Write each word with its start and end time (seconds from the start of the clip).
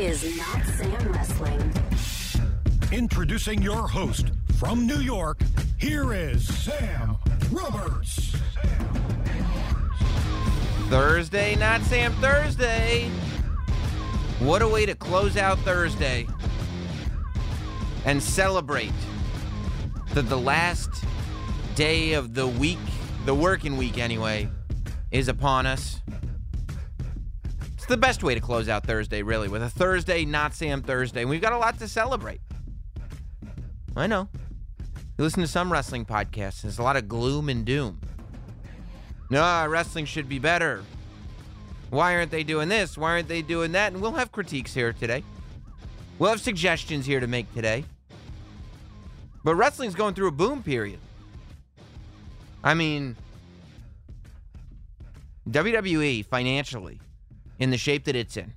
is 0.00 0.34
Not 0.38 0.64
Sam 0.64 1.12
Wrestling. 1.12 1.72
Introducing 2.90 3.60
your 3.60 3.86
host 3.86 4.30
from 4.58 4.86
New 4.86 5.00
York, 5.00 5.42
here 5.78 6.14
is 6.14 6.46
Sam 6.46 7.18
Roberts. 7.50 8.34
Thursday, 10.88 11.54
not 11.56 11.82
Sam 11.82 12.14
Thursday. 12.14 13.10
What 14.38 14.62
a 14.62 14.68
way 14.68 14.86
to 14.86 14.94
close 14.94 15.36
out 15.36 15.58
Thursday 15.58 16.26
and 18.06 18.22
celebrate 18.22 18.94
that 20.14 20.30
the 20.30 20.38
last 20.38 21.04
day 21.74 22.14
of 22.14 22.32
the 22.32 22.46
week, 22.46 22.78
the 23.26 23.34
working 23.34 23.76
week 23.76 23.98
anyway, 23.98 24.48
is 25.10 25.28
upon 25.28 25.66
us. 25.66 26.00
The 27.90 27.96
best 27.96 28.22
way 28.22 28.36
to 28.36 28.40
close 28.40 28.68
out 28.68 28.86
Thursday, 28.86 29.20
really, 29.20 29.48
with 29.48 29.64
a 29.64 29.68
Thursday, 29.68 30.24
not 30.24 30.54
Sam 30.54 30.80
Thursday. 30.80 31.24
We've 31.24 31.40
got 31.40 31.52
a 31.52 31.58
lot 31.58 31.76
to 31.80 31.88
celebrate. 31.88 32.40
I 33.96 34.06
know. 34.06 34.28
You 35.18 35.24
listen 35.24 35.40
to 35.42 35.48
some 35.48 35.72
wrestling 35.72 36.04
podcasts, 36.04 36.62
there's 36.62 36.78
a 36.78 36.84
lot 36.84 36.96
of 36.96 37.08
gloom 37.08 37.48
and 37.48 37.64
doom. 37.64 38.00
No, 39.28 39.66
wrestling 39.66 40.04
should 40.04 40.28
be 40.28 40.38
better. 40.38 40.84
Why 41.90 42.14
aren't 42.14 42.30
they 42.30 42.44
doing 42.44 42.68
this? 42.68 42.96
Why 42.96 43.10
aren't 43.10 43.26
they 43.26 43.42
doing 43.42 43.72
that? 43.72 43.92
And 43.92 44.00
we'll 44.00 44.12
have 44.12 44.30
critiques 44.30 44.72
here 44.72 44.92
today. 44.92 45.24
We'll 46.20 46.30
have 46.30 46.40
suggestions 46.40 47.06
here 47.06 47.18
to 47.18 47.26
make 47.26 47.52
today. 47.54 47.84
But 49.42 49.56
wrestling's 49.56 49.96
going 49.96 50.14
through 50.14 50.28
a 50.28 50.32
boom 50.32 50.62
period. 50.62 51.00
I 52.62 52.74
mean, 52.74 53.16
WWE 55.48 56.24
financially, 56.26 57.00
in 57.60 57.70
the 57.70 57.78
shape 57.78 58.04
that 58.04 58.16
it's 58.16 58.36
in, 58.36 58.54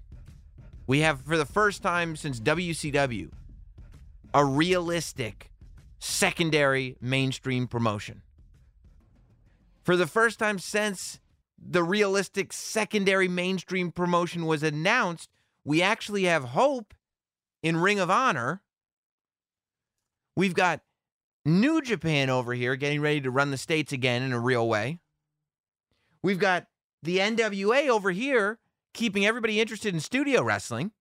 we 0.88 1.02
have 1.02 1.22
for 1.22 1.38
the 1.38 1.46
first 1.46 1.84
time 1.84 2.16
since 2.16 2.40
WCW 2.40 3.30
a 4.34 4.44
realistic 4.44 5.52
secondary 6.00 6.98
mainstream 7.00 7.68
promotion. 7.68 8.24
For 9.84 9.96
the 9.96 10.08
first 10.08 10.40
time 10.40 10.58
since 10.58 11.20
the 11.58 11.84
realistic 11.84 12.52
secondary 12.52 13.28
mainstream 13.28 13.92
promotion 13.92 14.46
was 14.46 14.64
announced, 14.64 15.30
we 15.64 15.82
actually 15.82 16.24
have 16.24 16.46
hope 16.46 16.94
in 17.62 17.78
Ring 17.78 18.00
of 18.00 18.10
Honor. 18.10 18.62
We've 20.36 20.56
got 20.56 20.82
New 21.46 21.82
Japan 21.82 22.30
over 22.30 22.54
here 22.54 22.76
getting 22.76 23.02
ready 23.02 23.22
to 23.22 23.30
run 23.32 23.52
the 23.52 23.58
States 23.58 23.92
again 23.92 24.24
in 24.24 24.34
a 24.34 24.40
real 24.40 24.68
way. 24.68 25.00
We've 26.22 26.40
got 26.40 26.68
the 27.02 27.18
NWA 27.20 27.90
over 27.90 28.12
here 28.12 28.60
keeping 28.94 29.26
everybody 29.26 29.60
interested 29.60 29.94
in 29.94 30.00
studio 30.00 30.44
wrestling. 30.44 30.92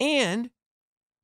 And 0.00 0.50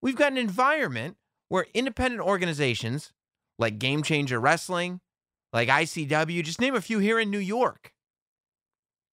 we've 0.01 0.17
got 0.17 0.33
an 0.33 0.39
environment 0.39 1.17
where 1.49 1.67
independent 1.75 2.23
organizations 2.23 3.13
like 3.59 3.79
Game 3.79 4.03
Changer 4.03 4.41
Wrestling, 4.41 5.01
like 5.53 5.69
ICW, 5.69 6.43
just 6.43 6.61
name 6.61 6.75
a 6.75 6.81
few 6.81 6.99
here 6.99 7.19
in 7.19 7.31
New 7.31 7.39
York, 7.39 7.93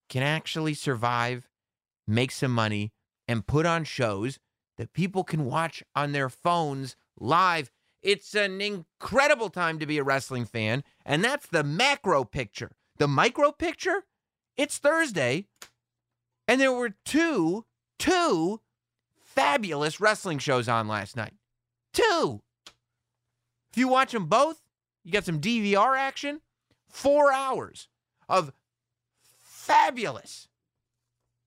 can 0.10 0.24
actually 0.24 0.74
survive, 0.74 1.50
make 2.08 2.32
some 2.32 2.54
money, 2.54 2.92
and 3.28 3.46
put 3.46 3.66
on 3.66 3.84
shows 3.84 4.40
that 4.78 4.94
people 4.94 5.24
can 5.24 5.46
watch 5.46 5.84
on 5.96 6.14
their 6.14 6.30
phones 6.30 6.96
live. 7.20 7.70
It's 8.02 8.34
an 8.34 8.62
incredible 8.62 9.50
time 9.50 9.78
to 9.80 9.86
be 9.86 9.98
a 9.98 10.04
wrestling 10.04 10.46
fan, 10.46 10.84
and 11.06 11.24
that's 11.24 11.48
the 11.48 11.64
macro 11.64 12.24
picture. 12.24 12.72
The 12.98 13.08
micro 13.08 13.52
picture, 13.52 14.06
it's 14.56 14.78
Thursday, 14.78 15.48
and 16.50 16.60
there 16.60 16.74
were 16.74 16.96
two, 17.06 17.64
two 18.00 18.60
fabulous 19.22 20.02
wrestling 20.02 20.40
shows 20.40 20.68
on 20.68 20.88
last 20.88 21.16
night. 21.16 21.36
Two. 21.94 22.42
If 23.72 23.78
you 23.78 23.88
watch 23.88 24.14
them 24.14 24.26
both, 24.26 24.60
you 25.04 25.12
got 25.12 25.26
some 25.26 25.40
DVR 25.40 25.96
action. 25.96 26.42
Four 26.90 27.32
hours 27.32 27.88
of 28.28 28.52
fabulous 29.38 30.48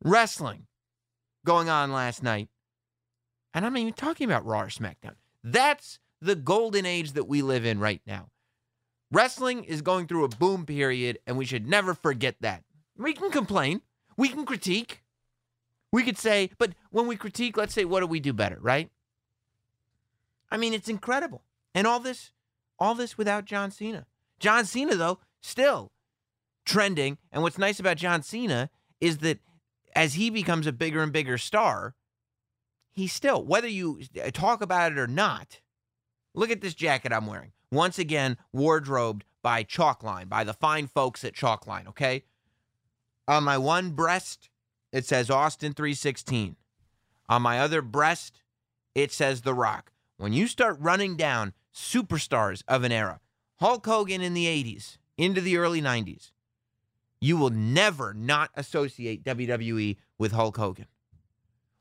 wrestling 0.05 0.69
going 1.45 1.69
on 1.69 1.91
last 1.91 2.23
night. 2.23 2.49
And 3.53 3.67
I'm 3.67 3.73
not 3.73 3.81
even 3.81 3.95
talking 3.95 4.31
about 4.31 4.47
Raw 4.47 4.63
or 4.63 4.67
SmackDown. 4.69 5.17
That's 5.43 5.99
the 6.21 6.37
golden 6.37 6.87
age 6.87 7.13
that 7.13 7.27
we 7.27 7.43
live 7.43 7.67
in 7.67 7.81
right 7.81 8.03
now. 8.07 8.29
Wrestling 9.11 9.65
is 9.65 9.83
going 9.83 10.07
through 10.07 10.25
a 10.25 10.29
boom 10.29 10.65
period, 10.65 11.19
and 11.27 11.37
we 11.37 11.45
should 11.45 11.67
never 11.67 11.93
forget 11.93 12.37
that. 12.41 12.63
We 12.97 13.15
can 13.15 13.33
complain, 13.33 13.83
we 14.17 14.29
can 14.29 14.45
critique. 14.45 15.03
We 15.91 16.03
could 16.03 16.19
say, 16.19 16.51
but 16.59 16.73
when 16.91 17.07
we 17.07 17.17
critique, 17.17 17.57
let's 17.57 17.75
say, 17.75 17.85
what 17.85 18.01
do 18.01 18.07
we 18.07 18.21
do 18.21 18.33
better, 18.33 18.59
right? 18.61 18.91
I 20.51 20.57
mean, 20.57 20.75
it's 20.75 20.89
incredible. 20.89 21.43
And 21.75 21.87
all 21.87 22.01
this, 22.01 22.33
all 22.79 22.95
this 22.95 23.19
without 23.19 23.45
John 23.45 23.71
Cena. 23.71 24.07
John 24.39 24.65
Cena, 24.65 24.95
though, 24.95 25.19
still 25.41 25.93
trending. 26.65 27.19
And 27.31 27.43
what's 27.43 27.59
nice 27.59 27.79
about 27.81 27.97
John 27.97 28.23
Cena 28.23 28.71
is 29.01 29.19
that 29.19 29.39
as 29.95 30.15
he 30.15 30.31
becomes 30.31 30.67
a 30.67 30.73
bigger 30.73 31.03
and 31.03 31.13
bigger 31.13 31.39
star, 31.39 31.95
he 32.91 33.07
still, 33.07 33.45
whether 33.45 33.69
you 33.69 34.01
talk 34.33 34.63
about 34.63 34.93
it 34.93 34.99
or 34.99 35.07
not, 35.07 35.61
look 36.35 36.51
at 36.51 36.61
this 36.61 36.75
jacket 36.75 37.13
I'm 37.13 37.27
wearing. 37.27 37.53
Once 37.71 37.99
again, 37.99 38.37
wardrobed 38.53 39.25
by 39.43 39.65
Chalkline, 39.65 40.29
by 40.29 40.45
the 40.45 40.53
fine 40.53 40.87
folks 40.87 41.25
at 41.25 41.35
Chalkline, 41.35 41.89
okay? 41.89 42.25
On 43.29 43.45
my 43.45 43.57
one 43.59 43.91
breast, 43.91 44.51
it 44.93 45.05
says 45.07 45.31
Austin 45.31 45.73
316. 45.73 46.57
On 47.29 47.43
my 47.43 47.61
other 47.61 47.83
breast, 47.83 48.43
it 48.95 49.13
says 49.13 49.43
The 49.43 49.55
Rock. 49.55 49.93
When 50.17 50.33
you 50.33 50.47
start 50.47 50.77
running 50.81 51.17
down 51.17 51.55
superstars 51.75 52.63
of 52.69 52.85
an 52.85 52.93
era, 52.93 53.21
Hulk 53.61 53.87
Hogan 53.87 54.21
in 54.21 54.35
the 54.35 54.47
80s, 54.47 54.99
into 55.17 55.41
the 55.41 55.57
early 55.57 55.81
90s, 55.81 56.33
you 57.21 57.37
will 57.37 57.51
never 57.51 58.13
not 58.13 58.51
associate 58.55 59.25
WWE 59.25 59.97
with 60.19 60.33
Hulk 60.33 60.57
Hogan. 60.57 60.87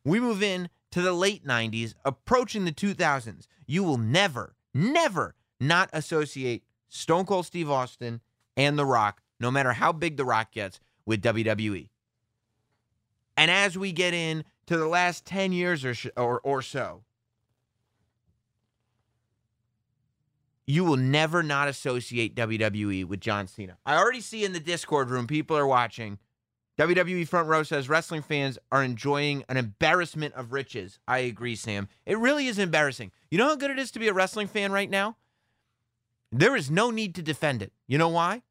We 0.06 0.19
move 0.19 0.44
in 0.44 0.69
to 0.91 1.02
the 1.02 1.13
late 1.13 1.46
90s, 1.46 1.96
approaching 2.06 2.66
the 2.66 2.72
2000s. 2.72 3.47
You 3.66 3.84
will 3.84 3.97
never, 3.97 4.56
never 4.73 5.35
not 5.59 5.90
associate 5.94 6.63
Stone 6.90 7.25
Cold 7.25 7.46
Steve 7.46 7.69
Austin 7.69 8.22
and 8.56 8.78
The 8.78 8.85
Rock, 8.85 9.22
no 9.40 9.50
matter 9.50 9.73
how 9.73 9.91
big 9.91 10.18
The 10.18 10.25
Rock 10.25 10.52
gets, 10.52 10.79
with 11.06 11.22
WWE. 11.22 11.90
And 13.38 13.50
as 13.50 13.78
we 13.78 13.92
get 13.92 14.14
in 14.14 14.44
to 14.68 14.78
the 14.78 14.88
last 14.88 15.26
10 15.26 15.52
years 15.52 15.84
or, 15.84 15.94
sh- 15.94 16.08
or, 16.16 16.40
or 16.42 16.62
so, 16.62 17.04
you 20.68 20.84
will 20.84 20.98
never 20.98 21.44
not 21.44 21.68
associate 21.68 22.36
WWE 22.36 23.06
with 23.06 23.20
John 23.20 23.48
Cena. 23.48 23.78
I 23.86 23.98
already 23.98 24.22
see 24.22 24.46
in 24.46 24.54
the 24.54 24.60
Discord 24.60 25.10
room 25.10 25.28
people 25.28 25.58
are 25.58 25.68
watching. 25.68 26.20
WWE 26.78 27.28
Front 27.28 27.48
Row 27.48 27.64
says 27.64 27.90
wrestling 27.90 28.22
fans 28.22 28.58
are 28.72 28.84
enjoying 28.84 29.44
an 29.50 29.58
embarrassment 29.58 30.34
of 30.36 30.54
riches. 30.54 31.00
I 31.08 31.20
agree, 31.20 31.56
Sam. 31.56 31.90
It 32.06 32.18
really 32.18 32.48
is 32.48 32.58
embarrassing. 32.58 33.12
You 33.30 33.38
know 33.38 33.48
how 33.48 33.56
good 33.56 33.72
it 33.72 33.80
is 33.80 33.92
to 33.92 34.00
be 34.00 34.08
a 34.08 34.14
wrestling 34.14 34.48
fan 34.48 34.72
right 34.72 34.90
now? 34.90 35.18
There 36.32 36.56
is 36.56 36.72
no 36.72 36.90
need 36.90 37.14
to 37.16 37.22
defend 37.22 37.62
it. 37.62 37.74
You 37.88 37.98
know 37.98 38.08
why? 38.08 38.42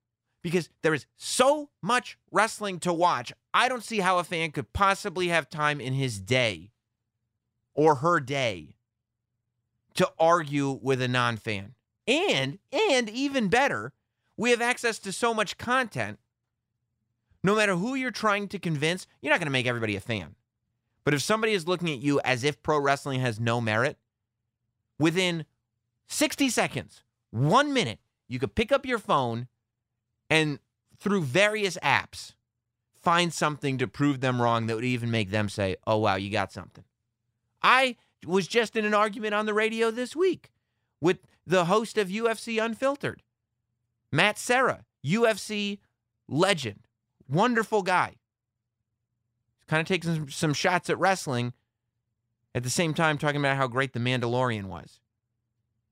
Because 0.43 0.71
there 0.83 0.95
is 0.95 1.07
so 1.17 1.69
much 1.83 2.17
wrestling 2.31 2.79
to 2.81 2.93
watch. 2.93 3.33
I 3.53 3.69
don't 3.69 3.85
see 3.85 4.01
how 4.01 4.19
a 4.19 4.25
fan 4.25 4.53
could 4.53 4.73
possibly 4.73 5.29
have 5.29 5.51
time 5.51 5.81
in 5.81 5.93
his 5.93 6.19
day 6.19 6.71
or 7.75 7.97
her 7.97 8.21
day 8.21 8.77
to 9.95 10.11
argue 10.19 10.79
with 10.83 11.03
a 11.03 11.09
non 11.09 11.37
fan. 11.37 11.75
And 12.07 12.59
and 12.73 13.09
even 13.09 13.49
better, 13.49 13.93
we 14.37 14.51
have 14.51 14.63
access 14.63 14.99
to 15.01 15.13
so 15.13 15.35
much 15.35 15.59
content. 15.59 16.19
No 17.43 17.55
matter 17.55 17.77
who 17.77 17.95
you're 17.95 18.11
trying 18.11 18.49
to 18.49 18.59
convince, 18.59 19.07
you're 19.21 19.31
not 19.31 19.41
going 19.41 19.47
to 19.47 19.53
make 19.53 19.67
everybody 19.67 19.97
a 19.97 20.01
fan. 20.01 20.35
But 21.05 21.15
if 21.15 21.23
somebody 21.23 21.53
is 21.53 21.67
looking 21.67 21.91
at 21.91 22.01
you 22.01 22.21
as 22.25 22.45
if 22.45 22.63
pro 22.63 22.79
wrestling 22.79 23.21
has 23.21 23.41
no 23.41 23.61
merit, 23.61 23.97
within 24.99 25.47
60 26.09 26.51
seconds, 26.51 27.03
1 27.31 27.73
minute, 27.73 27.99
you 28.29 28.39
could 28.39 28.55
pick 28.55 28.71
up 28.73 28.85
your 28.85 28.99
phone 28.99 29.49
and 30.31 30.61
through 30.99 31.23
various 31.23 31.77
apps 31.83 32.35
find 32.95 33.33
something 33.35 33.77
to 33.79 33.89
prove 33.89 34.21
them 34.21 34.41
wrong 34.41 34.67
that 34.67 34.77
would 34.77 34.85
even 34.85 35.11
make 35.11 35.31
them 35.31 35.49
say, 35.49 35.77
"Oh 35.87 35.99
wow, 35.99 36.15
you 36.15 36.31
got 36.31 36.53
something." 36.53 36.85
I 37.63 37.97
was 38.27 38.47
just 38.47 38.77
in 38.77 38.85
an 38.85 38.95
argument 38.95 39.35
on 39.35 39.47
the 39.47 39.55
radio 39.55 39.91
this 39.91 40.15
week 40.15 40.53
with 41.01 41.19
the 41.47 41.67
host 41.67 41.99
of 41.99 42.09
UFC 42.09 42.63
Unfiltered, 42.63 43.23
Matt 44.13 44.39
Serra, 44.39 44.85
UFC 45.05 45.79
legend, 46.29 46.87
wonderful 47.29 47.83
guy. 47.83 48.17
Kind 49.67 49.81
of 49.81 49.87
taking 49.87 50.15
some, 50.15 50.31
some 50.31 50.55
shots 50.55 50.91
at 50.91 50.99
wrestling 50.99 51.53
at 52.55 52.63
the 52.63 52.71
same 52.71 52.95
time 52.95 53.19
talking 53.19 53.41
about 53.41 53.57
how 53.57 53.69
great 53.69 53.93
The 53.93 54.01
Mandalorian 54.01 54.65
was. 54.65 55.01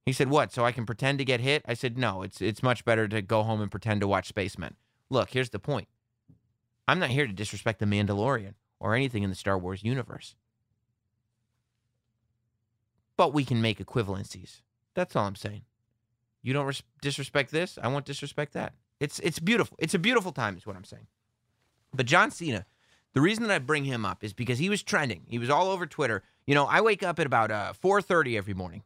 He 0.08 0.14
said, 0.14 0.30
"What? 0.30 0.52
So 0.52 0.64
I 0.64 0.72
can 0.72 0.86
pretend 0.86 1.18
to 1.18 1.24
get 1.26 1.40
hit?" 1.40 1.62
I 1.68 1.74
said, 1.74 1.98
"No, 1.98 2.22
it's 2.22 2.40
it's 2.40 2.62
much 2.62 2.84
better 2.84 3.06
to 3.08 3.22
go 3.22 3.42
home 3.44 3.60
and 3.60 3.70
pretend 3.70 4.00
to 4.00 4.08
watch 4.08 4.28
Spacemen." 4.28 4.76
Look, 5.10 5.30
here's 5.30 5.50
the 5.50 5.58
point. 5.60 5.88
I'm 6.88 6.98
not 6.98 7.10
here 7.10 7.26
to 7.26 7.32
disrespect 7.32 7.80
The 7.80 7.86
Mandalorian 7.86 8.54
or 8.80 8.94
anything 8.94 9.22
in 9.22 9.30
the 9.30 9.36
Star 9.36 9.58
Wars 9.58 9.84
universe. 9.84 10.34
but 13.18 13.34
we 13.34 13.44
can 13.44 13.60
make 13.60 13.78
equivalencies. 13.78 14.62
That's 14.94 15.16
all 15.16 15.26
I'm 15.26 15.34
saying. 15.36 15.62
You 16.42 16.52
don't 16.54 16.66
res- 16.66 16.82
disrespect 17.02 17.50
this, 17.50 17.78
I 17.82 17.88
won't 17.88 18.06
disrespect 18.06 18.54
that. 18.54 18.74
It's 19.00 19.18
it's 19.20 19.40
beautiful. 19.40 19.76
It's 19.80 19.94
a 19.94 19.98
beautiful 19.98 20.32
time, 20.32 20.56
is 20.56 20.66
what 20.66 20.76
I'm 20.76 20.84
saying. 20.84 21.08
But 21.94 22.06
John 22.06 22.30
Cena, 22.30 22.66
the 23.14 23.20
reason 23.20 23.44
that 23.44 23.52
I 23.54 23.58
bring 23.58 23.84
him 23.84 24.06
up 24.06 24.24
is 24.24 24.32
because 24.32 24.58
he 24.58 24.70
was 24.70 24.82
trending. 24.82 25.24
He 25.26 25.38
was 25.38 25.50
all 25.50 25.68
over 25.68 25.86
Twitter. 25.86 26.22
You 26.46 26.54
know, 26.54 26.66
I 26.66 26.80
wake 26.80 27.02
up 27.02 27.18
at 27.18 27.26
about 27.26 27.50
uh, 27.50 27.72
4:30 27.82 28.36
every 28.36 28.54
morning 28.54 28.82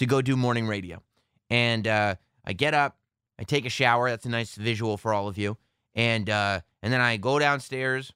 to 0.00 0.06
go 0.06 0.22
do 0.22 0.34
morning 0.34 0.66
radio, 0.66 1.02
and 1.50 1.86
uh, 1.86 2.14
I 2.42 2.54
get 2.54 2.72
up, 2.72 2.96
I 3.38 3.44
take 3.44 3.66
a 3.66 3.70
shower. 3.70 4.08
That's 4.08 4.24
a 4.24 4.30
nice 4.30 4.54
visual 4.54 4.96
for 4.96 5.12
all 5.12 5.28
of 5.28 5.36
you, 5.36 5.58
and 5.94 6.30
uh, 6.30 6.60
and 6.82 6.90
then 6.90 7.02
I 7.02 7.18
go 7.18 7.38
downstairs, 7.38 8.14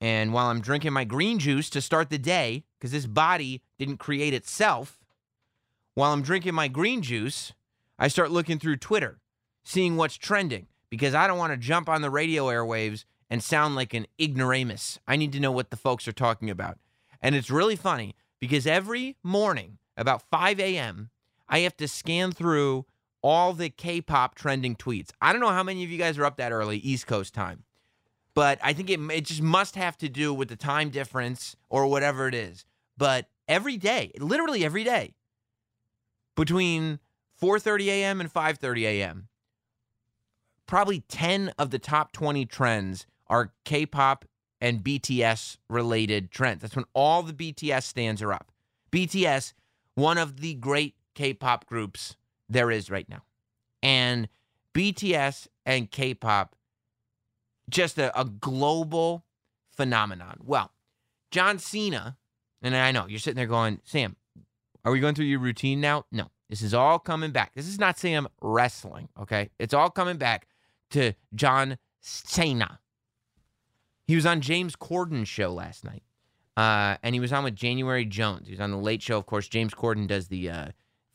and 0.00 0.32
while 0.32 0.46
I'm 0.46 0.60
drinking 0.60 0.92
my 0.92 1.02
green 1.02 1.40
juice 1.40 1.68
to 1.70 1.80
start 1.80 2.08
the 2.08 2.18
day, 2.18 2.62
because 2.78 2.92
this 2.92 3.06
body 3.06 3.62
didn't 3.80 3.96
create 3.96 4.32
itself, 4.32 5.00
while 5.94 6.12
I'm 6.12 6.22
drinking 6.22 6.54
my 6.54 6.68
green 6.68 7.02
juice, 7.02 7.52
I 7.98 8.06
start 8.06 8.30
looking 8.30 8.60
through 8.60 8.76
Twitter, 8.76 9.18
seeing 9.64 9.96
what's 9.96 10.16
trending, 10.16 10.68
because 10.88 11.16
I 11.16 11.26
don't 11.26 11.38
want 11.38 11.52
to 11.52 11.56
jump 11.56 11.88
on 11.88 12.00
the 12.00 12.10
radio 12.10 12.46
airwaves 12.46 13.06
and 13.28 13.42
sound 13.42 13.74
like 13.74 13.92
an 13.92 14.06
ignoramus. 14.20 15.00
I 15.08 15.16
need 15.16 15.32
to 15.32 15.40
know 15.40 15.50
what 15.50 15.70
the 15.70 15.76
folks 15.76 16.06
are 16.06 16.12
talking 16.12 16.48
about. 16.48 16.78
And 17.20 17.34
it's 17.34 17.50
really 17.50 17.74
funny 17.74 18.14
because 18.38 18.68
every 18.68 19.16
morning, 19.24 19.78
about 19.96 20.22
5 20.30 20.60
a.m., 20.60 21.10
I 21.48 21.60
have 21.60 21.76
to 21.78 21.88
scan 21.88 22.32
through 22.32 22.86
all 23.22 23.52
the 23.52 23.70
K 23.70 24.00
pop 24.00 24.34
trending 24.34 24.76
tweets. 24.76 25.10
I 25.20 25.32
don't 25.32 25.40
know 25.40 25.50
how 25.50 25.62
many 25.62 25.84
of 25.84 25.90
you 25.90 25.98
guys 25.98 26.18
are 26.18 26.24
up 26.24 26.36
that 26.36 26.52
early, 26.52 26.78
East 26.78 27.06
Coast 27.06 27.34
time, 27.34 27.64
but 28.34 28.58
I 28.62 28.72
think 28.72 28.90
it, 28.90 29.00
it 29.10 29.24
just 29.24 29.42
must 29.42 29.76
have 29.76 29.96
to 29.98 30.08
do 30.08 30.34
with 30.34 30.48
the 30.48 30.56
time 30.56 30.90
difference 30.90 31.56
or 31.68 31.86
whatever 31.86 32.28
it 32.28 32.34
is. 32.34 32.64
But 32.96 33.28
every 33.48 33.76
day, 33.76 34.12
literally 34.18 34.64
every 34.64 34.84
day, 34.84 35.14
between 36.36 36.98
4:30 37.40 37.86
a.m. 37.86 38.20
and 38.20 38.32
5:30 38.32 38.82
a.m., 38.82 39.28
probably 40.66 41.00
10 41.00 41.52
of 41.58 41.70
the 41.70 41.78
top 41.78 42.12
20 42.12 42.44
trends 42.46 43.06
are 43.26 43.52
K-pop 43.64 44.24
and 44.60 44.82
BTS 44.82 45.58
related 45.68 46.30
trends. 46.30 46.62
That's 46.62 46.76
when 46.76 46.86
all 46.94 47.22
the 47.22 47.32
BTS 47.32 47.82
stands 47.82 48.22
are 48.22 48.32
up. 48.32 48.50
BTS, 48.90 49.52
one 49.94 50.18
of 50.18 50.40
the 50.40 50.54
great 50.54 50.94
K-pop 51.14 51.66
groups 51.66 52.16
there 52.48 52.70
is 52.70 52.90
right 52.90 53.08
now. 53.08 53.22
And 53.82 54.28
BTS 54.74 55.48
and 55.64 55.90
K-pop 55.90 56.56
just 57.68 57.98
a, 57.98 58.18
a 58.18 58.24
global 58.24 59.24
phenomenon. 59.70 60.38
Well, 60.42 60.72
John 61.30 61.58
Cena, 61.58 62.16
and 62.62 62.76
I 62.76 62.92
know 62.92 63.06
you're 63.06 63.18
sitting 63.18 63.36
there 63.36 63.46
going, 63.46 63.80
Sam, 63.84 64.16
are 64.84 64.92
we 64.92 65.00
going 65.00 65.14
through 65.14 65.24
your 65.26 65.40
routine 65.40 65.80
now? 65.80 66.04
No. 66.12 66.30
This 66.50 66.62
is 66.62 66.74
all 66.74 66.98
coming 66.98 67.30
back. 67.30 67.54
This 67.54 67.66
is 67.66 67.78
not 67.78 67.98
Sam 67.98 68.28
wrestling, 68.40 69.08
okay? 69.18 69.50
It's 69.58 69.74
all 69.74 69.90
coming 69.90 70.18
back 70.18 70.46
to 70.90 71.14
John 71.34 71.78
Cena. 72.00 72.80
He 74.06 74.14
was 74.14 74.26
on 74.26 74.42
James 74.42 74.76
Corden's 74.76 75.28
show 75.28 75.52
last 75.52 75.84
night, 75.84 76.02
uh, 76.56 76.98
and 77.02 77.14
he 77.14 77.20
was 77.20 77.32
on 77.32 77.44
with 77.44 77.56
January 77.56 78.04
Jones. 78.04 78.46
He 78.46 78.52
was 78.52 78.60
on 78.60 78.70
the 78.70 78.76
Late 78.76 79.02
Show, 79.02 79.16
of 79.16 79.24
course. 79.24 79.48
James 79.48 79.72
Corden 79.72 80.06
does 80.06 80.28
the 80.28 80.50
uh, 80.50 80.68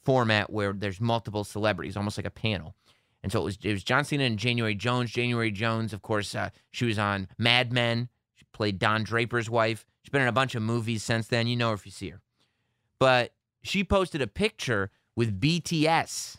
format 0.09 0.49
where 0.49 0.73
there's 0.73 0.99
multiple 0.99 1.43
celebrities, 1.43 1.95
almost 1.95 2.17
like 2.17 2.25
a 2.25 2.31
panel. 2.31 2.73
And 3.21 3.31
so 3.31 3.41
it 3.41 3.43
was 3.43 3.57
it 3.61 3.71
was 3.71 3.83
John 3.83 4.03
Cena 4.03 4.23
and 4.23 4.39
January 4.39 4.73
Jones. 4.73 5.11
January 5.11 5.51
Jones, 5.51 5.93
of 5.93 6.01
course, 6.01 6.33
uh, 6.33 6.49
she 6.71 6.85
was 6.85 6.97
on 6.97 7.27
Mad 7.37 7.71
Men. 7.71 8.09
She 8.33 8.43
played 8.51 8.79
Don 8.79 9.03
Draper's 9.03 9.51
wife. 9.51 9.85
She's 10.01 10.09
been 10.09 10.23
in 10.23 10.27
a 10.27 10.31
bunch 10.31 10.55
of 10.55 10.63
movies 10.63 11.03
since 11.03 11.27
then. 11.27 11.45
You 11.45 11.57
know 11.57 11.69
her 11.69 11.75
if 11.75 11.85
you 11.85 11.91
see 11.91 12.09
her. 12.09 12.21
But 12.97 13.33
she 13.61 13.83
posted 13.83 14.19
a 14.19 14.25
picture 14.25 14.89
with 15.15 15.39
BTS, 15.39 16.37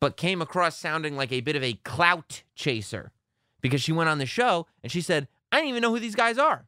but 0.00 0.16
came 0.16 0.42
across 0.42 0.76
sounding 0.76 1.16
like 1.16 1.30
a 1.30 1.42
bit 1.42 1.54
of 1.54 1.62
a 1.62 1.74
clout 1.84 2.42
chaser 2.56 3.12
because 3.60 3.80
she 3.80 3.92
went 3.92 4.08
on 4.08 4.18
the 4.18 4.26
show 4.26 4.66
and 4.82 4.90
she 4.90 5.00
said, 5.00 5.28
I 5.52 5.58
didn't 5.58 5.68
even 5.68 5.82
know 5.82 5.90
who 5.92 6.00
these 6.00 6.16
guys 6.16 6.38
are, 6.38 6.66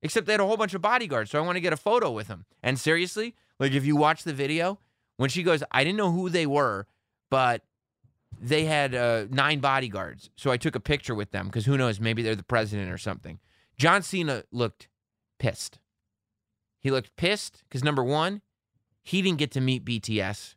except 0.00 0.26
they 0.26 0.32
had 0.32 0.40
a 0.40 0.46
whole 0.46 0.56
bunch 0.56 0.72
of 0.72 0.80
bodyguards. 0.80 1.30
So 1.30 1.38
I 1.38 1.44
want 1.44 1.56
to 1.56 1.60
get 1.60 1.74
a 1.74 1.76
photo 1.76 2.10
with 2.10 2.28
them. 2.28 2.46
And 2.62 2.78
seriously, 2.78 3.34
like 3.60 3.72
if 3.72 3.84
you 3.84 3.94
watch 3.94 4.24
the 4.24 4.32
video, 4.32 4.78
when 5.18 5.30
she 5.30 5.42
goes, 5.42 5.62
I 5.70 5.84
didn't 5.84 5.98
know 5.98 6.10
who 6.10 6.30
they 6.30 6.46
were, 6.46 6.86
but 7.30 7.62
they 8.40 8.64
had 8.64 8.94
uh, 8.94 9.26
nine 9.30 9.60
bodyguards. 9.60 10.30
So 10.34 10.50
I 10.50 10.56
took 10.56 10.74
a 10.74 10.80
picture 10.80 11.14
with 11.14 11.30
them 11.30 11.46
because 11.46 11.66
who 11.66 11.76
knows, 11.76 12.00
maybe 12.00 12.22
they're 12.22 12.34
the 12.34 12.42
president 12.42 12.90
or 12.90 12.98
something. 12.98 13.38
John 13.76 14.02
Cena 14.02 14.44
looked 14.50 14.88
pissed. 15.38 15.78
He 16.80 16.90
looked 16.90 17.14
pissed 17.16 17.62
because 17.68 17.84
number 17.84 18.02
one, 18.02 18.40
he 19.02 19.20
didn't 19.20 19.38
get 19.38 19.50
to 19.52 19.60
meet 19.60 19.84
BTS. 19.84 20.54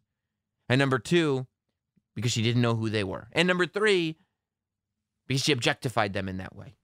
And 0.70 0.80
number 0.80 0.98
two, 0.98 1.46
because 2.16 2.32
she 2.32 2.42
didn't 2.42 2.62
know 2.62 2.76
who 2.76 2.90
they 2.90 3.04
were. 3.04 3.28
And 3.34 3.48
number 3.48 3.66
three, 3.66 4.18
because 5.28 5.44
she 5.44 5.52
objectified 5.52 6.14
them 6.14 6.30
in 6.30 6.38
that 6.38 6.56
way. 6.56 6.76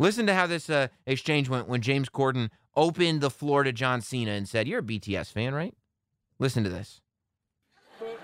Listen 0.00 0.26
to 0.28 0.34
how 0.34 0.46
this 0.46 0.70
uh, 0.70 0.88
exchange 1.06 1.50
went 1.50 1.68
when 1.68 1.82
James 1.82 2.08
Corden 2.08 2.48
opened 2.74 3.20
the 3.20 3.28
floor 3.28 3.64
to 3.64 3.70
John 3.70 4.00
Cena 4.00 4.30
and 4.30 4.48
said, 4.48 4.66
You're 4.66 4.78
a 4.78 4.82
BTS 4.82 5.30
fan, 5.30 5.54
right? 5.54 5.74
Listen 6.38 6.64
to 6.64 6.70
this. 6.70 7.02
But 7.98 8.18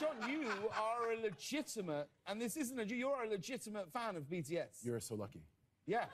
John, 0.00 0.08
you 0.26 0.48
are 0.70 1.12
a 1.12 1.20
legitimate, 1.22 2.08
and 2.26 2.40
this 2.40 2.56
isn't 2.56 2.80
a. 2.80 2.86
You're 2.86 3.24
a 3.24 3.28
legitimate 3.28 3.92
fan 3.92 4.16
of 4.16 4.22
BTS. 4.22 4.82
You're 4.82 5.00
so 5.00 5.16
lucky. 5.16 5.42
yeah. 5.86 6.06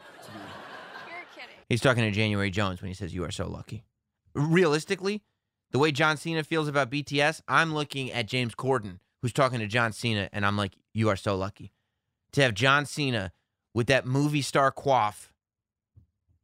You're 1.06 1.16
kidding. 1.32 1.56
He's 1.68 1.80
talking 1.80 2.02
to 2.02 2.10
January 2.10 2.50
Jones 2.50 2.82
when 2.82 2.88
he 2.88 2.94
says, 2.94 3.14
You 3.14 3.22
are 3.22 3.30
so 3.30 3.48
lucky. 3.48 3.84
Realistically, 4.34 5.22
the 5.70 5.78
way 5.78 5.92
John 5.92 6.16
Cena 6.16 6.42
feels 6.42 6.66
about 6.66 6.90
BTS, 6.90 7.40
I'm 7.46 7.72
looking 7.72 8.10
at 8.10 8.26
James 8.26 8.56
Corden, 8.56 8.98
who's 9.22 9.32
talking 9.32 9.60
to 9.60 9.68
John 9.68 9.92
Cena, 9.92 10.28
and 10.32 10.44
I'm 10.44 10.56
like, 10.56 10.72
You 10.92 11.08
are 11.08 11.16
so 11.16 11.36
lucky. 11.36 11.72
To 12.32 12.42
have 12.42 12.54
John 12.54 12.84
Cena 12.84 13.30
with 13.74 13.88
that 13.88 14.06
movie 14.06 14.42
star 14.42 14.70
quaff 14.70 15.32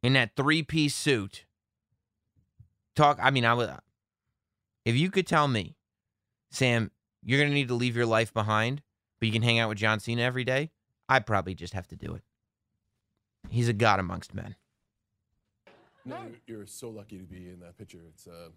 in 0.03 0.13
that 0.13 0.35
three 0.35 0.61
piece 0.61 0.95
suit 0.95 1.45
talk. 2.95 3.17
I 3.21 3.31
mean, 3.31 3.45
I 3.45 3.53
would. 3.53 3.71
If 4.85 4.95
you 4.95 5.09
could 5.09 5.27
tell 5.27 5.47
me, 5.47 5.75
Sam, 6.51 6.91
you're 7.23 7.39
going 7.39 7.49
to 7.49 7.55
need 7.55 7.69
to 7.69 7.75
leave 7.75 7.95
your 7.95 8.05
life 8.05 8.33
behind, 8.33 8.81
but 9.19 9.27
you 9.27 9.31
can 9.31 9.43
hang 9.43 9.59
out 9.59 9.69
with 9.69 9.77
John 9.77 9.99
Cena 9.99 10.21
every 10.23 10.43
day, 10.43 10.71
I'd 11.07 11.25
probably 11.25 11.53
just 11.53 11.73
have 11.73 11.87
to 11.89 11.95
do 11.95 12.13
it. 12.15 12.23
He's 13.49 13.69
a 13.69 13.73
god 13.73 13.99
amongst 13.99 14.33
men. 14.33 14.55
No, 16.03 16.17
you're 16.47 16.65
so 16.65 16.89
lucky 16.89 17.17
to 17.17 17.23
be 17.23 17.49
in 17.49 17.59
that 17.61 17.77
picture. 17.77 17.99
It's 18.07 18.27
uh. 18.27 18.49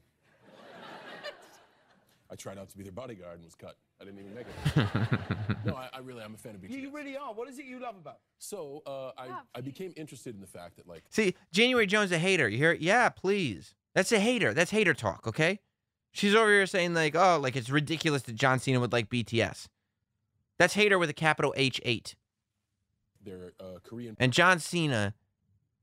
I 2.34 2.36
tried 2.36 2.58
out 2.58 2.68
to 2.70 2.76
be 2.76 2.82
their 2.82 2.90
bodyguard 2.92 3.36
and 3.36 3.44
was 3.44 3.54
cut. 3.54 3.76
I 4.00 4.04
didn't 4.04 4.18
even 4.18 4.34
make 4.34 4.46
it. 4.48 5.56
no, 5.64 5.76
I, 5.76 5.88
I 5.92 5.98
really 6.00 6.20
am 6.24 6.34
a 6.34 6.36
fan 6.36 6.56
of 6.56 6.60
BTS. 6.62 6.70
You, 6.70 6.78
you 6.80 6.90
really 6.92 7.16
are. 7.16 7.32
What 7.32 7.48
is 7.48 7.60
it 7.60 7.64
you 7.64 7.78
love 7.78 7.94
about? 7.94 8.18
So 8.38 8.82
uh, 8.86 9.12
I, 9.16 9.28
I 9.54 9.60
became 9.60 9.92
interested 9.96 10.34
in 10.34 10.40
the 10.40 10.48
fact 10.48 10.74
that 10.78 10.88
like 10.88 11.04
See, 11.10 11.36
January 11.52 11.86
Jones 11.86 12.10
a 12.10 12.18
hater. 12.18 12.48
You 12.48 12.58
hear 12.58 12.72
it? 12.72 12.80
Yeah, 12.80 13.08
please. 13.08 13.76
That's 13.94 14.10
a 14.10 14.18
hater. 14.18 14.52
That's 14.52 14.72
hater 14.72 14.94
talk, 14.94 15.28
okay? 15.28 15.60
She's 16.10 16.34
over 16.34 16.50
here 16.50 16.66
saying 16.66 16.94
like, 16.94 17.14
oh, 17.14 17.38
like 17.40 17.54
it's 17.54 17.70
ridiculous 17.70 18.22
that 18.22 18.34
John 18.34 18.58
Cena 18.58 18.80
would 18.80 18.92
like 18.92 19.08
BTS. 19.08 19.68
That's 20.58 20.74
hater 20.74 20.98
with 20.98 21.08
a 21.10 21.14
capital 21.14 21.54
H 21.56 21.80
eight. 21.84 22.16
they're 23.24 23.52
a 23.60 23.78
Korean 23.80 24.16
And 24.18 24.32
John 24.32 24.58
Cena, 24.58 25.14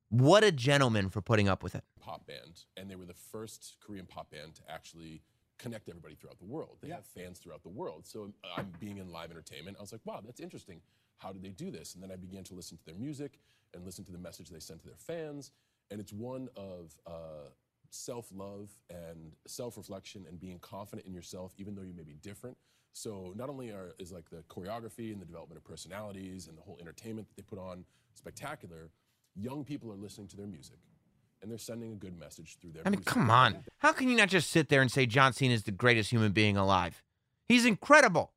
what 0.10 0.44
a 0.44 0.52
gentleman 0.52 1.08
for 1.10 1.22
putting 1.22 1.48
up 1.48 1.64
with 1.64 1.76
it. 1.76 1.86
pop 2.02 2.28
band, 2.28 2.66
and 2.76 2.90
they 2.90 2.96
were 2.98 3.06
the 3.06 3.14
first 3.14 3.78
Korean 3.80 4.06
pop 4.06 4.30
band 4.32 4.56
to 4.56 4.62
actually 4.70 5.22
connect 5.62 5.88
everybody 5.88 6.16
throughout 6.16 6.40
the 6.40 6.46
world. 6.46 6.78
They 6.82 6.90
have 6.90 7.06
fans 7.06 7.40
throughout 7.40 7.62
the 7.64 7.70
world. 7.70 8.08
So 8.08 8.32
uh, 8.44 8.48
I'm 8.58 8.72
being 8.80 8.98
in 8.98 9.12
live 9.12 9.32
entertainment. 9.32 9.78
I 9.78 9.82
was 9.82 9.92
like, 9.92 10.02
wow, 10.06 10.22
that's 10.26 10.40
interesting. 10.40 10.82
How 11.18 11.32
did 11.32 11.44
they 11.44 11.50
do 11.50 11.70
this? 11.70 11.94
And 11.94 12.02
then 12.02 12.12
I 12.12 12.16
began 12.16 12.44
to 12.46 12.56
listen 12.56 12.78
to 12.78 12.86
their 12.86 12.96
music 12.96 13.40
and 13.74 13.86
listen 13.86 14.04
to 14.06 14.12
the 14.12 14.18
message 14.18 14.50
they 14.50 14.60
sent 14.60 14.82
to 14.82 14.88
their 14.88 14.98
fans. 14.98 15.52
And 15.92 16.00
it's 16.00 16.12
one 16.12 16.50
of 16.56 16.96
uh, 17.06 17.50
self 17.92 18.32
love 18.34 18.72
and 18.90 19.34
self 19.46 19.78
reflection 19.78 20.26
and 20.28 20.40
being 20.40 20.58
confident 20.60 21.08
in 21.08 21.14
yourself, 21.14 21.54
even 21.58 21.76
though 21.76 21.84
you 21.84 21.94
may 21.94 22.04
be 22.04 22.16
different. 22.22 22.58
So 22.94 23.34
not 23.38 23.50
only 23.50 23.70
are, 23.70 23.92
is 24.00 24.12
like 24.12 24.30
the 24.30 24.44
choreography 24.50 25.14
and 25.14 25.22
the 25.22 25.26
development 25.26 25.58
of 25.58 25.64
personalities 25.64 26.48
and 26.48 26.58
the 26.58 26.62
whole 26.62 26.78
entertainment 26.82 27.28
that 27.30 27.36
they 27.38 27.44
put 27.44 27.60
on 27.60 27.86
spectacular, 28.16 28.90
young 29.36 29.64
people 29.64 29.92
are 29.92 29.96
listening 29.96 30.28
to 30.30 30.38
their 30.38 30.48
music 30.48 30.80
and 31.42 31.50
they're 31.50 31.58
sending 31.58 31.94
a 31.94 31.96
good 31.96 32.18
message 32.20 32.58
through 32.62 32.72
their 32.72 32.84
I 32.86 32.90
mean, 32.90 33.02
come 33.02 33.30
on. 33.30 33.64
How 33.80 33.92
can 33.92 34.10
you 34.10 34.16
not 34.16 34.30
just 34.30 34.50
sit 34.50 34.70
there 34.70 34.82
and 34.82 34.92
say 34.92 35.06
John 35.06 35.34
Cena 35.34 35.54
is 35.54 35.64
the 35.64 35.72
greatest 35.72 36.12
human 36.12 36.32
being 36.32 36.58
alive? 36.58 37.02
He's 37.48 37.66
incredible. 37.66 38.32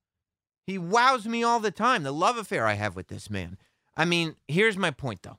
He 0.67 0.79
wows 0.79 1.27
me 1.27 1.43
all 1.43 1.61
the 1.61 1.71
time. 1.71 2.03
The 2.03 2.13
love 2.13 2.39
affair 2.39 2.67
I 2.67 2.75
have 2.75 2.97
with 2.97 3.09
this 3.09 3.29
man. 3.29 3.59
I 3.97 4.05
mean, 4.05 4.37
here's 4.49 4.77
my 4.77 4.91
point 4.91 5.23
though. 5.23 5.39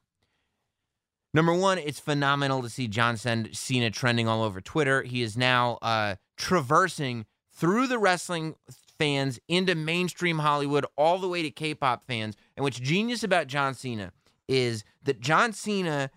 Number 1.34 1.54
one, 1.54 1.78
it's 1.80 2.00
phenomenal 2.00 2.62
to 2.62 2.70
see 2.70 2.88
John 2.88 3.18
Cen- 3.18 3.50
Cena 3.52 3.92
trending 3.92 4.28
all 4.28 4.42
over 4.42 4.62
Twitter. 4.62 5.02
He 5.04 5.22
is 5.22 5.36
now 5.36 5.78
uh, 5.82 6.16
traversing 6.38 7.26
through 7.52 7.88
the 7.88 8.00
wrestling 8.00 8.56
fans 8.98 9.40
into 9.50 9.76
mainstream 9.76 10.40
Hollywood, 10.40 10.86
all 10.96 11.20
the 11.20 11.28
way 11.28 11.42
to 11.42 11.52
K-pop 11.52 12.06
fans. 12.08 12.38
And 12.56 12.64
what's 12.64 12.80
genius 12.80 13.22
about 13.22 13.48
John 13.48 13.74
Cena 13.74 14.14
is 14.48 14.86
that 15.04 15.20
John 15.20 15.52
Cena 15.52 16.10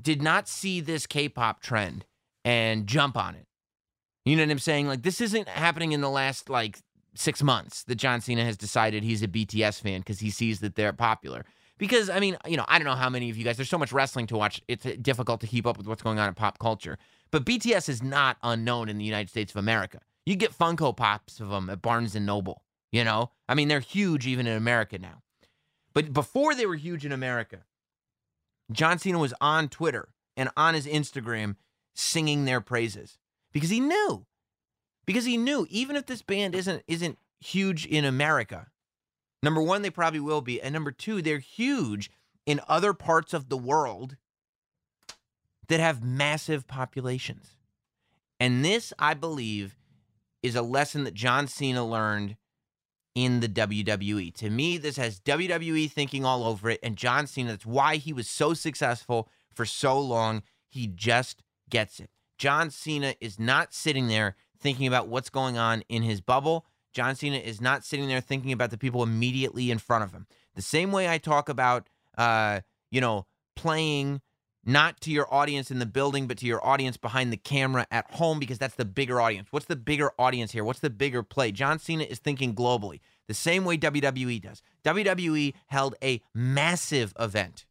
did 0.00 0.22
not 0.22 0.48
see 0.48 0.80
this 0.80 1.06
K-pop 1.06 1.60
trend 1.60 2.04
and 2.44 2.86
jump 2.86 3.16
on 3.16 3.34
it. 3.34 3.46
You 4.24 4.36
know 4.36 4.42
what 4.42 4.50
I'm 4.50 4.58
saying? 4.58 4.88
Like 4.88 5.02
this 5.02 5.20
isn't 5.20 5.48
happening 5.48 5.92
in 5.92 6.00
the 6.00 6.10
last 6.10 6.48
like 6.48 6.78
six 7.14 7.42
months 7.42 7.84
that 7.84 7.96
John 7.96 8.20
Cena 8.20 8.44
has 8.44 8.56
decided 8.56 9.02
he's 9.02 9.22
a 9.22 9.28
BTS 9.28 9.80
fan 9.80 10.00
because 10.00 10.20
he 10.20 10.30
sees 10.30 10.60
that 10.60 10.74
they're 10.74 10.92
popular. 10.92 11.44
Because 11.78 12.08
I 12.08 12.20
mean, 12.20 12.36
you 12.46 12.56
know, 12.56 12.64
I 12.68 12.78
don't 12.78 12.86
know 12.86 12.94
how 12.94 13.10
many 13.10 13.30
of 13.30 13.36
you 13.36 13.44
guys. 13.44 13.56
There's 13.56 13.68
so 13.68 13.78
much 13.78 13.92
wrestling 13.92 14.26
to 14.28 14.36
watch. 14.36 14.62
It's 14.68 14.84
difficult 15.02 15.40
to 15.42 15.46
keep 15.46 15.66
up 15.66 15.76
with 15.76 15.86
what's 15.86 16.02
going 16.02 16.18
on 16.18 16.28
in 16.28 16.34
pop 16.34 16.58
culture. 16.58 16.98
But 17.30 17.44
BTS 17.44 17.88
is 17.88 18.02
not 18.02 18.36
unknown 18.42 18.88
in 18.88 18.98
the 18.98 19.04
United 19.04 19.28
States 19.28 19.52
of 19.52 19.56
America. 19.56 20.00
You 20.24 20.36
get 20.36 20.56
Funko 20.56 20.96
Pops 20.96 21.40
of 21.40 21.50
them 21.50 21.68
at 21.68 21.82
Barnes 21.82 22.14
and 22.14 22.24
Noble. 22.24 22.62
You 22.92 23.02
know, 23.02 23.32
I 23.48 23.54
mean, 23.54 23.68
they're 23.68 23.80
huge 23.80 24.26
even 24.26 24.46
in 24.46 24.56
America 24.56 24.98
now. 24.98 25.22
But 25.92 26.12
before 26.12 26.54
they 26.54 26.64
were 26.64 26.76
huge 26.76 27.04
in 27.04 27.12
America, 27.12 27.64
John 28.72 28.98
Cena 28.98 29.18
was 29.18 29.34
on 29.40 29.68
Twitter 29.68 30.08
and 30.36 30.48
on 30.56 30.74
his 30.74 30.86
Instagram 30.86 31.56
singing 31.94 32.44
their 32.44 32.60
praises 32.60 33.18
because 33.52 33.70
he 33.70 33.80
knew, 33.80 34.26
because 35.06 35.24
he 35.24 35.36
knew 35.36 35.66
even 35.70 35.96
if 35.96 36.06
this 36.06 36.22
band 36.22 36.54
isn't 36.54 36.82
isn't 36.86 37.18
huge 37.40 37.86
in 37.86 38.04
America, 38.04 38.68
number 39.42 39.62
one 39.62 39.82
they 39.82 39.90
probably 39.90 40.20
will 40.20 40.40
be, 40.40 40.60
and 40.60 40.72
number 40.72 40.90
two 40.90 41.22
they're 41.22 41.38
huge 41.38 42.10
in 42.46 42.60
other 42.68 42.92
parts 42.92 43.32
of 43.32 43.48
the 43.48 43.56
world 43.56 44.16
that 45.68 45.80
have 45.80 46.02
massive 46.02 46.66
populations. 46.66 47.56
And 48.40 48.64
this, 48.64 48.92
I 48.98 49.14
believe, 49.14 49.76
is 50.42 50.56
a 50.56 50.62
lesson 50.62 51.04
that 51.04 51.14
John 51.14 51.46
Cena 51.46 51.86
learned 51.86 52.36
in 53.14 53.40
the 53.40 53.48
WWE. 53.48 54.34
To 54.34 54.50
me, 54.50 54.76
this 54.76 54.96
has 54.96 55.20
WWE 55.20 55.90
thinking 55.90 56.24
all 56.24 56.44
over 56.44 56.70
it. 56.70 56.80
And 56.82 56.96
John 56.96 57.26
Cena, 57.26 57.50
that's 57.50 57.66
why 57.66 57.96
he 57.96 58.12
was 58.12 58.28
so 58.28 58.54
successful 58.54 59.28
for 59.52 59.64
so 59.64 59.98
long. 60.00 60.42
He 60.68 60.86
just 60.86 61.42
gets 61.70 62.00
it. 62.00 62.10
John 62.38 62.70
Cena 62.70 63.14
is 63.20 63.38
not 63.38 63.72
sitting 63.72 64.08
there 64.08 64.34
thinking 64.58 64.86
about 64.86 65.08
what's 65.08 65.30
going 65.30 65.56
on 65.56 65.82
in 65.88 66.02
his 66.02 66.20
bubble. 66.20 66.66
John 66.92 67.14
Cena 67.14 67.36
is 67.36 67.60
not 67.60 67.84
sitting 67.84 68.08
there 68.08 68.20
thinking 68.20 68.52
about 68.52 68.70
the 68.70 68.78
people 68.78 69.02
immediately 69.02 69.70
in 69.70 69.78
front 69.78 70.04
of 70.04 70.12
him. 70.12 70.26
The 70.54 70.62
same 70.62 70.92
way 70.92 71.08
I 71.08 71.18
talk 71.18 71.48
about, 71.48 71.88
uh, 72.16 72.60
you 72.90 73.00
know, 73.00 73.26
playing 73.56 74.20
not 74.66 75.00
to 75.02 75.10
your 75.10 75.32
audience 75.32 75.70
in 75.70 75.78
the 75.78 75.86
building, 75.86 76.26
but 76.26 76.38
to 76.38 76.46
your 76.46 76.64
audience 76.64 76.96
behind 76.96 77.32
the 77.32 77.36
camera 77.36 77.86
at 77.90 78.10
home, 78.12 78.38
because 78.38 78.58
that's 78.58 78.74
the 78.74 78.84
bigger 78.84 79.20
audience. 79.20 79.48
What's 79.50 79.66
the 79.66 79.76
bigger 79.76 80.12
audience 80.18 80.52
here? 80.52 80.64
What's 80.64 80.80
the 80.80 80.90
bigger 80.90 81.22
play? 81.22 81.52
John 81.52 81.78
Cena 81.78 82.04
is 82.04 82.18
thinking 82.18 82.54
globally, 82.54 83.00
the 83.26 83.34
same 83.34 83.64
way 83.64 83.76
WWE 83.76 84.40
does. 84.40 84.62
WWE 84.84 85.54
held 85.66 85.94
a 86.02 86.22
massive 86.34 87.12
event 87.18 87.66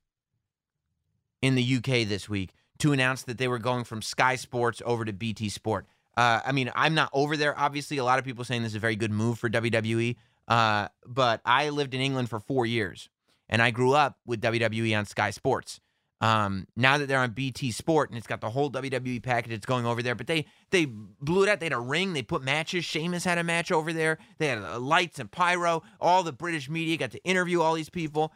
in 1.41 1.55
the 1.55 1.75
UK 1.75 2.07
this 2.07 2.29
week 2.29 2.51
to 2.79 2.93
announce 2.93 3.23
that 3.23 3.37
they 3.37 3.47
were 3.47 3.59
going 3.59 3.83
from 3.83 4.01
Sky 4.01 4.35
Sports 4.35 4.81
over 4.85 5.05
to 5.05 5.13
BT 5.13 5.49
Sport. 5.49 5.85
Uh, 6.15 6.41
I 6.45 6.51
mean, 6.51 6.71
I'm 6.75 6.93
not 6.93 7.09
over 7.13 7.35
there. 7.35 7.57
Obviously, 7.57 7.97
a 7.97 8.03
lot 8.03 8.19
of 8.19 8.25
people 8.25 8.43
saying 8.43 8.63
this 8.63 8.73
is 8.73 8.75
a 8.77 8.79
very 8.79 8.95
good 8.95 9.11
move 9.11 9.39
for 9.39 9.49
WWE. 9.49 10.15
Uh, 10.47 10.87
but 11.05 11.41
I 11.45 11.69
lived 11.69 11.93
in 11.93 12.01
England 12.01 12.29
for 12.29 12.39
four 12.39 12.65
years, 12.65 13.09
and 13.49 13.61
I 13.61 13.71
grew 13.71 13.93
up 13.93 14.17
with 14.25 14.41
WWE 14.41 14.97
on 14.97 15.05
Sky 15.05 15.31
Sports. 15.31 15.79
Um, 16.21 16.67
now 16.77 16.97
that 16.97 17.07
they're 17.07 17.19
on 17.19 17.31
BT 17.31 17.71
Sport 17.71 18.09
and 18.09 18.17
it's 18.17 18.27
got 18.27 18.39
the 18.39 18.49
whole 18.49 18.71
WWE 18.71 19.21
package, 19.21 19.51
it's 19.51 19.65
going 19.65 19.85
over 19.85 20.01
there. 20.01 20.15
But 20.15 20.27
they 20.27 20.45
they 20.71 20.85
blew 20.85 21.43
it 21.43 21.49
out. 21.49 21.59
They 21.59 21.65
had 21.65 21.73
a 21.73 21.79
ring. 21.79 22.13
They 22.13 22.21
put 22.21 22.41
matches. 22.41 22.85
Sheamus 22.85 23.25
had 23.25 23.37
a 23.37 23.43
match 23.43 23.71
over 23.71 23.91
there. 23.91 24.19
They 24.37 24.47
had 24.47 24.59
uh, 24.59 24.79
lights 24.79 25.19
and 25.19 25.29
pyro. 25.29 25.83
All 25.99 26.23
the 26.23 26.31
British 26.31 26.69
media 26.69 26.95
got 26.95 27.11
to 27.11 27.23
interview 27.25 27.61
all 27.61 27.73
these 27.73 27.89
people. 27.89 28.31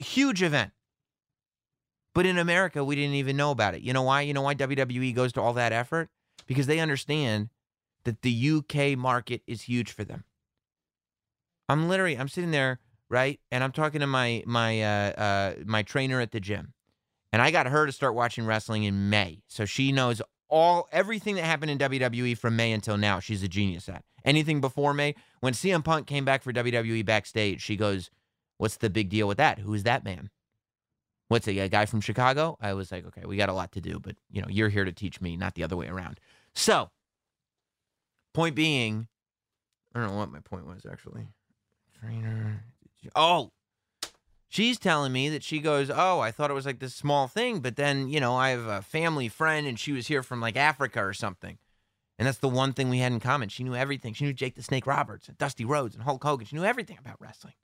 Huge 0.00 0.42
event. 0.42 0.72
But 2.12 2.26
in 2.26 2.38
America, 2.38 2.82
we 2.82 2.96
didn't 2.96 3.14
even 3.14 3.36
know 3.36 3.52
about 3.52 3.76
it. 3.76 3.82
You 3.82 3.92
know 3.92 4.02
why? 4.02 4.22
You 4.22 4.34
know 4.34 4.42
why 4.42 4.56
WWE 4.56 5.14
goes 5.14 5.32
to 5.34 5.40
all 5.40 5.52
that 5.52 5.72
effort? 5.72 6.08
Because 6.48 6.66
they 6.66 6.80
understand 6.80 7.50
that 8.02 8.22
the 8.22 8.50
UK 8.50 8.98
market 8.98 9.42
is 9.46 9.62
huge 9.62 9.92
for 9.92 10.02
them. 10.02 10.24
I'm 11.68 11.88
literally 11.88 12.18
I'm 12.18 12.28
sitting 12.28 12.50
there 12.50 12.80
right, 13.08 13.38
and 13.52 13.62
I'm 13.62 13.70
talking 13.70 14.00
to 14.00 14.08
my 14.08 14.42
my 14.46 14.82
uh, 14.82 15.10
uh, 15.12 15.54
my 15.64 15.84
trainer 15.84 16.20
at 16.20 16.32
the 16.32 16.40
gym 16.40 16.72
and 17.32 17.42
I 17.42 17.50
got 17.50 17.66
her 17.66 17.86
to 17.86 17.92
start 17.92 18.14
watching 18.14 18.46
wrestling 18.46 18.84
in 18.84 19.10
May. 19.10 19.42
So 19.48 19.64
she 19.64 19.92
knows 19.92 20.22
all 20.48 20.88
everything 20.92 21.34
that 21.34 21.44
happened 21.44 21.70
in 21.70 21.78
WWE 21.78 22.36
from 22.36 22.56
May 22.56 22.72
until 22.72 22.96
now. 22.96 23.20
She's 23.20 23.42
a 23.42 23.48
genius 23.48 23.88
at. 23.88 24.04
Anything 24.24 24.60
before 24.60 24.94
May, 24.94 25.14
when 25.40 25.52
CM 25.52 25.84
Punk 25.84 26.06
came 26.06 26.24
back 26.24 26.42
for 26.42 26.52
WWE 26.52 27.04
backstage, 27.04 27.60
she 27.60 27.76
goes, 27.76 28.10
"What's 28.56 28.76
the 28.76 28.90
big 28.90 29.08
deal 29.08 29.28
with 29.28 29.38
that? 29.38 29.58
Who 29.58 29.74
is 29.74 29.84
that 29.84 30.04
man? 30.04 30.30
What's 31.28 31.46
it, 31.46 31.58
a 31.58 31.68
guy 31.68 31.86
from 31.86 32.00
Chicago?" 32.00 32.56
I 32.60 32.72
was 32.72 32.90
like, 32.90 33.06
"Okay, 33.06 33.22
we 33.26 33.36
got 33.36 33.48
a 33.48 33.54
lot 33.54 33.72
to 33.72 33.80
do, 33.80 34.00
but 34.00 34.16
you 34.30 34.40
know, 34.42 34.48
you're 34.48 34.70
here 34.70 34.84
to 34.84 34.92
teach 34.92 35.20
me, 35.20 35.36
not 35.36 35.54
the 35.54 35.62
other 35.62 35.76
way 35.76 35.86
around." 35.86 36.18
So, 36.54 36.90
point 38.34 38.54
being, 38.54 39.08
I 39.94 40.00
don't 40.00 40.10
know 40.10 40.16
what 40.16 40.32
my 40.32 40.40
point 40.40 40.66
was 40.66 40.86
actually. 40.90 41.28
Trainer. 42.00 42.64
Oh, 43.14 43.52
she's 44.48 44.78
telling 44.78 45.12
me 45.12 45.28
that 45.28 45.44
she 45.44 45.60
goes, 45.60 45.90
Oh, 45.94 46.20
I 46.20 46.30
thought 46.30 46.50
it 46.50 46.54
was 46.54 46.66
like 46.66 46.80
this 46.80 46.94
small 46.94 47.28
thing, 47.28 47.60
but 47.60 47.76
then, 47.76 48.08
you 48.08 48.20
know, 48.20 48.34
I 48.34 48.50
have 48.50 48.66
a 48.66 48.82
family 48.82 49.28
friend 49.28 49.66
and 49.66 49.78
she 49.78 49.92
was 49.92 50.08
here 50.08 50.22
from 50.22 50.40
like 50.40 50.56
Africa 50.56 51.00
or 51.04 51.12
something. 51.12 51.58
And 52.18 52.26
that's 52.26 52.38
the 52.38 52.48
one 52.48 52.72
thing 52.72 52.90
we 52.90 52.98
had 52.98 53.12
in 53.12 53.20
common. 53.20 53.48
She 53.48 53.62
knew 53.62 53.76
everything. 53.76 54.12
She 54.12 54.24
knew 54.24 54.32
Jake 54.32 54.56
the 54.56 54.62
Snake 54.62 54.86
Roberts 54.86 55.28
and 55.28 55.38
Dusty 55.38 55.64
Rhodes 55.64 55.94
and 55.94 56.02
Hulk 56.02 56.24
Hogan. 56.24 56.46
She 56.46 56.56
knew 56.56 56.64
everything 56.64 56.98
about 56.98 57.20
wrestling 57.20 57.54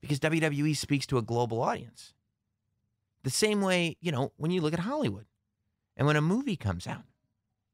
because 0.00 0.20
WWE 0.20 0.74
speaks 0.74 1.06
to 1.06 1.18
a 1.18 1.22
global 1.22 1.60
audience. 1.60 2.14
The 3.24 3.30
same 3.30 3.60
way, 3.60 3.96
you 4.00 4.10
know, 4.10 4.32
when 4.36 4.50
you 4.50 4.62
look 4.62 4.72
at 4.72 4.78
Hollywood 4.78 5.26
and 5.96 6.06
when 6.06 6.16
a 6.16 6.22
movie 6.22 6.56
comes 6.56 6.86
out 6.86 7.04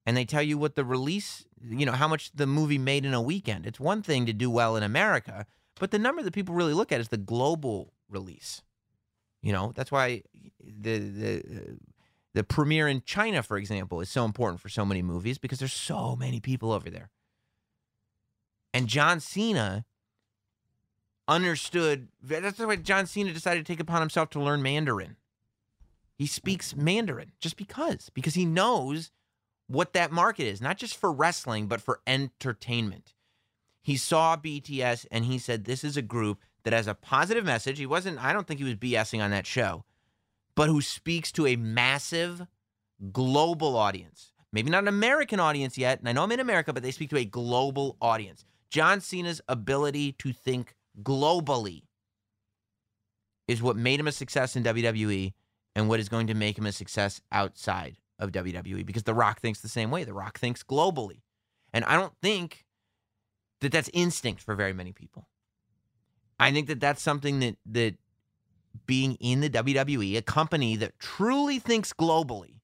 and 0.05 0.17
they 0.17 0.25
tell 0.25 0.43
you 0.43 0.59
what 0.59 0.75
the 0.75 0.85
release, 0.85 1.45
you 1.63 1.87
know, 1.87 1.93
how 1.93 2.09
much 2.09 2.33
the 2.35 2.47
movie 2.47 2.79
made 2.79 3.05
in 3.05 3.15
a 3.15 3.23
weekend. 3.23 3.67
It's 3.67 3.79
one 3.79 4.03
thing 4.03 4.27
to 4.27 4.33
do 4.33 4.51
well 4.51 4.75
in 4.75 4.83
America, 4.83 5.47
but 5.79 5.91
the 5.91 5.99
number 5.99 6.23
that 6.23 6.35
people 6.35 6.55
really 6.55 6.75
look 6.75 6.91
at 6.91 7.01
is 7.01 7.09
the 7.09 7.17
global 7.17 7.93
release. 8.15 8.63
You 9.43 9.53
know, 9.53 9.73
that's 9.75 9.93
why 9.93 10.23
the 10.63 10.99
the 10.99 11.79
the 12.33 12.45
premiere 12.45 12.89
in 12.89 13.03
China, 13.05 13.43
for 13.43 13.59
example, 13.59 14.01
is 14.01 14.09
so 14.09 14.25
important 14.25 14.61
for 14.61 14.69
so 14.69 14.85
many 14.85 15.03
movies 15.03 15.39
because 15.39 15.59
there's 15.59 15.73
so 15.73 16.17
many 16.17 16.41
people 16.41 16.73
over 16.73 16.89
there. 16.89 17.11
And 18.73 18.89
John 18.89 19.21
Cena 19.21 19.85
understood 21.29 22.09
that's 22.23 22.59
why 22.59 22.77
John 22.77 23.07
Cena 23.07 23.33
decided 23.33 23.65
to 23.65 23.73
take 23.73 23.81
upon 23.81 24.01
himself 24.01 24.31
to 24.31 24.41
learn 24.41 24.63
Mandarin. 24.63 25.17
He 26.17 26.27
speaks 26.27 26.77
Mandarin 26.77 27.33
just 27.41 27.57
because, 27.57 28.11
because 28.15 28.35
he 28.35 28.45
knows 28.45 29.11
what 29.67 29.93
that 29.93 30.13
market 30.13 30.45
is, 30.45 30.61
not 30.61 30.77
just 30.77 30.97
for 30.97 31.13
wrestling, 31.13 31.67
but 31.67 31.81
for 31.81 32.01
entertainment. 32.07 33.15
He 33.83 33.97
saw 33.97 34.37
BTS 34.37 35.07
and 35.11 35.25
he 35.25 35.39
said, 35.39 35.65
This 35.65 35.85
is 35.85 35.97
a 35.97 36.03
group 36.03 36.41
that 36.65 36.73
has 36.73 36.87
a 36.87 36.95
positive 36.95 37.45
message. 37.45 37.79
He 37.79 37.87
wasn't, 37.87 38.23
I 38.23 38.33
don't 38.33 38.47
think 38.47 38.59
he 38.59 38.65
was 38.65 38.75
BSing 38.75 39.23
on 39.23 39.31
that 39.31 39.47
show, 39.47 39.85
but 40.55 40.69
who 40.69 40.81
speaks 40.81 41.31
to 41.33 41.47
a 41.47 41.57
massive 41.57 42.47
global 43.13 43.77
audience. 43.77 44.33
Maybe 44.53 44.71
not 44.71 44.85
an 44.85 44.89
American 44.89 45.41
audience 45.41 45.77
yet. 45.77 45.99
And 45.99 46.09
I 46.09 46.13
know 46.13 46.23
I'm 46.23 46.33
in 46.33 46.41
America, 46.41 46.73
but 46.73 46.83
they 46.83 46.91
speak 46.91 47.11
to 47.11 47.19
a 47.19 47.25
global 47.25 47.97
audience. 48.01 48.45
John 48.71 49.01
Cena's 49.01 49.41
ability 49.49 50.13
to 50.13 50.33
think 50.33 50.75
globally 51.03 51.83
is 53.47 53.63
what 53.63 53.77
made 53.77 54.01
him 54.01 54.09
a 54.09 54.13
success 54.13 54.57
in 54.57 54.65
WWE 54.65 55.33
and 55.75 55.89
what 55.89 56.01
is 56.01 56.09
going 56.09 56.29
to 56.29 56.35
make 56.35 56.57
him 56.57 56.67
a 56.67 56.73
success 56.73 57.21
outside 57.33 57.99
of 58.19 58.31
WWE 58.33 58.87
because 58.87 59.03
The 59.03 59.15
Rock 59.15 59.41
thinks 59.41 59.61
the 59.61 59.69
same 59.69 59.91
way. 59.91 60.05
The 60.05 60.15
Rock 60.15 60.39
thinks 60.39 60.63
globally. 60.63 61.23
And 61.73 61.85
I 61.85 61.97
don't 61.97 62.15
think 62.23 62.65
that 63.61 63.73
that's 63.73 63.91
instinct 63.93 64.43
for 64.43 64.55
very 64.55 64.73
many 64.73 64.93
people. 64.93 65.29
I 66.39 66.53
think 66.53 66.67
that 66.69 66.81
that's 66.81 67.03
something 67.03 67.41
that 67.41 67.57
that 67.67 67.95
being 68.87 69.15
in 69.15 69.41
the 69.41 69.51
WWE, 69.51 70.17
a 70.17 70.23
company 70.23 70.77
that 70.77 70.99
truly 70.99 71.59
thinks 71.59 71.93
globally. 71.93 72.61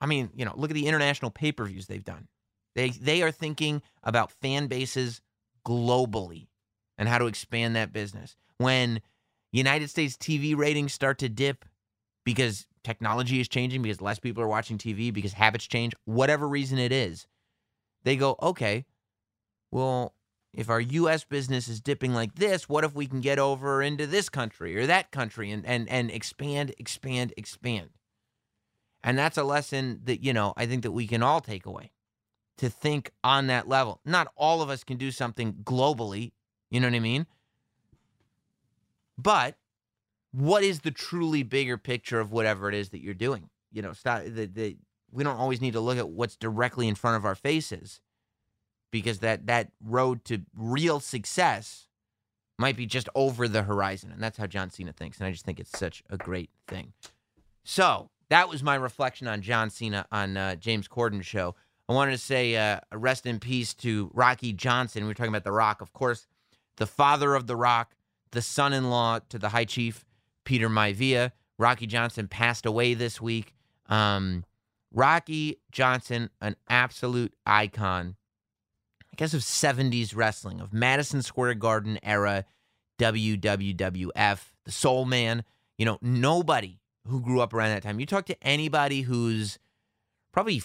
I 0.00 0.06
mean, 0.06 0.30
you 0.34 0.44
know, 0.44 0.54
look 0.56 0.70
at 0.70 0.74
the 0.74 0.86
international 0.86 1.30
pay-per-views 1.30 1.86
they've 1.86 2.04
done. 2.04 2.28
They 2.74 2.90
they 2.90 3.22
are 3.22 3.32
thinking 3.32 3.82
about 4.02 4.30
fan 4.30 4.66
bases 4.66 5.20
globally 5.66 6.48
and 6.96 7.08
how 7.08 7.18
to 7.18 7.26
expand 7.26 7.76
that 7.76 7.92
business. 7.92 8.36
When 8.58 9.00
United 9.52 9.90
States 9.90 10.16
TV 10.16 10.56
ratings 10.56 10.92
start 10.92 11.18
to 11.18 11.28
dip 11.28 11.64
because 12.24 12.66
technology 12.84 13.40
is 13.40 13.48
changing, 13.48 13.82
because 13.82 14.00
less 14.00 14.18
people 14.18 14.42
are 14.42 14.48
watching 14.48 14.78
TV, 14.78 15.12
because 15.12 15.32
habits 15.32 15.66
change, 15.66 15.94
whatever 16.04 16.46
reason 16.46 16.78
it 16.78 16.92
is, 16.92 17.26
they 18.04 18.16
go, 18.16 18.36
okay, 18.42 18.84
well, 19.70 20.14
if 20.54 20.68
our 20.70 20.80
US 20.80 21.24
business 21.24 21.68
is 21.68 21.80
dipping 21.80 22.14
like 22.14 22.34
this, 22.36 22.68
what 22.68 22.84
if 22.84 22.94
we 22.94 23.06
can 23.06 23.20
get 23.20 23.38
over 23.38 23.82
into 23.82 24.06
this 24.06 24.28
country 24.28 24.76
or 24.76 24.86
that 24.86 25.10
country 25.10 25.50
and 25.50 25.64
and 25.66 25.88
and 25.88 26.10
expand, 26.10 26.74
expand, 26.78 27.34
expand? 27.36 27.90
And 29.02 29.16
that's 29.16 29.38
a 29.38 29.44
lesson 29.44 30.00
that, 30.04 30.22
you 30.22 30.32
know, 30.32 30.52
I 30.56 30.66
think 30.66 30.82
that 30.82 30.92
we 30.92 31.06
can 31.06 31.22
all 31.22 31.40
take 31.40 31.66
away 31.66 31.92
to 32.56 32.68
think 32.68 33.12
on 33.22 33.46
that 33.46 33.68
level. 33.68 34.00
Not 34.04 34.32
all 34.36 34.60
of 34.62 34.70
us 34.70 34.82
can 34.82 34.96
do 34.96 35.10
something 35.10 35.54
globally, 35.62 36.32
you 36.70 36.80
know 36.80 36.88
what 36.88 36.96
I 36.96 37.00
mean? 37.00 37.26
But 39.16 39.56
what 40.32 40.62
is 40.62 40.80
the 40.80 40.90
truly 40.90 41.42
bigger 41.42 41.78
picture 41.78 42.20
of 42.20 42.32
whatever 42.32 42.68
it 42.68 42.74
is 42.74 42.90
that 42.90 43.00
you're 43.00 43.14
doing? 43.14 43.50
You 43.72 43.82
know, 43.82 43.92
stop 43.92 44.24
the, 44.24 44.46
the 44.46 44.76
we 45.10 45.24
don't 45.24 45.36
always 45.36 45.60
need 45.60 45.72
to 45.72 45.80
look 45.80 45.98
at 45.98 46.08
what's 46.08 46.36
directly 46.36 46.88
in 46.88 46.94
front 46.94 47.16
of 47.16 47.24
our 47.24 47.34
faces 47.34 48.00
because 48.90 49.18
that 49.20 49.46
that 49.46 49.70
road 49.84 50.24
to 50.26 50.42
real 50.56 51.00
success 51.00 51.88
might 52.58 52.76
be 52.76 52.86
just 52.86 53.08
over 53.14 53.46
the 53.46 53.62
horizon 53.62 54.10
and 54.10 54.22
that's 54.22 54.38
how 54.38 54.46
John 54.46 54.70
Cena 54.70 54.92
thinks 54.92 55.18
and 55.18 55.26
I 55.26 55.30
just 55.30 55.44
think 55.44 55.60
it's 55.60 55.78
such 55.78 56.02
a 56.10 56.16
great 56.16 56.50
thing. 56.66 56.92
So, 57.64 58.10
that 58.30 58.48
was 58.48 58.62
my 58.62 58.74
reflection 58.74 59.26
on 59.26 59.42
John 59.42 59.70
Cena 59.70 60.06
on 60.12 60.36
uh, 60.36 60.54
James 60.56 60.88
Corden's 60.88 61.26
show. 61.26 61.54
I 61.88 61.94
wanted 61.94 62.12
to 62.12 62.18
say 62.18 62.56
uh, 62.56 62.80
rest 62.92 63.24
in 63.24 63.40
peace 63.40 63.72
to 63.74 64.10
Rocky 64.12 64.52
Johnson. 64.52 65.04
We 65.04 65.08
were 65.08 65.14
talking 65.14 65.32
about 65.32 65.44
The 65.44 65.52
Rock, 65.52 65.80
of 65.80 65.92
course, 65.92 66.26
the 66.76 66.86
father 66.86 67.34
of 67.34 67.46
The 67.46 67.56
Rock, 67.56 67.94
the 68.32 68.42
son-in-law 68.42 69.20
to 69.30 69.38
the 69.38 69.48
High 69.48 69.64
Chief 69.64 70.04
Peter 70.44 70.68
Maivia. 70.68 71.32
Rocky 71.58 71.86
Johnson 71.86 72.28
passed 72.28 72.66
away 72.66 72.94
this 72.94 73.20
week. 73.20 73.54
Um, 73.86 74.44
Rocky 74.92 75.56
Johnson, 75.72 76.30
an 76.40 76.56
absolute 76.68 77.34
icon, 77.46 78.16
guess, 79.18 79.34
of 79.34 79.42
70s 79.42 80.16
wrestling, 80.16 80.60
of 80.60 80.72
Madison 80.72 81.22
Square 81.22 81.54
Garden 81.54 81.98
era 82.02 82.44
WWWF, 82.98 84.40
the 84.64 84.72
Soul 84.72 85.04
Man. 85.04 85.44
You 85.76 85.84
know, 85.84 85.98
nobody 86.00 86.78
who 87.06 87.20
grew 87.20 87.40
up 87.40 87.52
around 87.52 87.70
that 87.70 87.82
time. 87.82 88.00
You 88.00 88.06
talk 88.06 88.24
to 88.26 88.42
anybody 88.42 89.02
who's 89.02 89.58
probably 90.32 90.62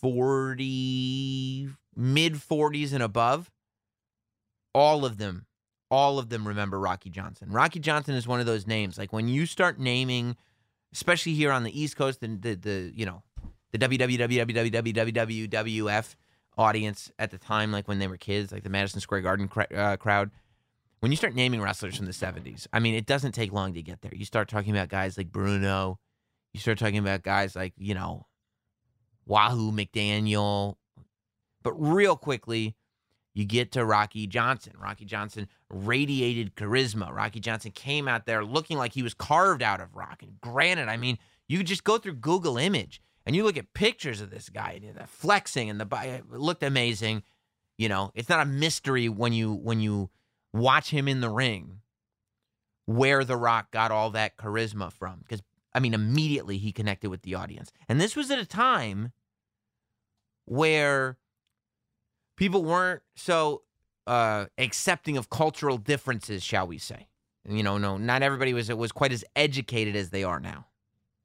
40, 0.00 1.68
mid 1.94 2.34
40s 2.34 2.92
and 2.92 3.02
above, 3.02 3.50
all 4.74 5.04
of 5.04 5.18
them, 5.18 5.46
all 5.90 6.18
of 6.18 6.30
them 6.30 6.48
remember 6.48 6.80
Rocky 6.80 7.10
Johnson. 7.10 7.50
Rocky 7.50 7.80
Johnson 7.80 8.14
is 8.14 8.26
one 8.26 8.40
of 8.40 8.46
those 8.46 8.66
names. 8.66 8.96
Like 8.98 9.12
when 9.12 9.28
you 9.28 9.44
start 9.46 9.78
naming, 9.78 10.36
especially 10.92 11.34
here 11.34 11.52
on 11.52 11.62
the 11.64 11.80
East 11.80 11.96
Coast, 11.96 12.20
the 12.20 12.28
the, 12.28 12.54
the 12.54 12.92
you 12.94 13.06
know 13.06 13.22
the 13.72 13.78
WWWWWWF 13.78 16.14
audience 16.56 17.10
at 17.18 17.30
the 17.30 17.38
time, 17.38 17.72
like 17.72 17.88
when 17.88 17.98
they 17.98 18.08
were 18.08 18.16
kids, 18.16 18.52
like 18.52 18.62
the 18.62 18.70
Madison 18.70 19.00
Square 19.00 19.22
Garden 19.22 19.50
uh, 19.74 19.96
crowd. 19.96 20.30
When 21.00 21.12
you 21.12 21.16
start 21.16 21.34
naming 21.34 21.60
wrestlers 21.60 21.96
from 21.96 22.06
the 22.06 22.12
70s, 22.12 22.66
I 22.72 22.80
mean, 22.80 22.94
it 22.94 23.04
doesn't 23.04 23.32
take 23.32 23.52
long 23.52 23.74
to 23.74 23.82
get 23.82 24.00
there. 24.00 24.12
You 24.14 24.24
start 24.24 24.48
talking 24.48 24.70
about 24.70 24.88
guys 24.88 25.18
like 25.18 25.30
Bruno. 25.30 25.98
You 26.54 26.60
start 26.60 26.78
talking 26.78 26.98
about 26.98 27.22
guys 27.22 27.54
like, 27.54 27.74
you 27.76 27.94
know, 27.94 28.26
Wahoo 29.26 29.70
McDaniel. 29.70 30.76
But 31.62 31.72
real 31.74 32.16
quickly, 32.16 32.76
you 33.34 33.44
get 33.44 33.72
to 33.72 33.84
Rocky 33.84 34.26
Johnson. 34.26 34.74
Rocky 34.78 35.04
Johnson 35.04 35.48
radiated 35.68 36.54
charisma. 36.54 37.12
Rocky 37.12 37.40
Johnson 37.40 37.72
came 37.72 38.06
out 38.06 38.26
there 38.26 38.44
looking 38.44 38.78
like 38.78 38.94
he 38.94 39.02
was 39.02 39.12
carved 39.12 39.62
out 39.62 39.80
of 39.80 39.94
rock. 39.94 40.22
And 40.22 40.40
granted, 40.40 40.88
I 40.88 40.96
mean, 40.96 41.18
you 41.48 41.62
just 41.64 41.84
go 41.84 41.98
through 41.98 42.14
Google 42.14 42.56
image 42.56 43.02
and 43.26 43.34
you 43.34 43.44
look 43.44 43.56
at 43.56 43.72
pictures 43.74 44.20
of 44.20 44.30
this 44.30 44.48
guy, 44.48 44.80
and 44.84 44.96
the 44.96 45.06
flexing 45.06 45.70
and 45.70 45.80
the 45.80 46.22
looked 46.30 46.62
amazing. 46.62 47.22
You 47.78 47.88
know, 47.88 48.12
it's 48.14 48.28
not 48.28 48.40
a 48.40 48.48
mystery 48.48 49.08
when 49.08 49.32
you 49.32 49.52
when 49.52 49.80
you 49.80 50.10
watch 50.52 50.90
him 50.90 51.08
in 51.08 51.20
the 51.20 51.30
ring 51.30 51.80
where 52.86 53.24
The 53.24 53.36
Rock 53.36 53.70
got 53.70 53.90
all 53.90 54.10
that 54.10 54.36
charisma 54.36 54.92
from. 54.92 55.20
Because 55.20 55.42
I 55.72 55.80
mean, 55.80 55.94
immediately 55.94 56.58
he 56.58 56.72
connected 56.72 57.10
with 57.10 57.22
the 57.22 57.34
audience. 57.34 57.72
And 57.88 58.00
this 58.00 58.14
was 58.14 58.30
at 58.30 58.38
a 58.38 58.46
time 58.46 59.12
where 60.44 61.16
people 62.36 62.62
weren't 62.62 63.02
so 63.16 63.62
uh, 64.06 64.46
accepting 64.58 65.16
of 65.16 65.30
cultural 65.30 65.78
differences, 65.78 66.42
shall 66.42 66.66
we 66.66 66.78
say. 66.78 67.08
You 67.48 67.62
know, 67.62 67.76
no, 67.76 67.98
not 67.98 68.22
everybody 68.22 68.54
was 68.54 68.72
was 68.72 68.92
quite 68.92 69.12
as 69.12 69.24
educated 69.36 69.96
as 69.96 70.10
they 70.10 70.24
are 70.24 70.40
now. 70.40 70.66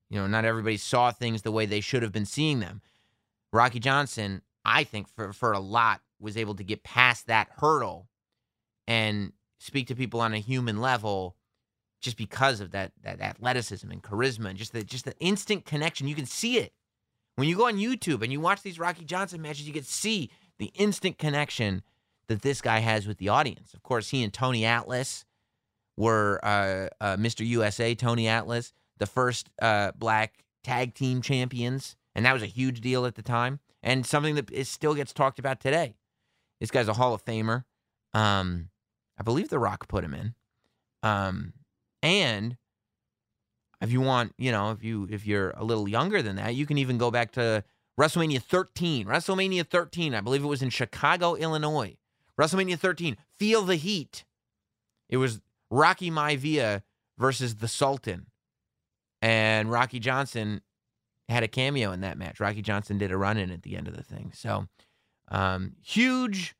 You 0.09 0.19
know, 0.19 0.27
not 0.27 0.45
everybody 0.45 0.77
saw 0.77 1.11
things 1.11 1.41
the 1.41 1.51
way 1.51 1.65
they 1.65 1.81
should 1.81 2.03
have 2.03 2.11
been 2.11 2.25
seeing 2.25 2.59
them. 2.59 2.81
Rocky 3.53 3.79
Johnson, 3.79 4.41
I 4.65 4.83
think, 4.83 5.07
for 5.07 5.33
for 5.33 5.51
a 5.51 5.59
lot, 5.59 6.01
was 6.19 6.37
able 6.37 6.55
to 6.55 6.63
get 6.63 6.83
past 6.83 7.27
that 7.27 7.49
hurdle 7.57 8.07
and 8.87 9.33
speak 9.59 9.87
to 9.87 9.95
people 9.95 10.21
on 10.21 10.33
a 10.33 10.39
human 10.39 10.81
level 10.81 11.35
just 12.01 12.17
because 12.17 12.59
of 12.59 12.71
that 12.71 12.91
that 13.03 13.21
athleticism 13.21 13.89
and 13.89 14.01
charisma 14.01 14.49
and 14.49 14.57
just 14.57 14.73
the 14.73 14.83
just 14.83 15.05
the 15.05 15.17
instant 15.19 15.65
connection. 15.65 16.07
You 16.07 16.15
can 16.15 16.25
see 16.25 16.57
it. 16.57 16.73
When 17.35 17.47
you 17.47 17.55
go 17.55 17.67
on 17.67 17.77
YouTube 17.77 18.21
and 18.21 18.31
you 18.31 18.39
watch 18.41 18.63
these 18.63 18.79
Rocky 18.79 19.05
Johnson 19.05 19.41
matches, 19.41 19.67
you 19.67 19.73
can 19.73 19.83
see 19.83 20.29
the 20.57 20.71
instant 20.75 21.17
connection 21.17 21.83
that 22.27 22.41
this 22.41 22.61
guy 22.61 22.79
has 22.79 23.07
with 23.07 23.17
the 23.17 23.29
audience. 23.29 23.73
Of 23.73 23.83
course, 23.83 24.09
he 24.09 24.23
and 24.23 24.33
Tony 24.33 24.65
Atlas 24.65 25.25
were 25.95 26.39
uh, 26.43 26.87
uh, 26.99 27.17
Mr. 27.17 27.45
USA, 27.45 27.95
Tony 27.95 28.27
Atlas, 28.27 28.73
the 28.99 29.07
first 29.07 29.49
uh, 29.61 29.91
black 29.97 30.43
tag 30.63 30.93
team 30.93 31.21
champions, 31.21 31.95
and 32.15 32.25
that 32.25 32.33
was 32.33 32.43
a 32.43 32.47
huge 32.47 32.81
deal 32.81 33.05
at 33.05 33.15
the 33.15 33.21
time, 33.21 33.59
and 33.81 34.05
something 34.05 34.35
that 34.35 34.51
is, 34.51 34.69
still 34.69 34.93
gets 34.93 35.13
talked 35.13 35.39
about 35.39 35.59
today. 35.59 35.95
This 36.59 36.71
guy's 36.71 36.87
a 36.87 36.93
Hall 36.93 37.13
of 37.13 37.23
Famer. 37.23 37.63
Um, 38.13 38.69
I 39.17 39.23
believe 39.23 39.49
The 39.49 39.59
Rock 39.59 39.87
put 39.87 40.03
him 40.03 40.13
in. 40.13 40.33
Um, 41.03 41.53
and 42.03 42.57
if 43.81 43.91
you 43.91 44.01
want, 44.01 44.33
you 44.37 44.51
know, 44.51 44.71
if 44.71 44.83
you 44.83 45.07
if 45.09 45.25
you're 45.25 45.51
a 45.51 45.63
little 45.63 45.87
younger 45.87 46.21
than 46.21 46.35
that, 46.35 46.55
you 46.55 46.65
can 46.65 46.77
even 46.77 46.97
go 46.97 47.11
back 47.11 47.31
to 47.33 47.63
WrestleMania 47.99 48.41
13. 48.41 49.05
WrestleMania 49.07 49.67
13, 49.67 50.13
I 50.13 50.21
believe 50.21 50.43
it 50.43 50.47
was 50.47 50.61
in 50.61 50.69
Chicago, 50.69 51.35
Illinois. 51.35 51.95
WrestleMania 52.39 52.79
13, 52.79 53.17
Feel 53.37 53.63
the 53.63 53.75
Heat. 53.75 54.23
It 55.09 55.17
was 55.17 55.41
Rocky 55.69 56.09
Maivia 56.09 56.83
versus 57.17 57.55
the 57.55 57.67
Sultan. 57.67 58.27
And 59.21 59.69
Rocky 59.69 59.99
Johnson 59.99 60.61
had 61.27 61.43
a 61.43 61.47
cameo 61.47 61.91
in 61.91 62.01
that 62.01 62.17
match. 62.17 62.39
Rocky 62.39 62.61
Johnson 62.61 62.97
did 62.97 63.11
a 63.11 63.17
run 63.17 63.37
in 63.37 63.51
at 63.51 63.63
the 63.63 63.75
end 63.75 63.87
of 63.87 63.95
the 63.95 64.03
thing. 64.03 64.31
So, 64.33 64.67
um, 65.29 65.75
huge 65.83 66.55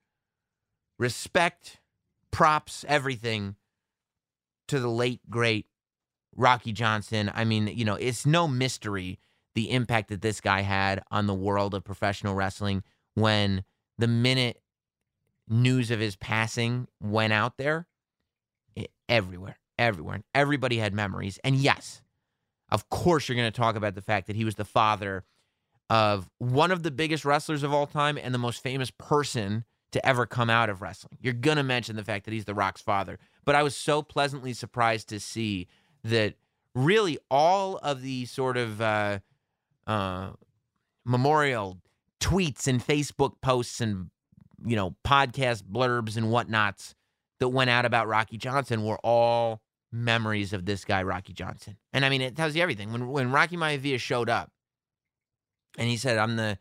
respect, 0.98 1.80
props, 2.32 2.86
everything 2.88 3.56
to 4.68 4.80
the 4.80 4.90
late, 4.90 5.22
great 5.30 5.66
Rocky 6.36 6.72
Johnson. 6.72 7.32
I 7.34 7.46
mean, 7.46 7.68
you 7.68 7.86
know, 7.86 7.96
it's 7.96 8.26
no 8.26 8.48
mystery 8.48 9.20
the 9.56 9.72
impact 9.72 10.10
that 10.10 10.22
this 10.22 10.40
guy 10.40 10.62
had 10.62 11.02
on 11.10 11.28
the 11.28 11.34
world 11.34 11.74
of 11.74 11.84
professional 11.84 12.36
wrestling 12.36 12.84
when 13.16 13.64
the 13.98 14.08
minute 14.08 14.62
news 15.48 15.90
of 15.92 16.00
his 16.00 16.16
passing 16.16 16.88
went 17.02 17.34
out 17.34 17.58
there, 17.58 17.88
it, 18.76 18.92
everywhere, 19.10 19.58
everywhere. 19.78 20.16
And 20.16 20.24
everybody 20.36 20.78
had 20.78 20.94
memories. 20.94 21.40
And 21.44 21.56
yes, 21.56 22.02
of 22.72 22.90
course, 22.90 23.28
you're 23.28 23.36
going 23.36 23.52
to 23.52 23.58
talk 23.58 23.76
about 23.76 23.96
the 23.96 24.02
fact 24.02 24.28
that 24.28 24.36
he 24.36 24.46
was 24.46 24.56
the 24.56 24.66
father 24.66 25.24
of 25.90 26.30
one 26.38 26.72
of 26.72 26.84
the 26.84 26.92
biggest 26.92 27.26
wrestlers 27.26 27.64
of 27.64 27.74
all 27.74 27.88
time 27.88 28.18
and 28.18 28.34
the 28.34 28.40
most 28.40 28.62
famous 28.62 28.92
person 28.92 29.66
to 29.92 30.06
ever 30.06 30.26
come 30.26 30.50
out 30.50 30.70
of 30.70 30.82
wrestling. 30.82 31.18
You're 31.20 31.34
going 31.34 31.58
to 31.58 31.64
mention 31.64 31.96
the 31.96 32.04
fact 32.04 32.26
that 32.26 32.34
he's 32.34 32.46
The 32.46 32.54
Rock's 32.54 32.82
father. 32.82 33.18
But 33.44 33.56
I 33.56 33.64
was 33.64 33.76
so 33.76 34.04
pleasantly 34.04 34.54
surprised 34.54 35.10
to 35.10 35.20
see 35.20 35.68
that 36.04 36.36
really 36.76 37.18
all 37.32 37.78
of 37.78 38.02
the 38.02 38.26
sort 38.26 38.58
of 38.58 38.82
uh, 38.82 39.20
uh, 39.88 40.32
memorial 41.06 41.80
tweets 42.20 42.68
and 42.68 42.86
Facebook 42.86 43.42
posts 43.42 43.82
and 43.82 44.10
you 44.66 44.76
know 44.76 44.96
podcast 45.06 45.64
blurbs 45.64 46.18
and 46.18 46.28
whatnots 46.28 46.94
that 47.40 47.50
went 47.50 47.70
out 47.70 47.86
about 47.86 48.08
Rocky 48.08 48.38
Johnson 48.38 48.84
were 48.84 49.00
all 49.04 49.62
memories 49.92 50.54
of 50.54 50.66
this 50.66 50.86
guy 50.86 51.04
Rocky 51.04 51.34
Johnson. 51.34 51.78
And 51.94 52.06
I 52.06 52.10
mean, 52.10 52.22
it 52.22 52.36
tells 52.36 52.56
you 52.56 52.62
everything. 52.62 52.92
When 52.92 53.08
when 53.10 53.32
Rocky 53.32 53.58
Maivia 53.58 54.00
showed 54.00 54.30
up, 54.30 54.52
and 55.78 55.90
he 55.90 55.98
said, 55.98 56.18
"I'm 56.18 56.36
the 56.36 56.58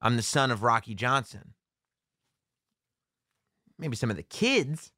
I'm 0.00 0.16
the 0.16 0.22
son 0.22 0.50
of 0.50 0.62
Rocky 0.62 0.94
Johnson." 0.94 1.54
Maybe 3.78 3.96
some 3.96 4.10
of 4.10 4.16
the 4.16 4.22
kids 4.22 4.92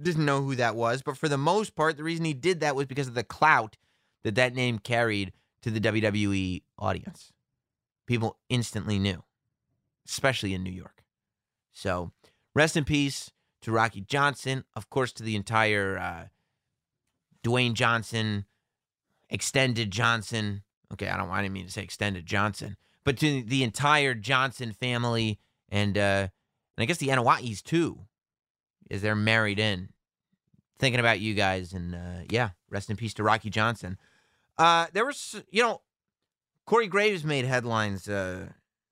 didn't 0.00 0.24
know 0.24 0.42
who 0.42 0.56
that 0.56 0.76
was, 0.76 1.02
but 1.02 1.18
for 1.18 1.28
the 1.28 1.36
most 1.36 1.74
part, 1.74 1.96
the 1.96 2.04
reason 2.04 2.24
he 2.24 2.32
did 2.32 2.60
that 2.60 2.74
was 2.74 2.86
because 2.86 3.08
of 3.08 3.14
the 3.14 3.22
clout 3.22 3.76
that 4.24 4.34
that 4.34 4.54
name 4.54 4.78
carried 4.78 5.32
to 5.62 5.70
the 5.70 5.80
WWE 5.80 6.62
audience. 6.78 7.32
People 8.06 8.38
instantly 8.48 8.98
knew, 8.98 9.22
especially 10.08 10.54
in 10.54 10.64
New 10.64 10.72
York. 10.72 11.04
So, 11.72 12.12
rest 12.54 12.76
in 12.76 12.84
peace 12.84 13.30
to 13.62 13.72
Rocky 13.72 14.00
Johnson, 14.00 14.64
of 14.74 14.88
course, 14.88 15.12
to 15.12 15.22
the 15.22 15.36
entire 15.36 15.98
uh, 15.98 16.24
Dwayne 17.44 17.74
Johnson, 17.74 18.44
extended 19.28 19.90
Johnson. 19.90 20.62
Okay, 20.92 21.08
I 21.08 21.16
don't. 21.16 21.30
I 21.30 21.42
didn't 21.42 21.54
mean 21.54 21.66
to 21.66 21.72
say 21.72 21.82
extended 21.82 22.26
Johnson, 22.26 22.76
but 23.04 23.16
to 23.18 23.42
the 23.42 23.62
entire 23.62 24.14
Johnson 24.14 24.72
family, 24.72 25.38
and 25.68 25.96
uh, 25.96 26.28
and 26.76 26.82
I 26.82 26.84
guess 26.84 26.98
the 26.98 27.08
Anoa'is 27.08 27.62
too, 27.62 28.00
as 28.90 29.02
they're 29.02 29.14
married 29.14 29.58
in. 29.58 29.90
Thinking 30.78 31.00
about 31.00 31.20
you 31.20 31.34
guys, 31.34 31.72
and 31.74 31.94
uh, 31.94 32.24
yeah, 32.30 32.50
rest 32.70 32.88
in 32.88 32.96
peace 32.96 33.14
to 33.14 33.22
Rocky 33.22 33.50
Johnson. 33.50 33.98
Uh, 34.56 34.86
there 34.92 35.04
was, 35.04 35.42
you 35.50 35.62
know, 35.62 35.82
Corey 36.66 36.86
Graves 36.86 37.22
made 37.22 37.44
headlines 37.44 38.08
uh, 38.08 38.48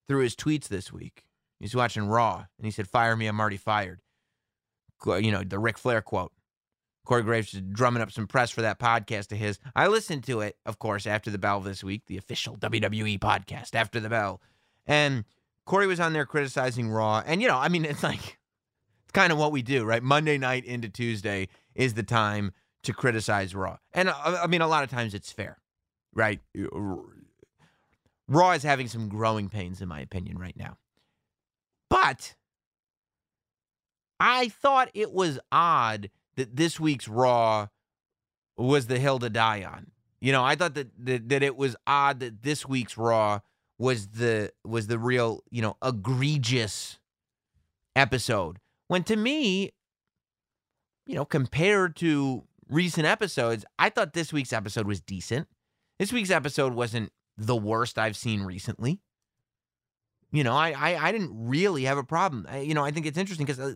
through 0.06 0.22
his 0.22 0.37
tweets 0.37 0.68
this 0.68 0.92
week. 0.92 1.24
He's 1.61 1.74
watching 1.74 2.06
Raw, 2.06 2.44
and 2.58 2.64
he 2.64 2.70
said, 2.70 2.88
"Fire 2.88 3.16
me, 3.16 3.26
I'm 3.26 3.40
already 3.40 3.56
fired." 3.56 4.00
You 5.06 5.30
know, 5.32 5.42
the 5.42 5.58
Ric 5.58 5.78
Flair 5.78 6.02
quote. 6.02 6.32
Corey 7.09 7.23
Graves 7.23 7.55
is 7.55 7.62
drumming 7.73 8.03
up 8.03 8.12
some 8.12 8.27
press 8.27 8.51
for 8.51 8.61
that 8.61 8.79
podcast 8.79 9.33
of 9.33 9.38
his. 9.38 9.59
I 9.75 9.87
listened 9.88 10.25
to 10.25 10.42
it, 10.42 10.59
of 10.66 10.79
course, 10.79 11.07
after 11.07 11.31
the 11.31 11.38
bell 11.38 11.61
this 11.61 11.83
week, 11.83 12.03
the 12.07 12.18
official 12.18 12.59
WWE 12.59 13.18
podcast, 13.18 13.75
after 13.75 13.99
the 13.99 14.11
bell. 14.11 14.42
And 14.87 15.25
Corey 15.64 15.87
was 15.87 16.01
on 16.01 16.12
there 16.12 16.27
criticizing 16.27 16.90
Raw. 16.90 17.23
And, 17.25 17.40
you 17.40 17.49
know, 17.49 17.57
I 17.57 17.71
mean, 17.71 17.87
it's 17.87 18.03
like, 18.03 18.21
it's 19.05 19.12
kind 19.14 19.33
of 19.33 19.38
what 19.38 19.53
we 19.53 19.62
do, 19.62 19.87
right? 19.87 20.03
Monday 20.03 20.37
night 20.37 20.66
into 20.66 20.90
Tuesday 20.90 21.49
is 21.75 21.94
the 21.94 22.03
time 22.03 22.53
to 22.83 22.92
criticize 22.92 23.55
Raw. 23.55 23.79
And, 23.94 24.11
uh, 24.11 24.40
I 24.42 24.47
mean, 24.47 24.61
a 24.61 24.68
lot 24.68 24.85
of 24.85 24.90
times 24.90 25.14
it's 25.14 25.33
fair, 25.33 25.57
right? 26.12 26.40
Raw 28.29 28.51
is 28.51 28.62
having 28.62 28.87
some 28.87 29.09
growing 29.09 29.49
pains, 29.49 29.81
in 29.81 29.88
my 29.88 30.01
opinion, 30.01 30.37
right 30.37 30.57
now. 30.59 30.77
But 31.88 32.35
I 34.21 34.51
thought 34.51 34.90
it 34.92 35.11
was 35.11 35.38
odd 35.51 36.11
that 36.38 36.57
this 36.57 36.81
week's 36.81 37.07
Raw 37.07 37.68
was 38.57 38.87
the 38.87 38.98
hill 38.98 39.18
to 39.18 39.29
die 39.29 39.62
on. 39.62 39.90
You 40.20 40.33
know, 40.33 40.42
I 40.42 40.57
thought 40.57 40.74
that, 40.74 40.88
that 41.05 41.29
that 41.29 41.42
it 41.42 41.57
was 41.57 41.77
odd 41.87 42.20
that 42.20 42.42
this 42.42 42.66
week's 42.66 42.96
Raw 42.96 43.40
was 43.79 44.09
the 44.09 44.51
was 44.64 44.87
the 44.87 44.98
real, 44.98 45.44
you 45.51 45.62
know, 45.62 45.77
egregious 45.85 46.98
episode. 47.94 48.59
When 48.88 49.05
to 49.05 49.16
me, 49.16 49.72
you 51.07 51.14
know, 51.14 51.24
compared 51.24 51.94
to 51.96 52.44
recent 52.68 53.07
episodes, 53.07 53.64
I 53.79 53.90
thought 53.90 54.12
this 54.12 54.33
week's 54.33 54.53
episode 54.53 54.87
was 54.87 55.01
decent. 55.01 55.48
This 55.98 56.12
week's 56.12 56.31
episode 56.31 56.74
wasn't 56.74 57.12
the 57.37 57.57
worst 57.57 57.98
I've 57.98 58.16
seen 58.16 58.42
recently. 58.42 59.01
You 60.31 60.45
know, 60.45 60.55
I 60.55 60.71
I, 60.71 61.09
I 61.09 61.12
didn't 61.12 61.31
really 61.33 61.85
have 61.85 61.99
a 61.99 62.05
problem. 62.05 62.47
I, 62.49 62.61
you 62.61 62.75
know, 62.75 62.85
I 62.85 62.91
think 62.91 63.07
it's 63.07 63.19
interesting 63.19 63.47
because 63.47 63.61
uh, 63.61 63.75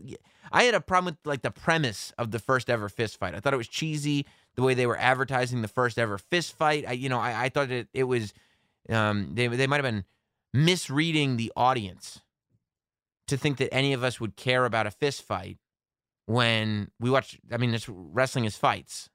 I 0.50 0.64
had 0.64 0.74
a 0.74 0.80
problem 0.80 1.14
with 1.14 1.26
like 1.26 1.42
the 1.42 1.50
premise 1.50 2.12
of 2.18 2.30
the 2.30 2.38
first 2.38 2.68
ever 2.68 2.88
fist 2.88 3.18
fight. 3.18 3.34
I 3.34 3.40
thought 3.40 3.54
it 3.54 3.58
was 3.58 3.68
cheesy 3.68 4.26
the 4.54 4.62
way 4.62 4.74
they 4.74 4.86
were 4.86 4.98
advertising 4.98 5.62
the 5.62 5.68
first 5.68 5.98
ever 5.98 6.18
fist 6.18 6.54
fight. 6.56 6.84
I, 6.86 6.92
you 6.92 7.08
know, 7.08 7.18
I, 7.18 7.44
I 7.44 7.48
thought 7.48 7.70
it 7.70 7.88
it 7.94 8.04
was 8.04 8.34
um, 8.90 9.30
they 9.34 9.46
they 9.48 9.66
might 9.66 9.82
have 9.82 9.90
been 9.90 10.04
misreading 10.52 11.36
the 11.36 11.52
audience 11.56 12.20
to 13.28 13.36
think 13.38 13.56
that 13.56 13.72
any 13.72 13.94
of 13.94 14.04
us 14.04 14.20
would 14.20 14.36
care 14.36 14.66
about 14.66 14.86
a 14.86 14.90
fist 14.90 15.22
fight 15.22 15.56
when 16.26 16.90
we 17.00 17.08
watch. 17.08 17.38
I 17.50 17.56
mean, 17.56 17.72
it's 17.72 17.88
wrestling 17.88 18.44
is 18.44 18.56
fights. 18.56 19.08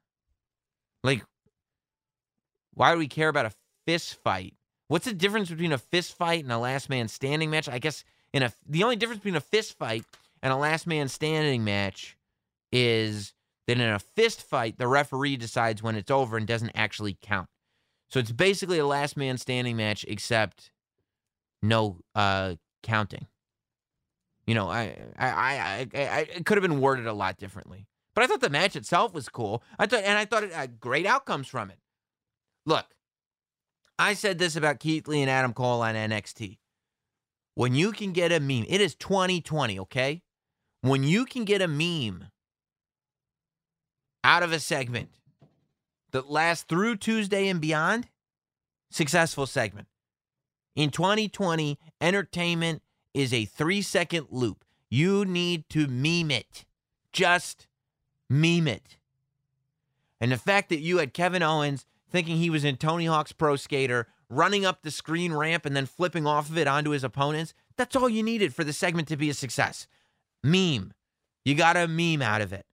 Like, 1.04 1.24
why 2.74 2.92
do 2.92 2.98
we 2.98 3.06
care 3.06 3.28
about 3.28 3.46
a 3.46 3.52
fist 3.86 4.16
fight 4.24 4.54
What's 4.88 5.04
the 5.04 5.12
difference 5.12 5.50
between 5.50 5.72
a 5.72 5.78
fist 5.78 6.16
fight 6.16 6.42
and 6.42 6.52
a 6.52 6.58
last 6.58 6.88
man 6.88 7.08
standing 7.08 7.50
match? 7.50 7.68
I 7.68 7.78
guess 7.78 8.04
in 8.32 8.42
a 8.42 8.52
the 8.66 8.82
only 8.82 8.96
difference 8.96 9.20
between 9.20 9.36
a 9.36 9.40
fist 9.40 9.76
fight 9.78 10.04
and 10.42 10.52
a 10.52 10.56
last 10.56 10.86
man 10.86 11.08
standing 11.08 11.62
match 11.62 12.16
is 12.72 13.34
that 13.66 13.78
in 13.78 13.88
a 13.88 13.98
fist 13.98 14.42
fight 14.42 14.78
the 14.78 14.88
referee 14.88 15.36
decides 15.36 15.82
when 15.82 15.94
it's 15.94 16.10
over 16.10 16.36
and 16.36 16.46
doesn't 16.46 16.72
actually 16.74 17.16
count. 17.20 17.48
So 18.08 18.18
it's 18.18 18.32
basically 18.32 18.78
a 18.78 18.86
last 18.86 19.16
man 19.16 19.36
standing 19.36 19.76
match 19.76 20.04
except 20.08 20.70
no 21.62 21.98
uh, 22.14 22.54
counting. 22.82 23.26
You 24.46 24.54
know, 24.54 24.70
I 24.70 24.96
I 25.18 25.28
I 25.28 25.88
I, 25.94 26.00
I 26.00 26.18
it 26.34 26.46
could 26.46 26.56
have 26.56 26.62
been 26.62 26.80
worded 26.80 27.06
a 27.06 27.12
lot 27.12 27.36
differently. 27.36 27.86
But 28.14 28.24
I 28.24 28.26
thought 28.26 28.40
the 28.40 28.50
match 28.50 28.74
itself 28.74 29.12
was 29.12 29.28
cool. 29.28 29.62
I 29.78 29.86
thought 29.86 30.02
and 30.02 30.16
I 30.16 30.24
thought 30.24 30.44
it 30.44 30.52
had 30.52 30.80
great 30.80 31.04
outcomes 31.04 31.46
from 31.46 31.70
it. 31.70 31.78
Look, 32.64 32.86
I 33.98 34.14
said 34.14 34.38
this 34.38 34.54
about 34.54 34.78
Keith 34.78 35.08
Lee 35.08 35.22
and 35.22 35.30
Adam 35.30 35.52
Cole 35.52 35.82
on 35.82 35.94
NXT. 35.94 36.58
When 37.54 37.74
you 37.74 37.90
can 37.90 38.12
get 38.12 38.30
a 38.30 38.38
meme, 38.38 38.66
it 38.68 38.80
is 38.80 38.94
2020, 38.94 39.80
okay? 39.80 40.22
When 40.80 41.02
you 41.02 41.24
can 41.24 41.44
get 41.44 41.60
a 41.60 41.66
meme 41.66 42.28
out 44.22 44.44
of 44.44 44.52
a 44.52 44.60
segment 44.60 45.08
that 46.12 46.30
lasts 46.30 46.64
through 46.68 46.96
Tuesday 46.96 47.48
and 47.48 47.60
beyond, 47.60 48.08
successful 48.90 49.46
segment. 49.46 49.88
In 50.76 50.90
2020, 50.90 51.78
entertainment 52.00 52.82
is 53.12 53.34
a 53.34 53.46
three 53.46 53.82
second 53.82 54.28
loop. 54.30 54.64
You 54.88 55.24
need 55.24 55.68
to 55.70 55.88
meme 55.88 56.30
it. 56.30 56.64
Just 57.12 57.66
meme 58.30 58.68
it. 58.68 58.96
And 60.20 60.30
the 60.30 60.38
fact 60.38 60.68
that 60.68 60.80
you 60.80 60.98
had 60.98 61.12
Kevin 61.12 61.42
Owens 61.42 61.84
thinking 62.10 62.36
he 62.36 62.50
was 62.50 62.64
in 62.64 62.76
Tony 62.76 63.06
Hawk's 63.06 63.32
Pro 63.32 63.56
Skater, 63.56 64.06
running 64.30 64.64
up 64.64 64.82
the 64.82 64.90
screen 64.90 65.32
ramp 65.32 65.64
and 65.66 65.74
then 65.76 65.86
flipping 65.86 66.26
off 66.26 66.48
of 66.48 66.58
it 66.58 66.66
onto 66.66 66.90
his 66.90 67.04
opponents. 67.04 67.54
That's 67.76 67.96
all 67.96 68.08
you 68.08 68.22
needed 68.22 68.54
for 68.54 68.64
the 68.64 68.72
segment 68.72 69.08
to 69.08 69.16
be 69.16 69.30
a 69.30 69.34
success. 69.34 69.86
Meme. 70.42 70.92
You 71.44 71.54
got 71.54 71.76
a 71.76 71.88
meme 71.88 72.22
out 72.22 72.40
of 72.40 72.52
it. 72.52 72.66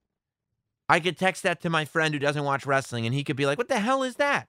I 0.88 1.00
could 1.00 1.18
text 1.18 1.44
that 1.44 1.62
to 1.62 1.70
my 1.70 1.86
friend 1.86 2.14
who 2.14 2.20
doesn't 2.20 2.44
watch 2.44 2.66
wrestling 2.66 3.06
and 3.06 3.16
he 3.16 3.24
could 3.24 3.36
be 3.36 3.46
like, 3.46 3.58
what 3.58 3.70
the 3.70 3.80
hell 3.80 4.04
is 4.04 4.16
that? 4.16 4.48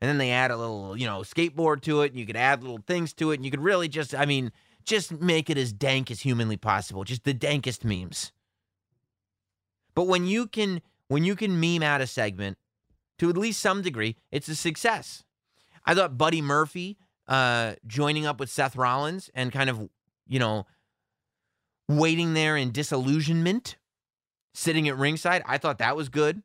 And 0.00 0.08
then 0.08 0.18
they 0.18 0.32
add 0.32 0.50
a 0.50 0.56
little, 0.56 0.96
you 0.96 1.06
know, 1.06 1.20
skateboard 1.20 1.80
to 1.82 2.02
it 2.02 2.10
and 2.10 2.18
you 2.18 2.26
could 2.26 2.36
add 2.36 2.62
little 2.62 2.82
things 2.86 3.12
to 3.14 3.30
it 3.30 3.36
and 3.36 3.44
you 3.44 3.50
could 3.50 3.62
really 3.62 3.88
just, 3.88 4.14
I 4.14 4.26
mean, 4.26 4.52
just 4.84 5.12
make 5.12 5.48
it 5.48 5.56
as 5.56 5.72
dank 5.72 6.10
as 6.10 6.20
humanly 6.20 6.56
possible. 6.56 7.04
Just 7.04 7.24
the 7.24 7.32
dankest 7.32 7.84
memes. 7.84 8.32
But 9.94 10.08
when 10.08 10.26
you 10.26 10.46
can 10.46 10.82
when 11.08 11.24
you 11.24 11.36
can 11.36 11.60
meme 11.60 11.82
out 11.82 12.00
a 12.00 12.06
segment 12.06 12.56
to 13.22 13.30
at 13.30 13.36
least 13.36 13.60
some 13.60 13.82
degree, 13.82 14.16
it's 14.32 14.48
a 14.48 14.56
success. 14.56 15.22
I 15.86 15.94
thought 15.94 16.18
Buddy 16.18 16.42
Murphy 16.42 16.98
uh, 17.28 17.74
joining 17.86 18.26
up 18.26 18.40
with 18.40 18.50
Seth 18.50 18.74
Rollins 18.74 19.30
and 19.32 19.52
kind 19.52 19.70
of, 19.70 19.88
you 20.26 20.40
know, 20.40 20.66
waiting 21.88 22.34
there 22.34 22.56
in 22.56 22.72
disillusionment, 22.72 23.76
sitting 24.54 24.88
at 24.88 24.96
ringside, 24.96 25.44
I 25.46 25.58
thought 25.58 25.78
that 25.78 25.96
was 25.96 26.08
good. 26.08 26.42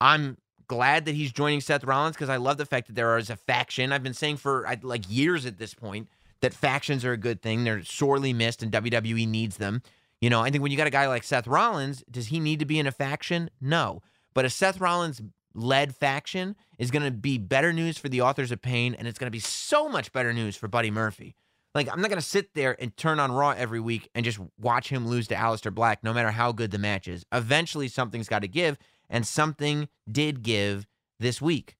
I'm 0.00 0.38
glad 0.68 1.06
that 1.06 1.16
he's 1.16 1.32
joining 1.32 1.60
Seth 1.60 1.82
Rollins 1.82 2.14
because 2.14 2.28
I 2.28 2.36
love 2.36 2.56
the 2.56 2.66
fact 2.66 2.86
that 2.86 2.94
there 2.94 3.18
is 3.18 3.28
a 3.28 3.34
faction. 3.34 3.90
I've 3.92 4.04
been 4.04 4.14
saying 4.14 4.36
for 4.36 4.72
like 4.82 5.10
years 5.10 5.44
at 5.44 5.58
this 5.58 5.74
point 5.74 6.08
that 6.40 6.54
factions 6.54 7.04
are 7.04 7.12
a 7.12 7.16
good 7.16 7.42
thing. 7.42 7.64
They're 7.64 7.82
sorely 7.82 8.32
missed 8.32 8.62
and 8.62 8.70
WWE 8.70 9.26
needs 9.26 9.56
them. 9.56 9.82
You 10.20 10.30
know, 10.30 10.40
I 10.40 10.50
think 10.50 10.62
when 10.62 10.70
you 10.70 10.78
got 10.78 10.86
a 10.86 10.90
guy 10.90 11.08
like 11.08 11.24
Seth 11.24 11.48
Rollins, 11.48 12.04
does 12.08 12.28
he 12.28 12.38
need 12.38 12.60
to 12.60 12.64
be 12.64 12.78
in 12.78 12.86
a 12.86 12.92
faction? 12.92 13.50
No. 13.60 14.02
But 14.34 14.44
a 14.44 14.50
Seth 14.50 14.80
Rollins 14.80 15.20
led 15.54 15.94
faction 15.94 16.56
is 16.78 16.90
going 16.90 17.02
to 17.02 17.10
be 17.10 17.38
better 17.38 17.72
news 17.72 17.98
for 17.98 18.08
the 18.08 18.20
authors 18.20 18.52
of 18.52 18.62
pain 18.62 18.94
and 18.94 19.08
it's 19.08 19.18
going 19.18 19.26
to 19.26 19.32
be 19.32 19.40
so 19.40 19.88
much 19.88 20.12
better 20.12 20.32
news 20.32 20.56
for 20.56 20.68
buddy 20.68 20.90
murphy. 20.90 21.34
Like 21.74 21.88
i'm 21.90 22.00
not 22.00 22.08
going 22.08 22.20
to 22.20 22.26
sit 22.26 22.54
there 22.54 22.76
and 22.80 22.96
turn 22.96 23.20
on 23.20 23.30
raw 23.32 23.50
every 23.50 23.80
week 23.80 24.08
and 24.14 24.24
just 24.24 24.40
watch 24.58 24.88
him 24.88 25.06
lose 25.06 25.28
to 25.28 25.34
Aleister 25.34 25.72
black 25.72 26.02
no 26.02 26.12
matter 26.12 26.30
how 26.30 26.52
good 26.52 26.70
the 26.70 26.78
match 26.78 27.08
is. 27.08 27.24
Eventually 27.32 27.88
something's 27.88 28.28
got 28.28 28.42
to 28.42 28.48
give 28.48 28.78
and 29.08 29.26
something 29.26 29.88
did 30.10 30.42
give 30.42 30.86
this 31.18 31.40
week. 31.40 31.76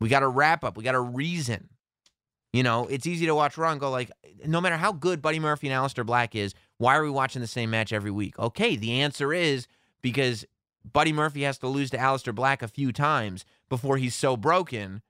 We 0.00 0.08
got 0.08 0.22
a 0.22 0.28
wrap 0.28 0.64
up. 0.64 0.76
We 0.76 0.84
got 0.84 0.94
a 0.94 1.00
reason. 1.00 1.68
You 2.52 2.62
know 2.62 2.86
it's 2.86 3.06
easy 3.06 3.26
to 3.26 3.34
watch 3.34 3.56
raw 3.56 3.70
and 3.70 3.80
go 3.80 3.90
like 3.90 4.10
no 4.46 4.60
matter 4.60 4.76
how 4.76 4.92
good 4.92 5.22
buddy 5.22 5.38
murphy 5.38 5.68
and 5.68 5.76
Aleister 5.76 6.04
black 6.04 6.34
is 6.34 6.54
why 6.78 6.96
are 6.96 7.02
we 7.02 7.10
watching 7.10 7.42
the 7.42 7.46
same 7.46 7.70
match 7.70 7.92
every 7.92 8.10
week? 8.10 8.38
Okay 8.38 8.76
the 8.76 9.00
answer 9.00 9.32
is 9.32 9.66
because 10.02 10.44
Buddy 10.84 11.12
Murphy 11.12 11.42
has 11.42 11.58
to 11.58 11.68
lose 11.68 11.90
to 11.90 11.98
Aleister 11.98 12.34
Black 12.34 12.62
a 12.62 12.68
few 12.68 12.92
times 12.92 13.44
before 13.68 13.96
he's 13.96 14.14
so 14.14 14.36
broken 14.36 15.02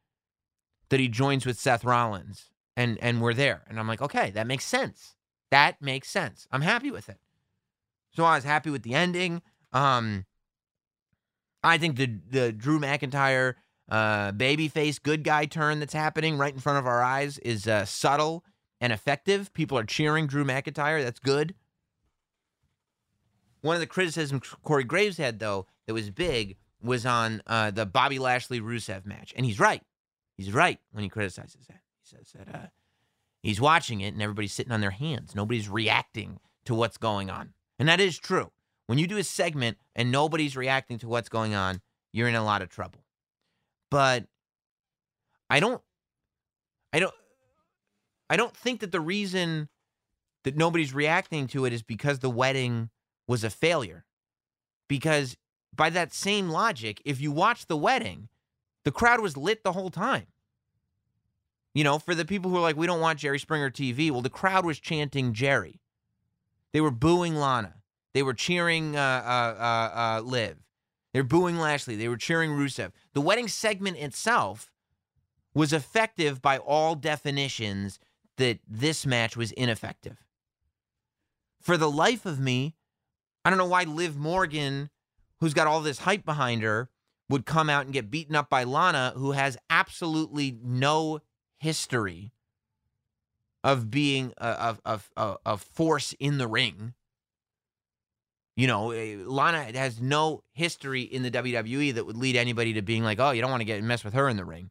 that 0.88 1.00
he 1.00 1.08
joins 1.08 1.46
with 1.46 1.58
Seth 1.58 1.84
Rollins. 1.84 2.50
And 2.76 2.98
and 3.02 3.20
we're 3.20 3.34
there. 3.34 3.62
And 3.68 3.78
I'm 3.78 3.88
like, 3.88 4.00
okay, 4.00 4.30
that 4.30 4.46
makes 4.46 4.64
sense. 4.64 5.14
That 5.50 5.82
makes 5.82 6.08
sense. 6.08 6.46
I'm 6.50 6.62
happy 6.62 6.90
with 6.90 7.08
it. 7.08 7.18
So 8.14 8.24
I 8.24 8.36
was 8.36 8.44
happy 8.44 8.70
with 8.70 8.82
the 8.82 8.94
ending. 8.94 9.42
Um 9.72 10.26
I 11.62 11.78
think 11.78 11.96
the 11.96 12.18
the 12.28 12.52
Drew 12.52 12.78
McIntyre 12.78 13.54
uh 13.90 14.32
babyface 14.32 15.02
good 15.02 15.24
guy 15.24 15.46
turn 15.46 15.80
that's 15.80 15.92
happening 15.92 16.38
right 16.38 16.54
in 16.54 16.60
front 16.60 16.78
of 16.78 16.86
our 16.86 17.02
eyes 17.02 17.38
is 17.38 17.66
uh, 17.66 17.84
subtle 17.84 18.44
and 18.80 18.92
effective. 18.92 19.52
People 19.52 19.78
are 19.78 19.84
cheering 19.84 20.26
Drew 20.26 20.44
McIntyre. 20.44 21.02
That's 21.02 21.20
good. 21.20 21.54
One 23.62 23.76
of 23.76 23.80
the 23.80 23.86
criticisms 23.86 24.42
Corey 24.62 24.84
Graves 24.84 25.16
had, 25.16 25.38
though, 25.38 25.66
that 25.86 25.94
was 25.94 26.10
big 26.10 26.56
was 26.82 27.04
on 27.04 27.42
uh, 27.46 27.70
the 27.70 27.86
Bobby 27.86 28.18
Lashley 28.18 28.60
Rusev 28.60 29.04
match. 29.04 29.34
And 29.36 29.44
he's 29.44 29.60
right. 29.60 29.82
He's 30.36 30.52
right 30.52 30.78
when 30.92 31.04
he 31.04 31.10
criticizes 31.10 31.66
that. 31.66 31.80
He 32.02 32.16
says 32.16 32.32
that 32.32 32.54
uh, 32.54 32.66
he's 33.42 33.60
watching 33.60 34.00
it 34.00 34.14
and 34.14 34.22
everybody's 34.22 34.52
sitting 34.52 34.72
on 34.72 34.80
their 34.80 34.90
hands. 34.90 35.34
Nobody's 35.34 35.68
reacting 35.68 36.40
to 36.64 36.74
what's 36.74 36.96
going 36.96 37.28
on. 37.28 37.52
And 37.78 37.88
that 37.88 38.00
is 38.00 38.18
true. 38.18 38.50
When 38.86 38.98
you 38.98 39.06
do 39.06 39.18
a 39.18 39.24
segment 39.24 39.78
and 39.94 40.10
nobody's 40.10 40.56
reacting 40.56 40.98
to 40.98 41.08
what's 41.08 41.28
going 41.28 41.54
on, 41.54 41.80
you're 42.12 42.28
in 42.28 42.34
a 42.34 42.44
lot 42.44 42.62
of 42.62 42.70
trouble. 42.70 43.04
But 43.90 44.26
I 45.48 45.60
don't 45.60 45.82
I 46.92 46.98
don't 46.98 47.14
I 48.28 48.36
don't 48.36 48.56
think 48.56 48.80
that 48.80 48.92
the 48.92 49.00
reason 49.00 49.68
that 50.44 50.56
nobody's 50.56 50.94
reacting 50.94 51.46
to 51.48 51.66
it 51.66 51.72
is 51.72 51.82
because 51.82 52.20
the 52.20 52.30
wedding 52.30 52.90
was 53.30 53.44
a 53.44 53.48
failure. 53.48 54.04
Because 54.88 55.36
by 55.72 55.88
that 55.90 56.12
same 56.12 56.48
logic, 56.48 57.00
if 57.04 57.20
you 57.20 57.30
watch 57.30 57.66
the 57.66 57.76
wedding, 57.76 58.28
the 58.84 58.90
crowd 58.90 59.20
was 59.20 59.36
lit 59.36 59.62
the 59.62 59.70
whole 59.70 59.88
time. 59.88 60.26
You 61.72 61.84
know, 61.84 62.00
for 62.00 62.16
the 62.16 62.24
people 62.24 62.50
who 62.50 62.56
are 62.56 62.60
like, 62.60 62.76
we 62.76 62.88
don't 62.88 63.00
want 63.00 63.20
Jerry 63.20 63.38
Springer 63.38 63.70
TV, 63.70 64.10
well, 64.10 64.20
the 64.20 64.30
crowd 64.30 64.66
was 64.66 64.80
chanting 64.80 65.32
Jerry. 65.32 65.80
They 66.72 66.80
were 66.80 66.90
booing 66.90 67.36
Lana. 67.36 67.76
They 68.14 68.24
were 68.24 68.34
cheering 68.34 68.96
uh, 68.96 69.22
uh, 69.24 69.62
uh, 69.62 69.98
uh, 70.00 70.20
Liv. 70.22 70.56
They're 71.12 71.22
booing 71.22 71.56
Lashley. 71.56 71.94
They 71.94 72.08
were 72.08 72.16
cheering 72.16 72.50
Rusev. 72.50 72.90
The 73.14 73.20
wedding 73.20 73.46
segment 73.46 73.96
itself 73.98 74.72
was 75.54 75.72
effective 75.72 76.42
by 76.42 76.58
all 76.58 76.96
definitions 76.96 78.00
that 78.38 78.58
this 78.66 79.06
match 79.06 79.36
was 79.36 79.52
ineffective. 79.52 80.24
For 81.60 81.76
the 81.76 81.90
life 81.90 82.26
of 82.26 82.40
me, 82.40 82.74
I 83.44 83.50
don't 83.50 83.58
know 83.58 83.66
why 83.66 83.84
Liv 83.84 84.16
Morgan, 84.16 84.90
who's 85.40 85.54
got 85.54 85.66
all 85.66 85.80
this 85.80 86.00
hype 86.00 86.24
behind 86.24 86.62
her, 86.62 86.90
would 87.28 87.46
come 87.46 87.70
out 87.70 87.84
and 87.84 87.92
get 87.92 88.10
beaten 88.10 88.34
up 88.36 88.50
by 88.50 88.64
Lana, 88.64 89.12
who 89.16 89.32
has 89.32 89.56
absolutely 89.70 90.58
no 90.62 91.20
history 91.58 92.32
of 93.62 93.90
being 93.90 94.32
a, 94.38 94.76
a, 94.84 95.00
a, 95.16 95.36
a 95.46 95.56
force 95.56 96.12
in 96.18 96.38
the 96.38 96.48
ring. 96.48 96.94
You 98.56 98.66
know, 98.66 98.90
eh, 98.90 99.16
Lana 99.18 99.76
has 99.78 100.00
no 100.00 100.42
history 100.52 101.02
in 101.02 101.22
the 101.22 101.30
WWE 101.30 101.94
that 101.94 102.04
would 102.04 102.16
lead 102.16 102.36
anybody 102.36 102.74
to 102.74 102.82
being 102.82 103.04
like, 103.04 103.20
oh, 103.20 103.30
you 103.30 103.40
don't 103.40 103.50
want 103.50 103.60
to 103.60 103.66
get 103.66 103.82
mess 103.82 104.04
with 104.04 104.14
her 104.14 104.28
in 104.28 104.36
the 104.36 104.44
ring. 104.44 104.70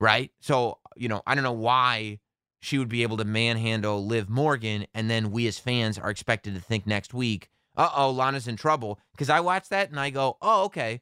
Right? 0.00 0.32
So, 0.40 0.78
you 0.96 1.08
know, 1.08 1.22
I 1.26 1.34
don't 1.34 1.44
know 1.44 1.52
why 1.52 2.18
she 2.62 2.78
would 2.78 2.88
be 2.88 3.02
able 3.02 3.16
to 3.16 3.24
manhandle 3.24 4.06
Liv 4.06 4.30
Morgan, 4.30 4.86
and 4.94 5.10
then 5.10 5.32
we 5.32 5.48
as 5.48 5.58
fans 5.58 5.98
are 5.98 6.10
expected 6.10 6.54
to 6.54 6.60
think 6.60 6.86
next 6.86 7.12
week, 7.12 7.48
uh 7.76 7.90
oh, 7.94 8.10
Lana's 8.10 8.46
in 8.46 8.54
trouble. 8.54 9.00
Because 9.10 9.28
I 9.28 9.40
watch 9.40 9.68
that 9.70 9.90
and 9.90 9.98
I 9.98 10.10
go, 10.10 10.38
oh, 10.40 10.64
okay. 10.66 11.00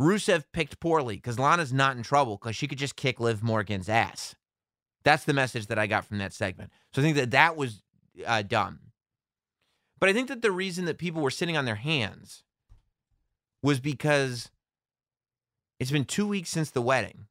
Rusev 0.00 0.44
picked 0.50 0.80
poorly 0.80 1.16
because 1.16 1.38
Lana's 1.38 1.74
not 1.74 1.98
in 1.98 2.02
trouble 2.02 2.38
because 2.38 2.56
she 2.56 2.66
could 2.66 2.78
just 2.78 2.96
kick 2.96 3.20
Liv 3.20 3.42
Morgan's 3.42 3.90
ass. 3.90 4.34
That's 5.04 5.24
the 5.24 5.34
message 5.34 5.66
that 5.66 5.78
I 5.78 5.86
got 5.86 6.06
from 6.06 6.16
that 6.18 6.32
segment. 6.32 6.70
So 6.94 7.02
I 7.02 7.04
think 7.04 7.16
that 7.16 7.32
that 7.32 7.54
was 7.54 7.82
uh, 8.26 8.40
dumb. 8.40 8.80
But 10.00 10.08
I 10.08 10.14
think 10.14 10.28
that 10.28 10.40
the 10.40 10.50
reason 10.50 10.86
that 10.86 10.96
people 10.96 11.20
were 11.20 11.30
sitting 11.30 11.56
on 11.56 11.66
their 11.66 11.74
hands 11.74 12.44
was 13.62 13.78
because 13.78 14.50
it's 15.78 15.90
been 15.90 16.06
two 16.06 16.26
weeks 16.26 16.48
since 16.48 16.70
the 16.70 16.82
wedding. 16.82 17.26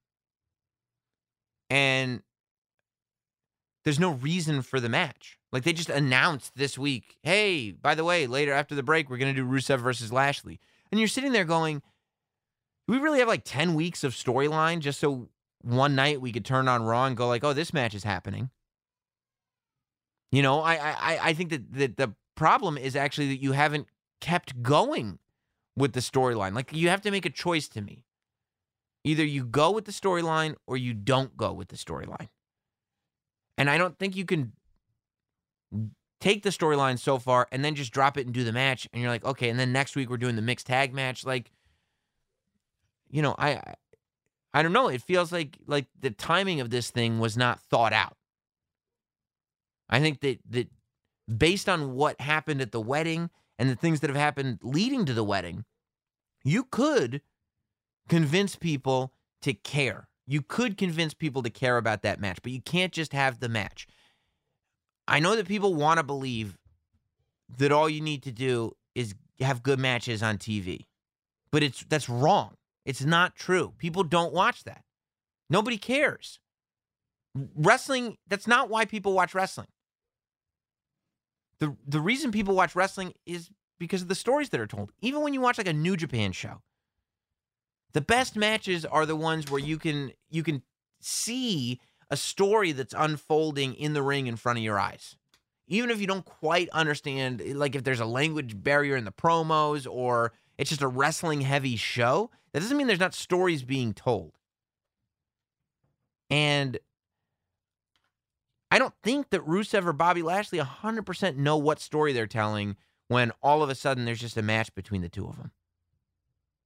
And 1.72 2.22
there's 3.84 4.00
no 4.00 4.12
reason 4.12 4.62
for 4.62 4.80
the 4.80 4.90
match. 4.90 5.38
Like 5.52 5.64
they 5.64 5.74
just 5.74 5.90
announced 5.90 6.56
this 6.56 6.78
week, 6.78 7.18
hey, 7.24 7.72
by 7.72 7.96
the 7.96 8.04
way, 8.04 8.28
later 8.28 8.54
after 8.54 8.76
the 8.76 8.84
break, 8.84 9.10
we're 9.10 9.18
going 9.18 9.34
to 9.34 9.42
do 9.42 9.48
Rusev 9.48 9.80
versus 9.80 10.12
Lashley. 10.14 10.60
And 10.92 11.00
you're 11.00 11.08
sitting 11.08 11.32
there 11.32 11.46
going, 11.46 11.82
we 12.88 12.98
really 12.98 13.20
have 13.20 13.28
like 13.28 13.44
10 13.44 13.74
weeks 13.74 14.04
of 14.04 14.14
storyline 14.14 14.80
just 14.80 15.00
so 15.00 15.30
one 15.62 15.96
night 15.96 16.22
we 16.22 16.32
could 16.32 16.46
turn 16.46 16.68
on 16.68 16.84
Raw 16.84 17.06
and 17.06 17.18
go 17.18 17.28
like, 17.28 17.44
oh, 17.44 17.54
this 17.54 17.74
match 17.74 17.94
is 17.94 18.04
happening? 18.04 18.50
You 20.32 20.42
know, 20.42 20.62
I 20.62 20.76
I 20.76 21.20
I 21.22 21.34
think 21.34 21.50
that, 21.50 21.74
that 21.74 21.98
the 21.98 22.16
problem 22.36 22.78
is 22.78 22.96
actually 22.96 23.28
that 23.30 23.42
you 23.42 23.52
haven't 23.52 23.88
kept 24.22 24.64
going 24.64 25.20
with 25.76 25.94
the 25.94 26.00
storyline. 26.00 26.54
Like 26.54 26.74
you 26.74 26.90
have 26.90 27.02
to 27.02 27.12
make 27.12 27.26
a 27.26 27.30
choice 27.30 27.68
to 27.70 27.82
me. 27.82 28.06
Either 29.04 29.26
you 29.26 29.46
go 29.46 29.72
with 29.72 29.86
the 29.86 29.92
storyline 29.92 30.56
or 30.68 30.78
you 30.78 30.94
don't 30.94 31.36
go 31.36 31.52
with 31.52 31.70
the 31.70 31.76
storyline. 31.76 32.30
And 33.58 33.70
I 33.70 33.78
don't 33.78 33.98
think 33.98 34.16
you 34.16 34.26
can 34.26 34.54
take 36.20 36.44
the 36.44 36.50
storyline 36.50 36.98
so 37.00 37.18
far 37.18 37.48
and 37.52 37.66
then 37.66 37.76
just 37.76 37.92
drop 37.92 38.18
it 38.18 38.26
and 38.26 38.34
do 38.34 38.44
the 38.44 38.52
match. 38.52 38.88
And 38.94 39.02
you're 39.02 39.12
like, 39.12 39.26
okay, 39.26 39.50
and 39.50 39.60
then 39.60 39.72
next 39.72 39.96
week 39.96 40.10
we're 40.10 40.18
doing 40.18 40.36
the 40.36 40.42
mixed 40.42 40.68
tag 40.68 40.94
match. 40.94 41.26
Like, 41.26 41.52
you 43.10 43.22
know, 43.22 43.36
I 43.38 43.76
I 44.54 44.64
don't 44.64 44.74
know. 44.74 44.88
It 44.88 45.02
feels 45.02 45.32
like 45.32 45.58
like 45.68 45.88
the 46.00 46.12
timing 46.12 46.62
of 46.62 46.70
this 46.70 46.90
thing 46.92 47.20
was 47.20 47.38
not 47.38 47.60
thought 47.60 47.94
out. 47.94 48.18
I 49.90 50.00
think 50.00 50.22
that 50.22 50.40
that 50.50 50.70
based 51.38 51.70
on 51.70 51.94
what 51.94 52.20
happened 52.22 52.62
at 52.62 52.72
the 52.72 52.82
wedding 52.82 53.30
and 53.60 53.70
the 53.70 53.76
things 53.76 54.00
that 54.00 54.10
have 54.10 54.18
happened 54.18 54.60
leading 54.64 55.06
to 55.06 55.14
the 55.14 55.24
wedding, 55.24 55.66
you 56.44 56.64
could 56.64 57.22
convince 58.10 58.56
people 58.56 59.14
to 59.42 59.54
care. 59.54 60.08
You 60.32 60.42
could 60.42 60.78
convince 60.78 61.14
people 61.14 61.44
to 61.44 61.50
care 61.50 61.76
about 61.76 62.04
that 62.04 62.22
match, 62.22 62.40
but 62.42 62.54
you 62.54 62.62
can't 62.62 62.94
just 62.94 63.12
have 63.12 63.42
the 63.42 63.50
match. 63.50 63.86
I 65.06 65.20
know 65.20 65.36
that 65.36 65.46
people 65.46 65.76
want 65.76 65.98
to 65.98 66.04
believe 66.04 66.58
that 67.58 67.74
all 67.74 67.90
you 67.90 68.00
need 68.00 68.24
to 68.24 68.32
do 68.32 68.72
is 68.96 69.14
have 69.42 69.62
good 69.62 69.78
matches 69.78 70.24
on 70.24 70.38
TV. 70.38 70.86
But 71.52 71.64
it's 71.64 71.84
that's 71.84 72.08
wrong. 72.08 72.56
It's 72.86 73.04
not 73.04 73.36
true. 73.36 73.74
People 73.78 74.06
don't 74.06 74.32
watch 74.32 74.64
that. 74.64 74.86
Nobody 75.50 75.78
cares. 75.78 76.40
Wrestling, 77.54 78.16
that's 78.26 78.48
not 78.48 78.70
why 78.70 78.86
people 78.86 79.12
watch 79.12 79.36
wrestling. 79.36 79.68
The 81.60 81.76
the 81.86 82.00
reason 82.00 82.32
people 82.32 82.56
watch 82.56 82.74
wrestling 82.74 83.16
is 83.26 83.50
because 83.80 84.02
of 84.02 84.08
the 84.08 84.16
stories 84.16 84.48
that 84.52 84.62
are 84.62 84.68
told. 84.68 84.94
Even 85.02 85.24
when 85.24 85.34
you 85.34 85.42
watch 85.42 85.58
like 85.58 85.68
a 85.68 85.74
New 85.74 85.98
Japan 85.98 86.32
show, 86.32 86.62
the 87.94 88.02
best 88.02 88.36
matches 88.36 88.86
are 88.86 89.06
the 89.06 89.16
ones 89.16 89.50
where 89.50 89.62
you 89.62 89.78
can 89.78 90.12
you 90.30 90.44
can 90.44 90.64
see 91.00 91.80
a 92.10 92.18
story 92.18 92.72
that's 92.72 92.94
unfolding 92.98 93.74
in 93.74 93.94
the 93.94 94.02
ring 94.02 94.28
in 94.28 94.36
front 94.36 94.60
of 94.60 94.64
your 94.64 94.80
eyes. 94.80 95.16
Even 95.68 95.90
if 95.90 96.02
you 96.02 96.08
don't 96.08 96.26
quite 96.26 96.70
understand 96.70 97.42
eh, 97.42 97.54
like 97.56 97.76
if 97.76 97.84
there's 97.84 98.00
a 98.00 98.06
language 98.06 98.62
barrier 98.62 98.96
in 98.96 99.06
the 99.06 99.12
promos 99.12 99.88
or 99.90 100.34
it's 100.58 100.70
just 100.70 100.82
a 100.82 100.88
wrestling 100.88 101.42
heavy 101.42 101.76
show, 101.76 102.30
that 102.52 102.60
doesn't 102.60 102.78
mean 102.78 102.88
there's 102.88 103.00
not 103.00 103.14
stories 103.14 103.64
being 103.64 103.94
told. 103.94 104.34
And 106.30 106.78
I 108.70 108.80
don't 108.80 108.94
think 109.04 109.32
that 109.32 109.46
Rusev 109.46 109.86
or 109.86 109.94
Bobby 109.94 110.22
Lashley 110.22 110.60
100% 110.60 111.36
know 111.36 111.58
what 111.58 111.80
story 111.80 112.14
they're 112.14 112.28
telling 112.28 112.78
when 113.10 113.32
all 113.44 113.64
of 113.64 113.70
a 113.70 113.76
sudden 113.76 114.06
there's 114.06 114.22
just 114.22 114.38
a 114.38 114.42
match 114.42 114.74
between 114.74 115.02
the 115.02 115.10
two 115.10 115.28
of 115.28 115.38
them. 115.38 115.52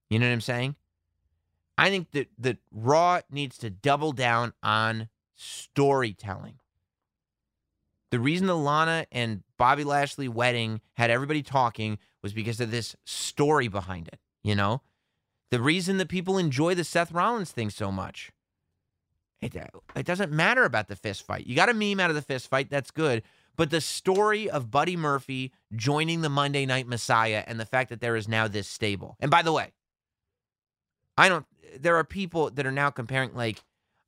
You 0.09 0.19
know 0.19 0.27
what 0.27 0.33
I'm 0.33 0.41
saying? 0.41 0.75
I 1.77 1.89
think 1.89 2.11
that 2.11 2.29
that 2.39 2.57
Raw 2.71 3.21
needs 3.29 3.57
to 3.59 3.69
double 3.69 4.11
down 4.11 4.53
on 4.63 5.09
storytelling. 5.35 6.59
The 8.11 8.19
reason 8.19 8.47
the 8.47 8.55
Lana 8.55 9.07
and 9.11 9.43
Bobby 9.57 9.83
Lashley 9.83 10.27
wedding 10.27 10.79
had 10.93 11.09
everybody 11.09 11.43
talking 11.43 11.97
was 12.21 12.33
because 12.33 12.61
of 12.61 12.71
this 12.71 12.95
story 13.03 13.67
behind 13.67 14.07
it, 14.07 14.19
you 14.43 14.55
know? 14.55 14.81
The 15.51 15.61
reason 15.61 15.97
that 15.97 16.07
people 16.07 16.37
enjoy 16.37 16.75
the 16.75 16.83
Seth 16.83 17.11
Rollins 17.11 17.51
thing 17.51 17.69
so 17.69 17.91
much. 17.91 18.31
It, 19.41 19.55
uh, 19.55 19.65
it 19.95 20.05
doesn't 20.05 20.31
matter 20.31 20.63
about 20.63 20.87
the 20.87 20.95
fist 20.95 21.25
fight. 21.25 21.45
You 21.45 21.55
got 21.55 21.69
a 21.69 21.73
meme 21.73 21.99
out 21.99 22.09
of 22.09 22.15
the 22.15 22.21
fist 22.21 22.49
fight, 22.49 22.69
that's 22.69 22.91
good. 22.91 23.21
But 23.57 23.69
the 23.69 23.81
story 23.81 24.49
of 24.49 24.71
Buddy 24.71 24.97
Murphy 24.97 25.51
joining 25.75 26.21
the 26.21 26.29
Monday 26.29 26.65
Night 26.65 26.87
Messiah 26.87 27.43
and 27.45 27.59
the 27.59 27.65
fact 27.65 27.89
that 27.89 28.01
there 28.01 28.15
is 28.15 28.27
now 28.27 28.47
this 28.47 28.67
stable. 28.67 29.17
And 29.19 29.29
by 29.29 29.41
the 29.41 29.53
way, 29.53 29.71
I 31.17 31.29
don't 31.29 31.45
there 31.79 31.95
are 31.95 32.03
people 32.03 32.49
that 32.51 32.65
are 32.65 32.71
now 32.71 32.89
comparing 32.89 33.33
like 33.33 33.63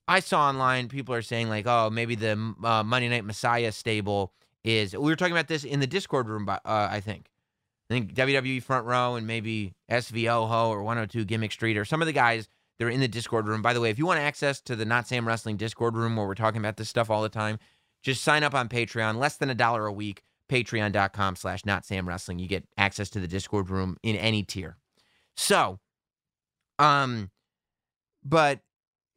I 0.08 0.20
saw 0.20 0.48
online 0.48 0.88
people 0.88 1.14
are 1.14 1.22
saying 1.22 1.50
like 1.50 1.68
oh 1.68 1.90
maybe 1.90 2.16
the 2.16 2.54
uh, 2.64 2.84
Monday 2.84 3.10
Night 3.10 3.26
Messiah 3.26 3.72
stable 3.72 4.34
is 4.64 4.94
we 4.94 5.00
were 5.00 5.16
talking 5.16 5.34
about 5.34 5.48
this 5.48 5.64
in 5.64 5.80
the 5.80 5.88
Discord 5.88 6.28
room 6.28 6.48
uh, 6.50 6.58
I 6.66 7.00
think 7.00 7.30
I 7.90 7.94
think 7.94 8.14
WWE 8.14 8.62
Front 8.62 8.86
Row 8.86 9.16
and 9.16 9.26
maybe 9.26 9.74
SVOHO 9.90 10.70
or 10.70 10.84
102 10.84 11.24
Gimmick 11.26 11.52
Street 11.54 11.78
or 11.78 11.86
some 11.86 12.02
of 12.02 12.06
the 12.06 12.14
guys 12.14 12.50
that 12.78 12.86
are 12.86 12.90
in 12.90 13.00
the 13.00 13.08
Discord 13.08 13.48
room. 13.48 13.62
By 13.62 13.74
the 13.74 13.80
way, 13.80 13.90
if 13.90 13.98
you 13.98 14.06
want 14.06 14.20
access 14.20 14.60
to 14.62 14.76
the 14.76 14.86
Not 14.86 15.08
Sam 15.08 15.28
Wrestling 15.28 15.58
Discord 15.58 15.96
room 15.96 16.16
where 16.16 16.28
we're 16.28 16.36
talking 16.36 16.60
about 16.60 16.78
this 16.78 16.90
stuff 16.90 17.10
all 17.10 17.22
the 17.22 17.30
time, 17.30 17.60
just 18.04 18.24
sign 18.24 18.44
up 18.44 18.54
on 18.54 18.68
Patreon. 18.70 19.16
Less 19.16 19.38
than 19.38 19.50
a 19.50 19.56
dollar 19.56 19.86
a 19.86 19.94
week. 19.94 20.24
Patreon.com 20.50 21.36
slash 21.36 21.66
Not 21.66 21.86
Sam 21.86 22.08
Wrestling. 22.08 22.40
You 22.40 22.48
get 22.48 22.66
access 22.78 23.10
to 23.12 23.20
the 23.20 23.28
Discord 23.28 23.70
room 23.70 23.98
in 24.04 24.16
any 24.16 24.44
tier. 24.44 24.78
So, 25.36 25.80
um, 26.80 27.32
but 28.28 28.60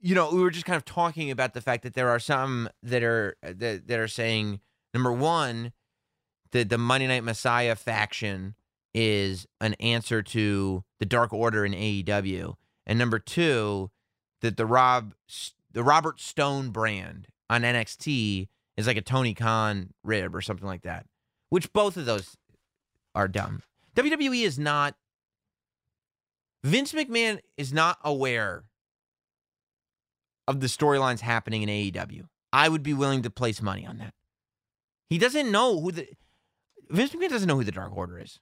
you 0.03 0.15
know, 0.15 0.31
we 0.33 0.41
were 0.41 0.51
just 0.51 0.65
kind 0.65 0.79
of 0.79 0.85
talking 0.85 1.31
about 1.31 1.53
the 1.53 1.61
fact 1.61 1.83
that 1.83 1.95
there 1.95 2.09
are 2.09 2.19
some 2.19 2.69
that 2.83 3.03
are 3.03 3.37
uh, 3.43 3.53
that, 3.57 3.87
that 3.87 3.99
are 3.99 4.09
saying 4.09 4.61
number 4.95 5.13
one, 5.13 5.73
that 6.53 6.69
the 6.69 6.79
Monday 6.79 7.07
Night 7.07 7.25
Messiah 7.25 7.77
faction 7.77 8.55
is 8.95 9.47
an 9.61 9.75
answer 9.75 10.23
to 10.23 10.85
the 10.99 11.07
Dark 11.07 11.33
Order 11.33 11.65
in 11.65 11.73
AEW, 11.73 12.55
and 12.87 12.99
number 12.99 13.19
two, 13.19 13.91
that 14.41 14.57
the 14.57 14.67
Rob 14.67 15.15
the 15.73 15.85
Robert 15.85 16.19
Stone 16.19 16.71
brand 16.71 17.29
on 17.51 17.63
NXT 17.63 18.49
is 18.77 18.87
like 18.87 18.97
a 18.97 19.03
Tony 19.03 19.35
Khan 19.35 19.93
rib 20.03 20.35
or 20.35 20.41
something 20.41 20.67
like 20.67 20.83
that. 20.83 21.07
Which 21.51 21.73
both 21.73 21.97
of 21.97 22.07
those 22.07 22.37
are 23.15 23.29
dumb. 23.29 23.63
WWE 23.97 24.45
is 24.45 24.59
not 24.59 24.95
Vince 26.65 26.93
McMahon 26.93 27.41
is 27.57 27.73
not 27.73 27.99
aware 28.05 28.65
of 30.49 30.61
the 30.61 30.67
storylines 30.67 31.21
happening 31.21 31.63
in 31.63 31.69
AEW. 31.69 32.25
I 32.53 32.69
would 32.69 32.83
be 32.83 32.95
willing 32.95 33.23
to 33.23 33.31
place 33.31 33.63
money 33.63 33.87
on 33.87 33.99
that. 33.99 34.15
He 35.09 35.19
doesn't 35.19 35.51
know 35.51 35.81
who 35.81 35.93
the 35.93 36.09
Vince 36.91 37.13
McMahon 37.15 37.31
doesn't 37.31 37.49
know 37.49 37.57
who 37.57 37.65
the 37.65 37.73
Dark 37.73 37.97
Order 37.97 38.19
is. 38.19 38.41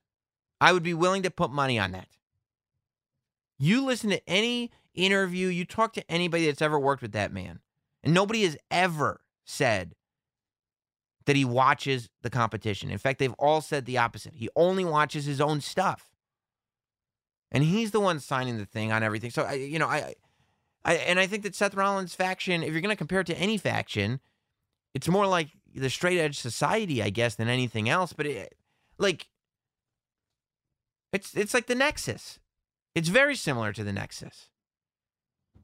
I 0.60 0.72
would 0.72 0.82
be 0.82 0.94
willing 0.94 1.22
to 1.22 1.30
put 1.30 1.50
money 1.50 1.78
on 1.78 1.92
that. 1.92 2.08
You 3.58 3.84
listen 3.84 4.10
to 4.10 4.28
any 4.28 4.70
interview, 4.94 5.48
you 5.48 5.64
talk 5.64 5.92
to 5.94 6.10
anybody 6.10 6.46
that's 6.46 6.62
ever 6.62 6.78
worked 6.78 7.02
with 7.02 7.12
that 7.12 7.32
man, 7.32 7.60
and 8.02 8.14
nobody 8.14 8.44
has 8.44 8.56
ever 8.70 9.20
said 9.44 9.94
that 11.26 11.36
he 11.36 11.44
watches 11.44 12.08
the 12.22 12.30
competition. 12.30 12.90
In 12.90 12.98
fact, 12.98 13.18
they've 13.18 13.34
all 13.38 13.60
said 13.60 13.84
the 13.84 13.98
opposite. 13.98 14.34
He 14.34 14.48
only 14.56 14.84
watches 14.84 15.26
his 15.26 15.40
own 15.40 15.60
stuff. 15.60 16.06
and 17.50 17.64
he's 17.64 17.90
the 17.92 18.00
one 18.00 18.20
signing 18.20 18.58
the 18.58 18.66
thing 18.66 18.92
on 18.92 19.02
everything. 19.02 19.30
So 19.30 19.42
I, 19.42 19.54
you 19.54 19.78
know, 19.78 19.86
I, 19.88 20.14
I, 20.84 20.94
and 20.94 21.18
I 21.18 21.26
think 21.26 21.42
that 21.42 21.54
Seth 21.54 21.74
Rollins' 21.74 22.14
faction, 22.14 22.62
if 22.62 22.72
you're 22.72 22.80
going 22.80 22.90
to 22.90 22.96
compare 22.96 23.20
it 23.20 23.26
to 23.26 23.38
any 23.38 23.58
faction, 23.58 24.20
it's 24.94 25.08
more 25.08 25.26
like 25.26 25.50
the 25.74 25.90
straight 25.90 26.18
edge 26.18 26.38
society, 26.38 27.02
I 27.02 27.10
guess, 27.10 27.34
than 27.34 27.48
anything 27.48 27.88
else. 27.88 28.12
But 28.12 28.26
it, 28.26 28.54
like, 28.98 29.28
it's 31.12 31.34
it's 31.34 31.54
like 31.54 31.66
the 31.66 31.74
Nexus. 31.74 32.38
It's 32.94 33.08
very 33.08 33.36
similar 33.36 33.72
to 33.72 33.84
the 33.84 33.92
Nexus. 33.92 34.50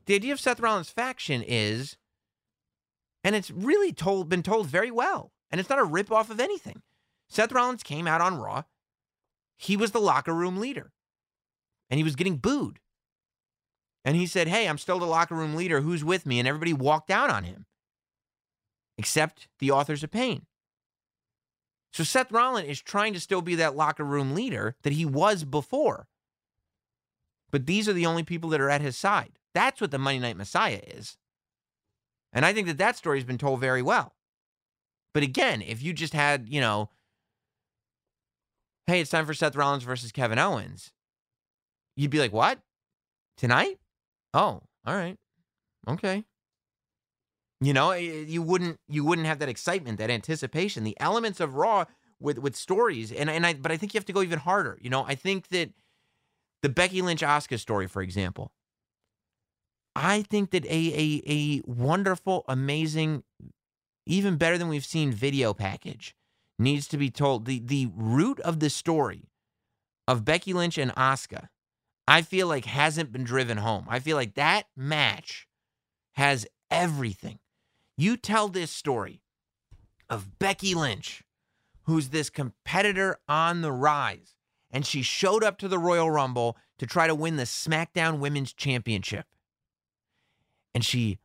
The 0.06 0.14
idea 0.14 0.32
of 0.32 0.40
Seth 0.40 0.60
Rollins' 0.60 0.90
faction 0.90 1.42
is, 1.46 1.96
and 3.22 3.34
it's 3.34 3.50
really 3.50 3.92
told 3.92 4.28
been 4.28 4.42
told 4.42 4.66
very 4.66 4.90
well, 4.90 5.32
and 5.50 5.60
it's 5.60 5.70
not 5.70 5.78
a 5.78 5.84
rip 5.84 6.12
off 6.12 6.30
of 6.30 6.40
anything. 6.40 6.82
Seth 7.28 7.52
Rollins 7.52 7.82
came 7.82 8.06
out 8.06 8.20
on 8.20 8.36
Raw. 8.36 8.64
He 9.56 9.76
was 9.76 9.92
the 9.92 10.00
locker 10.00 10.34
room 10.34 10.58
leader, 10.58 10.92
and 11.88 11.98
he 11.98 12.04
was 12.04 12.16
getting 12.16 12.36
booed. 12.36 12.80
And 14.04 14.16
he 14.16 14.26
said, 14.26 14.48
Hey, 14.48 14.68
I'm 14.68 14.78
still 14.78 14.98
the 14.98 15.06
locker 15.06 15.34
room 15.34 15.54
leader. 15.54 15.80
Who's 15.80 16.04
with 16.04 16.26
me? 16.26 16.38
And 16.38 16.46
everybody 16.46 16.72
walked 16.72 17.10
out 17.10 17.30
on 17.30 17.44
him, 17.44 17.66
except 18.98 19.48
the 19.58 19.70
authors 19.70 20.02
of 20.02 20.10
pain. 20.10 20.46
So 21.92 22.02
Seth 22.04 22.32
Rollins 22.32 22.68
is 22.68 22.82
trying 22.82 23.14
to 23.14 23.20
still 23.20 23.40
be 23.40 23.54
that 23.54 23.76
locker 23.76 24.04
room 24.04 24.34
leader 24.34 24.76
that 24.82 24.92
he 24.92 25.06
was 25.06 25.44
before. 25.44 26.08
But 27.52 27.66
these 27.66 27.88
are 27.88 27.92
the 27.92 28.06
only 28.06 28.24
people 28.24 28.50
that 28.50 28.60
are 28.60 28.70
at 28.70 28.80
his 28.80 28.96
side. 28.96 29.38
That's 29.54 29.80
what 29.80 29.92
the 29.92 29.98
Monday 29.98 30.18
Night 30.18 30.36
Messiah 30.36 30.80
is. 30.84 31.16
And 32.32 32.44
I 32.44 32.52
think 32.52 32.66
that 32.66 32.78
that 32.78 32.96
story 32.96 33.18
has 33.18 33.24
been 33.24 33.38
told 33.38 33.60
very 33.60 33.80
well. 33.80 34.16
But 35.12 35.22
again, 35.22 35.62
if 35.62 35.80
you 35.80 35.92
just 35.92 36.12
had, 36.12 36.48
you 36.48 36.60
know, 36.60 36.90
hey, 38.88 39.00
it's 39.00 39.10
time 39.10 39.24
for 39.24 39.34
Seth 39.34 39.54
Rollins 39.54 39.84
versus 39.84 40.10
Kevin 40.10 40.40
Owens, 40.40 40.90
you'd 41.96 42.10
be 42.10 42.18
like, 42.18 42.32
what? 42.32 42.58
Tonight? 43.36 43.78
Oh, 44.34 44.62
all 44.86 44.96
right. 44.96 45.16
Okay. 45.88 46.24
You 47.60 47.72
know, 47.72 47.92
eh, 47.92 47.98
eh, 48.00 48.24
you 48.26 48.42
wouldn't 48.42 48.78
you 48.88 49.04
wouldn't 49.04 49.26
have 49.26 49.38
that 49.38 49.48
excitement, 49.48 49.98
that 49.98 50.10
anticipation, 50.10 50.84
the 50.84 50.96
elements 51.00 51.40
of 51.40 51.54
Raw 51.54 51.86
with 52.20 52.38
with 52.38 52.56
stories. 52.56 53.12
And 53.12 53.30
and 53.30 53.46
I 53.46 53.54
but 53.54 53.72
I 53.72 53.76
think 53.76 53.94
you 53.94 53.98
have 53.98 54.06
to 54.06 54.12
go 54.12 54.22
even 54.22 54.40
harder. 54.40 54.78
You 54.82 54.90
know, 54.90 55.04
I 55.06 55.14
think 55.14 55.48
that 55.48 55.70
the 56.62 56.68
Becky 56.68 57.02
Lynch 57.02 57.22
Asuka 57.22 57.58
story, 57.58 57.86
for 57.86 58.02
example, 58.02 58.52
I 59.96 60.22
think 60.22 60.50
that 60.50 60.64
a 60.66 60.68
a 60.68 61.22
a 61.26 61.62
wonderful, 61.66 62.44
amazing, 62.48 63.22
even 64.06 64.36
better 64.36 64.58
than 64.58 64.68
we've 64.68 64.84
seen 64.84 65.12
video 65.12 65.54
package 65.54 66.16
needs 66.58 66.88
to 66.88 66.98
be 66.98 67.10
told. 67.10 67.46
The 67.46 67.60
the 67.60 67.90
root 67.94 68.40
of 68.40 68.60
the 68.60 68.70
story 68.70 69.30
of 70.08 70.24
Becky 70.24 70.52
Lynch 70.52 70.78
and 70.78 70.92
Asuka, 70.96 71.48
I 72.06 72.22
feel 72.22 72.46
like 72.46 72.66
hasn't 72.66 73.12
been 73.12 73.24
driven 73.24 73.58
home. 73.58 73.86
I 73.88 73.98
feel 73.98 74.16
like 74.16 74.34
that 74.34 74.66
match 74.76 75.48
has 76.12 76.46
everything. 76.70 77.38
You 77.96 78.16
tell 78.16 78.48
this 78.48 78.70
story 78.70 79.22
of 80.10 80.38
Becky 80.38 80.74
Lynch, 80.74 81.22
who's 81.84 82.08
this 82.08 82.30
competitor 82.30 83.18
on 83.28 83.62
the 83.62 83.72
rise, 83.72 84.34
and 84.70 84.84
she 84.84 85.02
showed 85.02 85.42
up 85.42 85.58
to 85.58 85.68
the 85.68 85.78
Royal 85.78 86.10
Rumble 86.10 86.56
to 86.78 86.86
try 86.86 87.06
to 87.06 87.14
win 87.14 87.36
the 87.36 87.44
SmackDown 87.44 88.18
Women's 88.18 88.52
Championship 88.52 89.26
and 90.74 90.84
she 90.84 91.18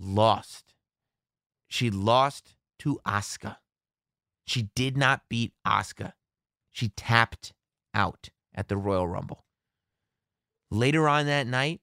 lost. 0.00 0.74
She 1.68 1.90
lost 1.90 2.56
to 2.80 2.98
Asuka. 3.06 3.56
She 4.44 4.68
did 4.74 4.96
not 4.96 5.22
beat 5.28 5.52
Asuka. 5.66 6.12
She 6.72 6.90
tapped 6.90 7.52
out 7.94 8.30
at 8.54 8.68
the 8.68 8.76
Royal 8.76 9.08
Rumble. 9.08 9.44
Later 10.70 11.08
on 11.08 11.26
that 11.26 11.46
night, 11.46 11.80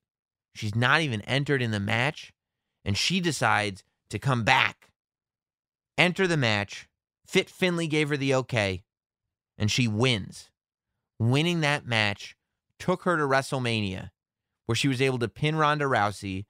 she's 0.53 0.75
not 0.75 1.01
even 1.01 1.21
entered 1.21 1.61
in 1.61 1.71
the 1.71 1.79
match, 1.79 2.33
and 2.83 2.97
she 2.97 3.19
decides 3.19 3.83
to 4.09 4.19
come 4.19 4.43
back, 4.43 4.89
enter 5.97 6.27
the 6.27 6.37
match. 6.37 6.87
Fit 7.25 7.49
Finlay 7.49 7.87
gave 7.87 8.09
her 8.09 8.17
the 8.17 8.35
okay, 8.35 8.83
and 9.57 9.71
she 9.71 9.87
wins. 9.87 10.49
Winning 11.19 11.61
that 11.61 11.85
match 11.85 12.35
took 12.77 13.03
her 13.03 13.17
to 13.17 13.23
WrestleMania, 13.23 14.09
where 14.65 14.75
she 14.75 14.87
was 14.87 15.01
able 15.01 15.19
to 15.19 15.27
pin 15.27 15.55
Ronda 15.55 15.85
Rousey 15.85 16.45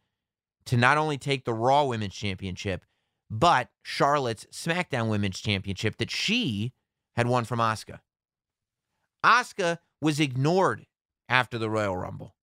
to 0.65 0.77
not 0.77 0.97
only 0.97 1.17
take 1.17 1.45
the 1.45 1.53
Raw 1.53 1.85
Women's 1.85 2.15
Championship, 2.15 2.83
but 3.29 3.69
Charlotte's 3.83 4.45
SmackDown 4.51 5.09
Women's 5.09 5.39
Championship 5.39 5.97
that 5.97 6.11
she 6.11 6.73
had 7.15 7.27
won 7.27 7.45
from 7.45 7.59
Asuka. 7.59 7.99
Asuka 9.23 9.79
was 10.01 10.19
ignored 10.19 10.85
after 11.33 11.57
the 11.57 11.67
Royal 11.69 11.97
Rumble. 11.97 12.35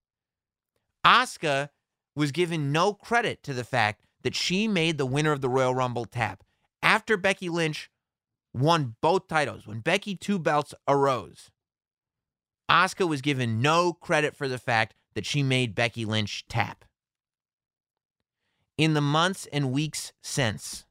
Asuka 1.07 1.69
was 2.17 2.33
given 2.33 2.73
no 2.73 2.93
credit 2.93 3.41
to 3.45 3.55
the 3.55 3.63
fact 3.63 4.03
that 4.23 4.35
she 4.35 4.67
made 4.67 4.99
the 4.99 5.07
winner 5.07 5.31
of 5.31 5.41
the 5.41 5.49
Royal 5.49 5.73
Rumble 5.73 6.07
tap 6.07 6.43
after 6.83 7.17
Becky 7.17 7.49
Lynch 7.49 7.89
won 8.53 8.97
both 9.01 9.29
titles. 9.29 9.65
When 9.65 9.79
Becky 9.79 10.17
two 10.17 10.41
belts 10.41 10.75
arose, 10.89 11.53
Asuka 12.69 13.09
was 13.09 13.23
given 13.23 13.63
no 13.63 13.93
credit 13.93 14.35
for 14.35 14.49
the 14.49 14.59
fact 14.59 14.97
that 15.15 15.25
she 15.25 15.45
made 15.45 15.77
Becky 15.77 16.05
Lynch 16.05 16.45
tap 16.49 16.85
in 18.77 18.95
the 18.95 19.01
months 19.01 19.47
and 19.53 19.71
weeks 19.71 20.13
since. 20.21 20.85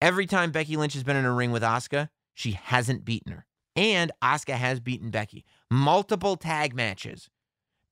Every 0.00 0.26
time 0.26 0.52
Becky 0.52 0.76
Lynch 0.76 0.94
has 0.94 1.02
been 1.02 1.16
in 1.16 1.24
a 1.24 1.34
ring 1.34 1.50
with 1.50 1.64
Asuka, 1.64 2.08
she 2.34 2.52
hasn't 2.52 3.04
beaten 3.04 3.32
her. 3.32 3.46
And 3.74 4.12
Asuka 4.22 4.54
has 4.54 4.78
beaten 4.78 5.10
Becky. 5.10 5.44
Multiple 5.70 6.36
tag 6.36 6.74
matches. 6.74 7.28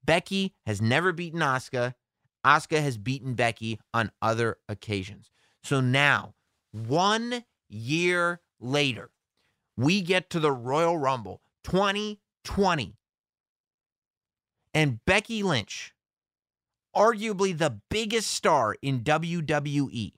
Becky 0.05 0.55
has 0.65 0.81
never 0.81 1.13
beaten 1.13 1.41
Asuka. 1.41 1.95
Asuka 2.45 2.81
has 2.81 2.97
beaten 2.97 3.35
Becky 3.35 3.81
on 3.93 4.11
other 4.23 4.57
occasions. 4.69 5.31
So 5.63 5.81
now, 5.81 6.35
one 6.73 7.45
year 7.69 8.41
later, 8.61 9.11
we 9.77 10.01
get 10.01 10.31
to 10.31 10.41
the 10.41 10.53
Royal 10.53 10.97
Rumble 10.97 11.43
2020. 11.65 12.97
And 14.73 15.05
Becky 15.05 15.43
Lynch 15.43 15.93
arguably 16.95 17.57
the 17.57 17.81
biggest 17.91 18.31
star 18.31 18.77
in 18.81 19.01
WWE. 19.01 20.13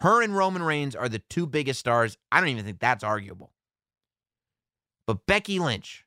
Her 0.00 0.22
and 0.22 0.36
Roman 0.36 0.62
Reigns 0.62 0.96
are 0.96 1.08
the 1.08 1.18
two 1.18 1.46
biggest 1.46 1.80
stars. 1.80 2.16
I 2.32 2.40
don't 2.40 2.48
even 2.48 2.64
think 2.64 2.80
that's 2.80 3.04
arguable. 3.04 3.52
But 5.06 5.26
Becky 5.26 5.58
Lynch, 5.58 6.05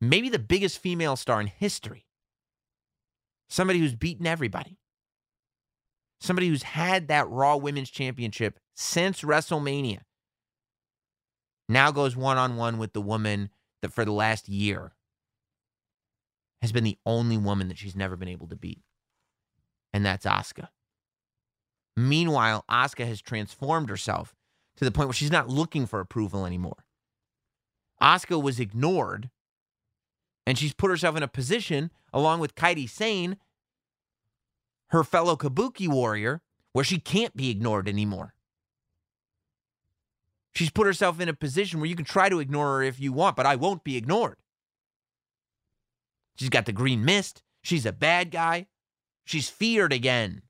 maybe 0.00 0.28
the 0.28 0.38
biggest 0.38 0.78
female 0.78 1.16
star 1.16 1.40
in 1.40 1.46
history. 1.46 2.06
Somebody 3.48 3.80
who's 3.80 3.94
beaten 3.94 4.26
everybody. 4.26 4.78
Somebody 6.20 6.48
who's 6.48 6.62
had 6.62 7.08
that 7.08 7.28
Raw 7.28 7.56
Women's 7.56 7.90
Championship 7.90 8.58
since 8.74 9.22
WrestleMania. 9.22 10.00
Now 11.68 11.90
goes 11.90 12.16
one 12.16 12.36
on 12.36 12.56
one 12.56 12.78
with 12.78 12.92
the 12.92 13.00
woman 13.00 13.50
that 13.82 13.92
for 13.92 14.04
the 14.04 14.12
last 14.12 14.48
year 14.48 14.92
has 16.60 16.72
been 16.72 16.84
the 16.84 16.98
only 17.06 17.38
woman 17.38 17.68
that 17.68 17.78
she's 17.78 17.96
never 17.96 18.16
been 18.16 18.28
able 18.28 18.48
to 18.48 18.56
beat 18.56 18.82
and 19.92 20.04
that's 20.04 20.26
Asuka. 20.26 20.68
Meanwhile, 21.96 22.64
Asuka 22.70 23.06
has 23.06 23.20
transformed 23.20 23.88
herself 23.88 24.34
to 24.76 24.84
the 24.84 24.90
point 24.90 25.08
where 25.08 25.14
she's 25.14 25.32
not 25.32 25.48
looking 25.48 25.86
for 25.86 26.00
approval 26.00 26.46
anymore. 26.46 26.84
Asuka 28.00 28.42
was 28.42 28.60
ignored, 28.60 29.30
and 30.50 30.58
she's 30.58 30.74
put 30.74 30.90
herself 30.90 31.16
in 31.16 31.22
a 31.22 31.28
position, 31.28 31.92
along 32.12 32.40
with 32.40 32.56
Kairi 32.56 32.90
Sane, 32.90 33.36
her 34.88 35.04
fellow 35.04 35.36
Kabuki 35.36 35.86
warrior, 35.86 36.42
where 36.72 36.84
she 36.84 36.98
can't 36.98 37.36
be 37.36 37.50
ignored 37.50 37.88
anymore. 37.88 38.34
She's 40.52 40.70
put 40.70 40.88
herself 40.88 41.20
in 41.20 41.28
a 41.28 41.34
position 41.34 41.78
where 41.78 41.88
you 41.88 41.94
can 41.94 42.04
try 42.04 42.28
to 42.28 42.40
ignore 42.40 42.78
her 42.78 42.82
if 42.82 42.98
you 42.98 43.12
want, 43.12 43.36
but 43.36 43.46
I 43.46 43.54
won't 43.54 43.84
be 43.84 43.96
ignored. 43.96 44.38
She's 46.34 46.48
got 46.48 46.66
the 46.66 46.72
green 46.72 47.04
mist. 47.04 47.44
She's 47.62 47.86
a 47.86 47.92
bad 47.92 48.32
guy. 48.32 48.66
She's 49.24 49.48
feared 49.48 49.92
again. 49.92 50.42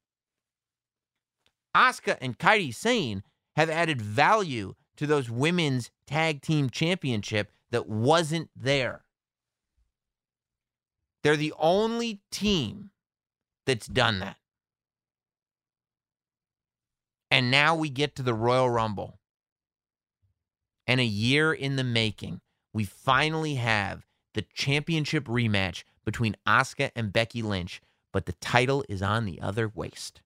Asuka 1.77 2.17
and 2.23 2.39
Kairi 2.39 2.75
Sane 2.75 3.23
have 3.55 3.69
added 3.69 4.01
value 4.01 4.77
to 4.97 5.07
those 5.07 5.29
women's 5.29 5.91
tag 6.07 6.41
team 6.41 6.71
championship 6.71 7.53
that 7.71 7.87
wasn't 7.87 8.49
there. 8.57 9.05
They're 11.23 11.37
the 11.37 11.55
only 11.59 12.21
team 12.31 12.91
that's 13.67 13.87
done 13.87 14.21
that. 14.21 14.37
And 17.31 17.51
now 17.51 17.75
we 17.75 17.91
get 17.91 18.17
to 18.17 18.23
the 18.23 18.35
Royal 18.35 18.69
Rumble. 18.69 19.19
And 20.87 21.01
a 21.01 21.05
year 21.05 21.53
in 21.53 21.77
the 21.77 21.85
making, 21.85 22.41
we 22.73 22.85
finally 22.85 23.55
have 23.57 24.07
the 24.35 24.45
championship 24.55 25.27
rematch 25.27 25.85
between 26.05 26.37
Asuka 26.47 26.91
and 26.97 27.13
Becky 27.13 27.43
Lynch 27.43 27.81
but 28.13 28.27
the 28.27 28.33
title 28.35 28.85
is 28.89 29.03
on 29.03 29.25
the 29.25 29.41
other 29.41 29.69
waist. 29.69 30.21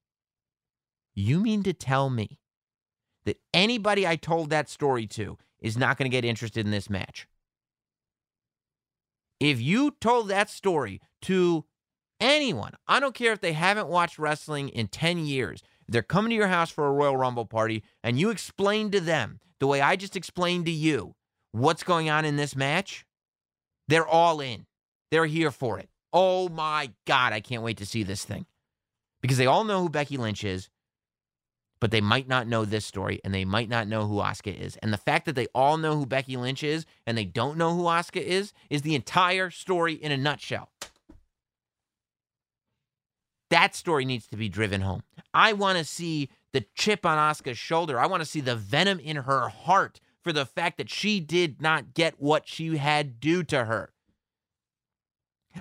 You 1.14 1.40
mean 1.40 1.62
to 1.64 1.72
tell 1.72 2.10
me 2.10 2.40
that 3.24 3.40
anybody 3.52 4.06
I 4.06 4.16
told 4.16 4.50
that 4.50 4.68
story 4.68 5.06
to 5.08 5.38
is 5.60 5.76
not 5.76 5.96
going 5.96 6.10
to 6.10 6.14
get 6.14 6.24
interested 6.24 6.64
in 6.64 6.72
this 6.72 6.90
match? 6.90 7.26
If 9.40 9.60
you 9.60 9.92
told 10.00 10.28
that 10.28 10.50
story 10.50 11.00
to 11.22 11.64
anyone, 12.20 12.72
I 12.86 13.00
don't 13.00 13.14
care 13.14 13.32
if 13.32 13.40
they 13.40 13.52
haven't 13.52 13.88
watched 13.88 14.18
wrestling 14.18 14.68
in 14.68 14.88
10 14.88 15.18
years, 15.18 15.62
they're 15.88 16.02
coming 16.02 16.30
to 16.30 16.36
your 16.36 16.48
house 16.48 16.70
for 16.70 16.86
a 16.86 16.92
Royal 16.92 17.16
Rumble 17.16 17.44
party, 17.44 17.82
and 18.02 18.18
you 18.18 18.30
explain 18.30 18.90
to 18.92 19.00
them 19.00 19.40
the 19.60 19.66
way 19.66 19.80
I 19.80 19.96
just 19.96 20.16
explained 20.16 20.66
to 20.66 20.72
you 20.72 21.14
what's 21.52 21.82
going 21.82 22.10
on 22.10 22.24
in 22.24 22.36
this 22.36 22.56
match, 22.56 23.04
they're 23.88 24.06
all 24.06 24.40
in. 24.40 24.66
They're 25.10 25.26
here 25.26 25.50
for 25.50 25.78
it. 25.78 25.88
Oh 26.12 26.48
my 26.48 26.90
God, 27.06 27.32
I 27.32 27.40
can't 27.40 27.62
wait 27.62 27.78
to 27.78 27.86
see 27.86 28.02
this 28.02 28.24
thing. 28.24 28.46
Because 29.20 29.38
they 29.38 29.46
all 29.46 29.64
know 29.64 29.80
who 29.80 29.88
Becky 29.88 30.16
Lynch 30.16 30.44
is, 30.44 30.68
but 31.84 31.90
they 31.90 32.00
might 32.00 32.26
not 32.26 32.48
know 32.48 32.64
this 32.64 32.86
story 32.86 33.20
and 33.24 33.34
they 33.34 33.44
might 33.44 33.68
not 33.68 33.86
know 33.86 34.06
who 34.06 34.14
Asuka 34.14 34.58
is. 34.58 34.78
And 34.78 34.90
the 34.90 34.96
fact 34.96 35.26
that 35.26 35.34
they 35.34 35.48
all 35.54 35.76
know 35.76 35.98
who 35.98 36.06
Becky 36.06 36.34
Lynch 36.34 36.62
is 36.62 36.86
and 37.06 37.14
they 37.14 37.26
don't 37.26 37.58
know 37.58 37.76
who 37.76 37.82
Asuka 37.82 38.22
is 38.22 38.54
is 38.70 38.80
the 38.80 38.94
entire 38.94 39.50
story 39.50 39.92
in 39.92 40.10
a 40.10 40.16
nutshell. 40.16 40.70
That 43.50 43.74
story 43.74 44.06
needs 44.06 44.26
to 44.28 44.36
be 44.38 44.48
driven 44.48 44.80
home. 44.80 45.02
I 45.34 45.52
want 45.52 45.76
to 45.76 45.84
see 45.84 46.30
the 46.54 46.64
chip 46.74 47.04
on 47.04 47.18
Asuka's 47.18 47.58
shoulder. 47.58 48.00
I 48.00 48.06
want 48.06 48.22
to 48.22 48.28
see 48.30 48.40
the 48.40 48.56
venom 48.56 48.98
in 48.98 49.16
her 49.16 49.50
heart 49.50 50.00
for 50.22 50.32
the 50.32 50.46
fact 50.46 50.78
that 50.78 50.88
she 50.88 51.20
did 51.20 51.60
not 51.60 51.92
get 51.92 52.14
what 52.18 52.48
she 52.48 52.78
had 52.78 53.20
due 53.20 53.42
to 53.42 53.66
her. 53.66 53.92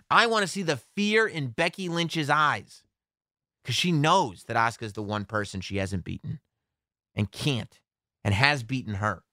I 0.10 0.28
want 0.28 0.44
to 0.44 0.48
see 0.48 0.64
the 0.64 0.78
fear 0.78 1.28
in 1.28 1.50
Becky 1.50 1.90
Lynch's 1.90 2.30
eyes 2.30 2.86
because 3.64 3.76
she 3.76 3.92
knows 3.92 4.44
that 4.46 4.58
Asuka's 4.58 4.94
the 4.94 5.02
one 5.02 5.26
person 5.26 5.62
she 5.62 5.78
hasn't 5.78 6.04
beaten 6.04 6.40
and 7.16 7.32
can't 7.32 7.80
and 8.24 8.34
has 8.34 8.64
beaten 8.64 8.96
her. 8.96 9.24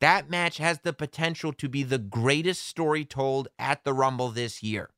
That 0.00 0.30
match 0.30 0.58
has 0.58 0.80
the 0.80 0.92
potential 0.92 1.52
to 1.54 1.68
be 1.68 1.82
the 1.82 1.98
greatest 1.98 2.66
story 2.66 3.04
told 3.04 3.48
at 3.58 3.84
the 3.84 3.92
Rumble 3.92 4.30
this 4.30 4.62
year. 4.62 4.90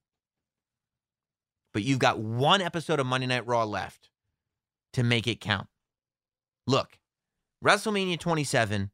But 1.73 1.83
you've 1.83 1.99
got 1.99 2.21
one 2.21 2.61
episode 2.61 3.01
of 3.01 3.07
Monday 3.07 3.27
Night 3.27 3.47
Raw 3.47 3.65
left 3.65 4.11
to 4.93 5.03
make 5.03 5.27
it 5.27 5.41
count. 5.41 5.69
Look, 6.67 6.99
WrestleMania 7.65 8.19
27, 8.19 8.91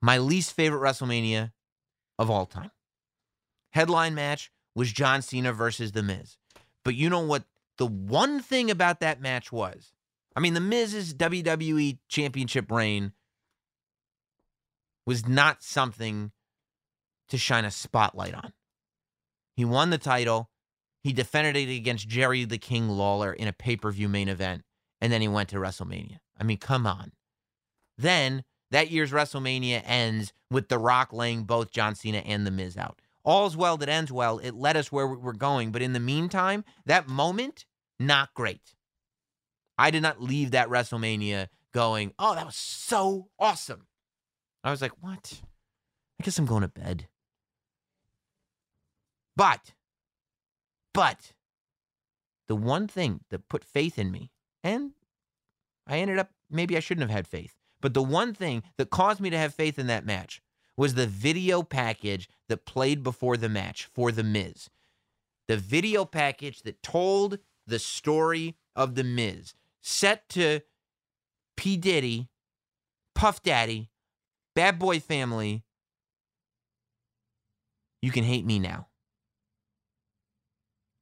my 0.00 0.18
least 0.18 0.52
favorite 0.52 0.80
WrestleMania 0.80 1.52
of 2.18 2.30
all 2.30 2.46
time. 2.46 2.70
Headline 3.70 4.14
match 4.14 4.52
was 4.74 4.92
John 4.92 5.22
Cena 5.22 5.52
versus 5.52 5.92
The 5.92 6.02
Miz. 6.02 6.36
But 6.84 6.94
you 6.94 7.08
know 7.08 7.20
what 7.20 7.44
the 7.78 7.86
one 7.86 8.40
thing 8.40 8.70
about 8.70 9.00
that 9.00 9.20
match 9.20 9.52
was? 9.52 9.92
I 10.34 10.40
mean, 10.40 10.54
The 10.54 10.60
Miz's 10.60 11.14
WWE 11.14 11.98
Championship 12.08 12.70
reign 12.70 13.12
was 15.06 15.26
not 15.26 15.62
something 15.62 16.32
to 17.28 17.38
shine 17.38 17.64
a 17.64 17.70
spotlight 17.70 18.34
on. 18.34 18.52
He 19.56 19.64
won 19.64 19.90
the 19.90 19.98
title. 19.98 20.50
He 21.02 21.12
defended 21.12 21.56
it 21.56 21.74
against 21.74 22.08
Jerry 22.08 22.44
the 22.44 22.58
King 22.58 22.88
Lawler 22.88 23.32
in 23.32 23.48
a 23.48 23.52
pay 23.52 23.76
per 23.76 23.90
view 23.90 24.08
main 24.08 24.28
event. 24.28 24.62
And 25.00 25.12
then 25.12 25.20
he 25.20 25.28
went 25.28 25.48
to 25.50 25.56
WrestleMania. 25.56 26.18
I 26.38 26.44
mean, 26.44 26.58
come 26.58 26.86
on. 26.86 27.12
Then 27.98 28.44
that 28.70 28.90
year's 28.90 29.10
WrestleMania 29.10 29.82
ends 29.84 30.32
with 30.50 30.68
The 30.68 30.78
Rock 30.78 31.12
laying 31.12 31.44
both 31.44 31.72
John 31.72 31.94
Cena 31.94 32.18
and 32.18 32.46
The 32.46 32.50
Miz 32.50 32.76
out. 32.76 33.01
All's 33.24 33.56
well 33.56 33.76
that 33.76 33.88
ends 33.88 34.10
well. 34.10 34.38
It 34.38 34.54
led 34.54 34.76
us 34.76 34.90
where 34.90 35.06
we're 35.06 35.32
going. 35.32 35.70
But 35.70 35.82
in 35.82 35.92
the 35.92 36.00
meantime, 36.00 36.64
that 36.86 37.08
moment, 37.08 37.66
not 37.98 38.34
great. 38.34 38.74
I 39.78 39.90
did 39.90 40.02
not 40.02 40.22
leave 40.22 40.50
that 40.50 40.68
WrestleMania 40.68 41.48
going, 41.72 42.12
oh, 42.18 42.34
that 42.34 42.46
was 42.46 42.56
so 42.56 43.28
awesome. 43.38 43.86
I 44.64 44.70
was 44.70 44.82
like, 44.82 44.92
what? 45.00 45.40
I 46.20 46.24
guess 46.24 46.38
I'm 46.38 46.46
going 46.46 46.62
to 46.62 46.68
bed. 46.68 47.08
But, 49.34 49.72
but, 50.92 51.32
the 52.48 52.56
one 52.56 52.86
thing 52.86 53.20
that 53.30 53.48
put 53.48 53.64
faith 53.64 53.98
in 53.98 54.10
me, 54.10 54.30
and 54.62 54.92
I 55.86 55.98
ended 55.98 56.18
up, 56.18 56.30
maybe 56.50 56.76
I 56.76 56.80
shouldn't 56.80 57.08
have 57.08 57.16
had 57.16 57.26
faith, 57.26 57.54
but 57.80 57.94
the 57.94 58.02
one 58.02 58.34
thing 58.34 58.62
that 58.76 58.90
caused 58.90 59.20
me 59.20 59.30
to 59.30 59.38
have 59.38 59.54
faith 59.54 59.78
in 59.78 59.86
that 59.86 60.04
match 60.04 60.42
was 60.76 60.94
the 60.94 61.06
video 61.06 61.62
package 61.62 62.28
that 62.48 62.64
played 62.64 63.02
before 63.02 63.36
the 63.36 63.48
match 63.48 63.88
for 63.92 64.10
The 64.10 64.22
Miz. 64.22 64.70
The 65.48 65.56
video 65.56 66.04
package 66.04 66.62
that 66.62 66.82
told 66.82 67.38
the 67.66 67.78
story 67.78 68.56
of 68.74 68.94
The 68.94 69.04
Miz, 69.04 69.54
set 69.82 70.28
to 70.30 70.60
P. 71.56 71.76
Diddy, 71.76 72.28
Puff 73.14 73.42
Daddy, 73.42 73.90
Bad 74.54 74.78
Boy 74.78 75.00
Family. 75.00 75.64
You 78.00 78.10
can 78.10 78.24
hate 78.24 78.44
me 78.44 78.58
now. 78.58 78.88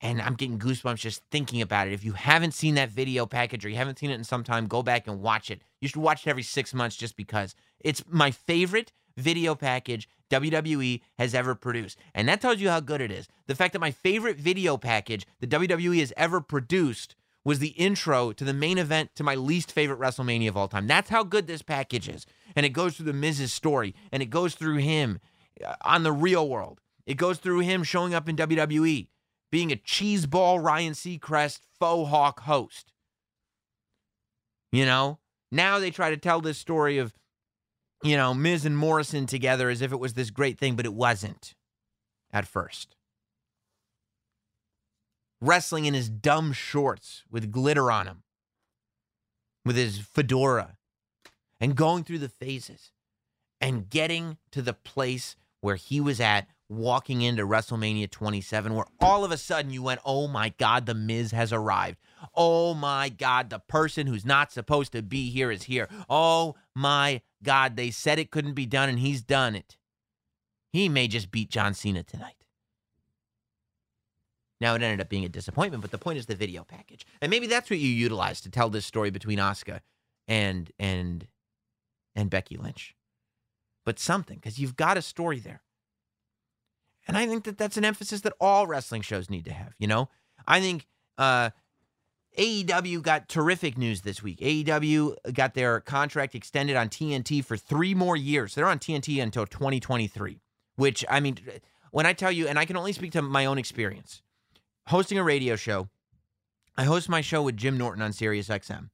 And 0.02 0.20
I'm 0.20 0.34
getting 0.34 0.58
goosebumps 0.58 0.96
just 0.96 1.22
thinking 1.30 1.60
about 1.60 1.86
it. 1.86 1.92
If 1.92 2.04
you 2.04 2.12
haven't 2.12 2.54
seen 2.54 2.74
that 2.76 2.90
video 2.90 3.26
package 3.26 3.64
or 3.64 3.68
you 3.68 3.76
haven't 3.76 3.98
seen 3.98 4.10
it 4.10 4.14
in 4.14 4.24
some 4.24 4.42
time, 4.42 4.66
go 4.66 4.82
back 4.82 5.06
and 5.06 5.20
watch 5.20 5.50
it. 5.50 5.62
You 5.80 5.88
should 5.88 6.00
watch 6.00 6.26
it 6.26 6.30
every 6.30 6.42
six 6.42 6.72
months 6.72 6.96
just 6.96 7.16
because 7.16 7.54
it's 7.80 8.02
my 8.08 8.30
favorite 8.30 8.92
video 9.20 9.54
package 9.54 10.08
WWE 10.30 11.00
has 11.18 11.34
ever 11.34 11.54
produced. 11.54 11.98
And 12.14 12.28
that 12.28 12.40
tells 12.40 12.60
you 12.60 12.70
how 12.70 12.80
good 12.80 13.00
it 13.00 13.10
is. 13.10 13.28
The 13.46 13.54
fact 13.54 13.72
that 13.72 13.80
my 13.80 13.90
favorite 13.90 14.38
video 14.38 14.76
package 14.76 15.26
that 15.40 15.50
WWE 15.50 15.98
has 16.00 16.12
ever 16.16 16.40
produced 16.40 17.16
was 17.44 17.58
the 17.58 17.68
intro 17.68 18.32
to 18.32 18.44
the 18.44 18.52
main 18.52 18.78
event 18.78 19.10
to 19.16 19.24
my 19.24 19.34
least 19.34 19.72
favorite 19.72 19.98
WrestleMania 19.98 20.48
of 20.48 20.56
all 20.56 20.68
time. 20.68 20.86
That's 20.86 21.10
how 21.10 21.24
good 21.24 21.46
this 21.46 21.62
package 21.62 22.08
is. 22.08 22.26
And 22.54 22.66
it 22.66 22.70
goes 22.70 22.96
through 22.96 23.06
the 23.06 23.12
Miz's 23.12 23.52
story 23.52 23.94
and 24.12 24.22
it 24.22 24.26
goes 24.26 24.54
through 24.54 24.76
him 24.76 25.20
uh, 25.64 25.74
on 25.82 26.02
the 26.02 26.12
real 26.12 26.48
world. 26.48 26.80
It 27.06 27.14
goes 27.16 27.38
through 27.38 27.60
him 27.60 27.82
showing 27.82 28.14
up 28.14 28.28
in 28.28 28.36
WWE, 28.36 29.08
being 29.50 29.72
a 29.72 29.76
cheeseball 29.76 30.62
Ryan 30.62 30.92
Seacrest 30.92 31.60
faux 31.78 32.10
hawk 32.10 32.40
host. 32.40 32.92
You 34.70 34.84
know, 34.84 35.18
now 35.50 35.78
they 35.78 35.90
try 35.90 36.10
to 36.10 36.16
tell 36.16 36.40
this 36.40 36.58
story 36.58 36.98
of, 36.98 37.14
you 38.02 38.16
know, 38.16 38.32
Miz 38.34 38.64
and 38.64 38.76
Morrison 38.76 39.26
together 39.26 39.68
as 39.68 39.82
if 39.82 39.92
it 39.92 40.00
was 40.00 40.14
this 40.14 40.30
great 40.30 40.58
thing, 40.58 40.76
but 40.76 40.86
it 40.86 40.94
wasn't 40.94 41.54
at 42.32 42.46
first. 42.46 42.96
Wrestling 45.40 45.86
in 45.86 45.94
his 45.94 46.08
dumb 46.08 46.52
shorts 46.52 47.24
with 47.30 47.50
glitter 47.50 47.90
on 47.90 48.06
him, 48.06 48.22
with 49.64 49.76
his 49.76 49.98
fedora, 49.98 50.76
and 51.60 51.76
going 51.76 52.04
through 52.04 52.18
the 52.18 52.28
phases 52.28 52.92
and 53.60 53.90
getting 53.90 54.38
to 54.50 54.62
the 54.62 54.72
place 54.72 55.36
where 55.60 55.76
he 55.76 56.00
was 56.00 56.20
at 56.20 56.48
walking 56.70 57.20
into 57.20 57.44
WrestleMania 57.46 58.10
27, 58.10 58.74
where 58.74 58.86
all 59.00 59.24
of 59.24 59.32
a 59.32 59.36
sudden 59.36 59.72
you 59.72 59.82
went, 59.82 60.00
oh 60.04 60.28
my 60.28 60.50
God, 60.50 60.86
The 60.86 60.94
Miz 60.94 61.32
has 61.32 61.52
arrived. 61.52 61.98
Oh 62.34 62.74
my 62.74 63.08
God, 63.08 63.50
the 63.50 63.58
person 63.58 64.06
who's 64.06 64.24
not 64.24 64.52
supposed 64.52 64.92
to 64.92 65.02
be 65.02 65.30
here 65.30 65.50
is 65.50 65.64
here. 65.64 65.88
Oh 66.08 66.54
my 66.74 67.22
God, 67.42 67.76
they 67.76 67.90
said 67.90 68.18
it 68.18 68.30
couldn't 68.30 68.54
be 68.54 68.66
done 68.66 68.88
and 68.88 69.00
he's 69.00 69.20
done 69.20 69.56
it. 69.56 69.76
He 70.72 70.88
may 70.88 71.08
just 71.08 71.32
beat 71.32 71.50
John 71.50 71.74
Cena 71.74 72.04
tonight. 72.04 72.36
Now 74.60 74.74
it 74.74 74.82
ended 74.82 75.00
up 75.00 75.08
being 75.08 75.24
a 75.24 75.28
disappointment, 75.28 75.80
but 75.82 75.90
the 75.90 75.98
point 75.98 76.18
is 76.18 76.26
the 76.26 76.34
video 76.34 76.64
package, 76.64 77.06
and 77.20 77.30
maybe 77.30 77.46
that's 77.46 77.70
what 77.70 77.78
you 77.78 77.88
utilize 77.88 78.42
to 78.42 78.50
tell 78.50 78.68
this 78.68 78.84
story 78.84 79.10
between 79.10 79.38
Asuka 79.38 79.80
and 80.28 80.70
and 80.78 81.26
and 82.14 82.28
Becky 82.28 82.58
Lynch. 82.58 82.94
But 83.86 83.98
something, 83.98 84.36
because 84.36 84.58
you've 84.58 84.76
got 84.76 84.98
a 84.98 85.02
story 85.02 85.38
there, 85.38 85.62
and 87.06 87.16
I 87.16 87.26
think 87.26 87.44
that 87.44 87.58
that's 87.58 87.76
an 87.76 87.84
emphasis 87.84 88.20
that 88.22 88.34
all 88.40 88.66
wrestling 88.66 89.02
shows 89.02 89.30
need 89.30 89.44
to 89.46 89.52
have. 89.52 89.74
You 89.78 89.86
know, 89.86 90.08
I 90.46 90.60
think 90.60 90.86
uh, 91.18 91.50
AEW 92.38 93.02
got 93.02 93.28
terrific 93.28 93.76
news 93.76 94.02
this 94.02 94.22
week. 94.22 94.40
AEW 94.40 95.16
got 95.32 95.54
their 95.54 95.80
contract 95.80 96.34
extended 96.34 96.76
on 96.76 96.88
TNT 96.88 97.44
for 97.44 97.56
three 97.56 97.94
more 97.94 98.16
years. 98.16 98.54
They're 98.54 98.68
on 98.68 98.78
TNT 98.78 99.22
until 99.22 99.46
2023, 99.46 100.40
which 100.76 101.04
I 101.08 101.20
mean, 101.20 101.38
when 101.90 102.06
I 102.06 102.12
tell 102.12 102.32
you, 102.32 102.46
and 102.48 102.58
I 102.58 102.64
can 102.64 102.76
only 102.76 102.92
speak 102.92 103.12
to 103.12 103.22
my 103.22 103.46
own 103.46 103.58
experience 103.58 104.22
hosting 104.90 105.18
a 105.18 105.24
radio 105.24 105.56
show. 105.56 105.88
I 106.76 106.84
host 106.84 107.08
my 107.08 107.20
show 107.20 107.42
with 107.42 107.56
Jim 107.56 107.78
Norton 107.78 108.02
on 108.02 108.12
Sirius 108.12 108.48
XM. 108.48 108.90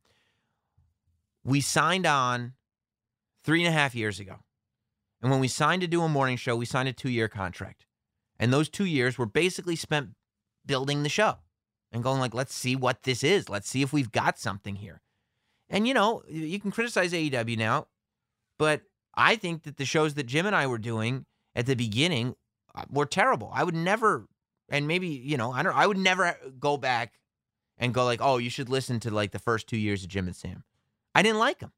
We 1.45 1.61
signed 1.61 2.07
on 2.07 2.53
three 3.45 3.65
and 3.65 3.69
a 3.69 3.79
half 3.79 3.95
years 3.95 4.21
ago. 4.21 4.37
And 5.23 5.31
when 5.31 5.41
we 5.41 5.49
signed 5.49 5.83
to 5.83 5.89
do 5.89 6.03
a 6.03 6.09
morning 6.09 6.37
show, 6.37 6.57
we 6.57 6.67
signed 6.67 6.89
a 6.89 6.93
two 6.93 7.09
year 7.09 7.29
contract. 7.29 7.86
And 8.39 8.53
those 8.53 8.69
two 8.69 8.85
years 8.85 9.17
were 9.19 9.27
basically 9.27 9.77
spent 9.77 10.11
building 10.65 11.03
the 11.03 11.09
show 11.09 11.37
and 11.93 12.03
going 12.03 12.21
like, 12.21 12.35
let's 12.35 12.55
see 12.55 12.77
what 12.77 13.05
this 13.05 13.25
is. 13.25 13.49
Let's 13.49 13.69
see 13.69 13.83
if 13.83 13.93
we've 13.93 14.13
got 14.13 14.39
something 14.39 14.77
here. 14.77 15.01
And 15.69 15.89
you 15.89 15.95
know, 15.95 16.23
you 16.29 16.61
can 16.61 16.71
criticize 16.71 17.13
AEW 17.13 17.57
now, 17.57 17.89
but 18.59 18.83
I 19.15 19.37
think 19.37 19.65
that 19.65 19.79
the 19.79 19.85
shows 19.85 20.15
that 20.15 20.27
Jim 20.27 20.47
and 20.47 20.55
I 20.55 20.67
were 20.67 20.79
doing 20.79 21.27
at 21.55 21.67
the 21.67 21.75
beginning 21.75 22.37
uh, 22.75 22.85
were 22.91 23.07
terrible. 23.07 23.51
I 23.53 23.65
would 23.65 23.75
never 23.75 24.29
and 24.69 24.87
maybe 24.87 25.09
you 25.09 25.37
know 25.37 25.53
I 25.53 25.63
don't 25.63 25.75
I 25.75 25.87
would 25.87 25.99
never 25.99 26.37
go 26.59 26.77
back 26.77 27.15
and 27.79 27.95
go 27.95 28.05
like 28.05 28.21
oh 28.23 28.39
you 28.39 28.51
should 28.51 28.69
listen 28.69 29.01
to 29.01 29.11
like 29.11 29.33
the 29.33 29.39
first 29.39 29.67
two 29.67 29.77
years 29.77 30.03
of 30.03 30.09
Jim 30.09 30.27
and 30.27 30.37
Sam. 30.37 30.65
I 31.15 31.23
didn't 31.23 31.39
like 31.39 31.61
them, 31.61 31.73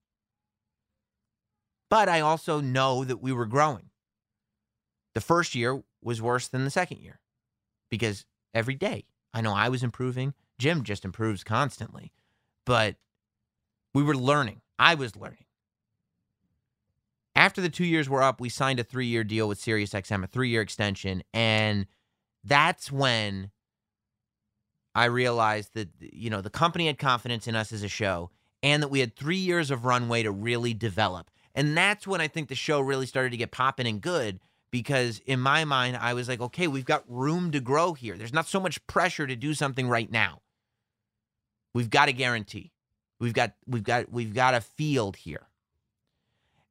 but 1.89 2.09
I 2.09 2.21
also 2.21 2.61
know 2.61 3.05
that 3.05 3.23
we 3.23 3.33
were 3.33 3.47
growing, 3.47 3.91
The 5.15 5.21
first 5.21 5.55
year 5.55 5.83
was 6.03 6.23
worse 6.23 6.49
than 6.49 6.65
the 6.65 6.71
second 6.71 6.99
year 6.99 7.21
because 7.91 8.25
every 8.55 8.75
day, 8.75 9.07
I 9.35 9.41
know 9.41 9.55
I 9.55 9.69
was 9.69 9.83
improving. 9.83 10.35
Jim 10.59 10.83
just 10.83 11.05
improves 11.05 11.45
constantly, 11.45 12.13
but 12.65 12.97
we 13.95 14.03
were 14.03 14.17
learning. 14.17 14.61
I 14.79 14.95
was 14.95 15.17
learning. 15.17 15.45
After 17.35 17.61
the 17.61 17.69
two 17.69 17.85
years 17.85 18.09
were 18.09 18.23
up, 18.23 18.41
we 18.41 18.49
signed 18.49 18.81
a 18.81 18.85
three 18.85 19.07
year 19.07 19.23
deal 19.23 19.49
with 19.49 19.61
SiriusXM, 19.61 20.25
a 20.25 20.27
three 20.27 20.49
year 20.49 20.61
extension. 20.61 21.23
And 21.33 21.87
that's 22.43 22.91
when 22.91 23.51
I 24.95 25.05
realized 25.05 25.75
that, 25.75 25.89
you 26.01 26.31
know, 26.31 26.41
the 26.41 26.51
company 26.51 26.87
had 26.87 26.99
confidence 26.99 27.47
in 27.47 27.55
us 27.55 27.73
as 27.73 27.85
a 27.85 27.89
show 27.89 28.31
and 28.63 28.83
that 28.83 28.89
we 28.89 29.01
had 29.01 29.15
three 29.15 29.37
years 29.37 29.71
of 29.71 29.85
runway 29.85 30.25
to 30.25 30.33
really 30.33 30.75
develop. 30.75 31.31
And 31.55 31.77
that's 31.77 32.07
when 32.07 32.21
I 32.21 32.29
think 32.29 32.49
the 32.49 32.55
show 32.55 32.81
really 32.81 33.07
started 33.07 33.31
to 33.31 33.37
get 33.37 33.53
popping 33.53 33.87
and 33.87 34.01
good 34.01 34.41
because 34.71 35.21
in 35.27 35.41
my 35.41 35.65
mind, 35.65 35.97
I 35.97 36.15
was 36.15 36.29
like, 36.29 36.41
okay, 36.41 36.69
we've 36.69 36.85
got 36.85 37.05
room 37.09 37.51
to 37.53 37.61
grow 37.61 37.95
here. 37.95 38.17
There's 38.17 38.33
not 38.33 38.47
so 38.47 38.61
much 38.61 38.85
pressure 38.87 39.27
to 39.27 39.37
do 39.37 39.55
something 39.55 39.89
right 39.89 40.11
now. 40.11 40.43
We've 41.75 41.91
got 41.91 42.09
a 42.09 42.13
guarantee. 42.13 42.73
We've 43.21 43.33
got 43.33 43.53
we've 43.67 43.83
got 43.83 44.13
we've 44.13 44.35
got 44.35 44.55
a 44.55 44.61
field 44.61 45.17
here. 45.17 45.49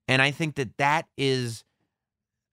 And 0.08 0.22
I 0.22 0.32
think 0.32 0.56
that 0.56 0.78
that 0.78 1.08
is 1.18 1.64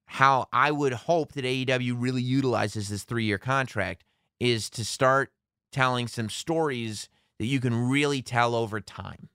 how 0.07 0.49
I 0.53 0.71
would 0.71 0.93
hope 0.93 1.33
that 1.33 1.45
AEW 1.45 1.95
really 1.97 2.23
utilizes 2.23 2.89
this 2.89 3.05
3-year 3.05 3.39
contract 3.39 4.05
is 4.41 4.69
to 4.71 4.85
start 4.85 5.33
telling 5.73 6.09
some 6.09 6.29
stories 6.29 7.09
that 7.39 7.47
you 7.47 7.61
can 7.61 7.89
really 7.89 8.23
tell 8.23 8.55
over 8.55 8.81
time. 8.81 9.29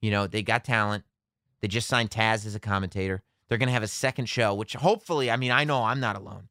You 0.00 0.10
know, 0.10 0.26
they 0.26 0.42
got 0.42 0.64
talent. 0.64 1.04
They 1.60 1.68
just 1.68 1.88
signed 1.88 2.10
Taz 2.10 2.46
as 2.46 2.54
a 2.54 2.60
commentator. 2.60 3.22
They're 3.48 3.58
going 3.58 3.68
to 3.68 3.72
have 3.74 3.82
a 3.82 3.88
second 3.88 4.26
show, 4.28 4.54
which 4.54 4.74
hopefully, 4.74 5.30
I 5.30 5.36
mean, 5.36 5.50
I 5.50 5.64
know 5.64 5.84
I'm 5.84 6.00
not 6.00 6.16
alone. 6.16 6.48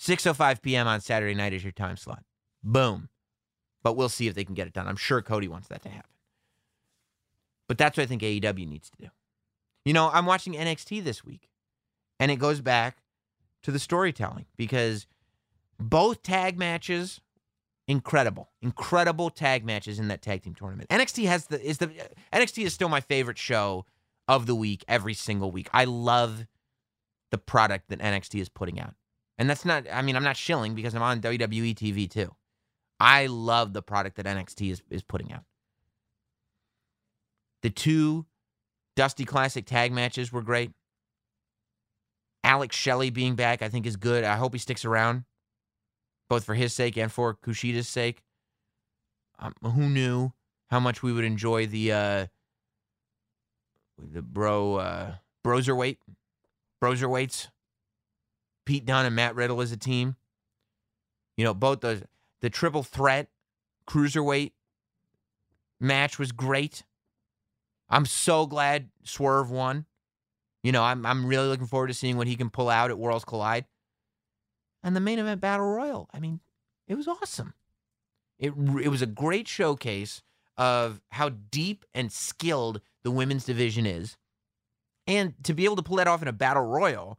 6:05 0.00 0.62
p.m. 0.62 0.86
on 0.86 1.00
Saturday 1.00 1.34
night 1.34 1.52
is 1.52 1.62
your 1.62 1.72
time 1.72 1.96
slot. 1.96 2.24
Boom. 2.62 3.08
But 3.82 3.96
we'll 3.96 4.08
see 4.08 4.26
if 4.26 4.34
they 4.34 4.44
can 4.44 4.54
get 4.54 4.66
it 4.66 4.72
done. 4.72 4.86
I'm 4.86 4.96
sure 4.96 5.22
Cody 5.22 5.48
wants 5.48 5.68
that 5.68 5.82
to 5.82 5.88
happen. 5.88 6.10
But 7.68 7.78
that's 7.78 7.96
what 7.96 8.04
I 8.04 8.06
think 8.06 8.22
AEW 8.22 8.66
needs 8.66 8.90
to 8.90 8.96
do. 8.98 9.08
You 9.84 9.92
know, 9.92 10.10
I'm 10.12 10.26
watching 10.26 10.54
NXT 10.54 11.04
this 11.04 11.24
week, 11.24 11.48
and 12.18 12.30
it 12.30 12.36
goes 12.36 12.60
back 12.60 12.98
to 13.62 13.70
the 13.70 13.78
storytelling 13.78 14.46
because 14.56 15.06
both 15.78 16.22
tag 16.22 16.58
matches 16.58 17.20
incredible 17.88 18.50
incredible 18.62 19.30
tag 19.30 19.64
matches 19.64 19.98
in 19.98 20.06
that 20.08 20.22
tag 20.22 20.42
team 20.42 20.54
tournament 20.54 20.88
nxt 20.90 21.26
has 21.26 21.46
the 21.46 21.60
is 21.60 21.78
the 21.78 21.90
nxt 22.32 22.62
is 22.64 22.72
still 22.72 22.88
my 22.88 23.00
favorite 23.00 23.38
show 23.38 23.84
of 24.28 24.46
the 24.46 24.54
week 24.54 24.84
every 24.88 25.14
single 25.14 25.50
week. 25.50 25.68
I 25.72 25.84
love 25.84 26.46
the 27.30 27.38
product 27.38 27.88
that 27.88 28.00
nxt 28.00 28.40
is 28.40 28.48
putting 28.48 28.80
out. 28.80 28.94
And 29.38 29.48
that's 29.48 29.64
not 29.64 29.86
i 29.92 30.02
mean 30.02 30.16
i'm 30.16 30.24
not 30.24 30.36
shilling 30.36 30.74
because 30.74 30.94
i'm 30.94 31.02
on 31.02 31.20
wwe 31.20 31.74
tv 31.74 32.10
too. 32.10 32.34
I 32.98 33.26
love 33.26 33.72
the 33.72 33.82
product 33.82 34.16
that 34.16 34.26
nxt 34.26 34.70
is, 34.70 34.82
is 34.90 35.02
putting 35.02 35.32
out. 35.32 35.44
The 37.62 37.70
two 37.70 38.26
dusty 38.96 39.24
classic 39.24 39.66
tag 39.66 39.92
matches 39.92 40.32
were 40.32 40.42
great. 40.42 40.72
Alex 42.42 42.74
shelley 42.74 43.10
being 43.10 43.34
back 43.34 43.62
i 43.62 43.68
think 43.68 43.86
is 43.86 43.96
good. 43.96 44.24
I 44.24 44.36
hope 44.36 44.52
he 44.52 44.58
sticks 44.58 44.84
around 44.84 45.24
both 46.30 46.44
for 46.44 46.54
his 46.54 46.72
sake 46.72 46.96
and 46.96 47.12
for 47.12 47.34
Kushida's 47.34 47.88
sake. 47.88 48.22
Um, 49.38 49.52
who 49.62 49.88
knew 49.88 50.32
how 50.70 50.80
much 50.80 51.02
we 51.02 51.12
would 51.12 51.24
enjoy 51.24 51.66
the 51.66 51.92
uh, 51.92 52.26
the 54.12 54.22
bro 54.22 54.76
uh, 54.76 55.14
broserweight, 55.44 55.98
broserweights, 56.82 57.48
Pete 58.64 58.84
Dunne 58.84 59.06
and 59.06 59.16
Matt 59.16 59.34
Riddle 59.34 59.60
as 59.60 59.72
a 59.72 59.76
team. 59.76 60.16
You 61.36 61.44
know, 61.44 61.54
both 61.54 61.80
the 61.80 62.06
the 62.40 62.50
triple 62.50 62.82
threat 62.82 63.28
cruiserweight 63.86 64.52
match 65.80 66.18
was 66.18 66.32
great. 66.32 66.84
I'm 67.88 68.06
so 68.06 68.46
glad 68.46 68.90
Swerve 69.02 69.50
won. 69.50 69.86
You 70.62 70.72
know, 70.72 70.82
I'm 70.82 71.04
I'm 71.06 71.26
really 71.26 71.48
looking 71.48 71.66
forward 71.66 71.88
to 71.88 71.94
seeing 71.94 72.16
what 72.16 72.26
he 72.26 72.36
can 72.36 72.50
pull 72.50 72.68
out 72.68 72.90
at 72.90 72.98
Worlds 72.98 73.24
Collide 73.24 73.64
and 74.82 74.94
the 74.94 75.00
main 75.00 75.18
event 75.18 75.40
battle 75.40 75.66
royal. 75.66 76.08
I 76.12 76.20
mean, 76.20 76.40
it 76.86 76.94
was 76.94 77.08
awesome. 77.08 77.54
It 78.38 78.52
it 78.82 78.88
was 78.88 79.02
a 79.02 79.06
great 79.06 79.48
showcase 79.48 80.22
of 80.56 81.00
how 81.10 81.30
deep 81.30 81.84
and 81.94 82.12
skilled 82.12 82.80
the 83.02 83.10
women's 83.10 83.44
division 83.44 83.86
is, 83.86 84.16
and 85.06 85.34
to 85.44 85.54
be 85.54 85.64
able 85.64 85.76
to 85.76 85.82
pull 85.82 85.96
that 85.96 86.08
off 86.08 86.22
in 86.22 86.28
a 86.28 86.32
battle 86.32 86.64
royal. 86.64 87.18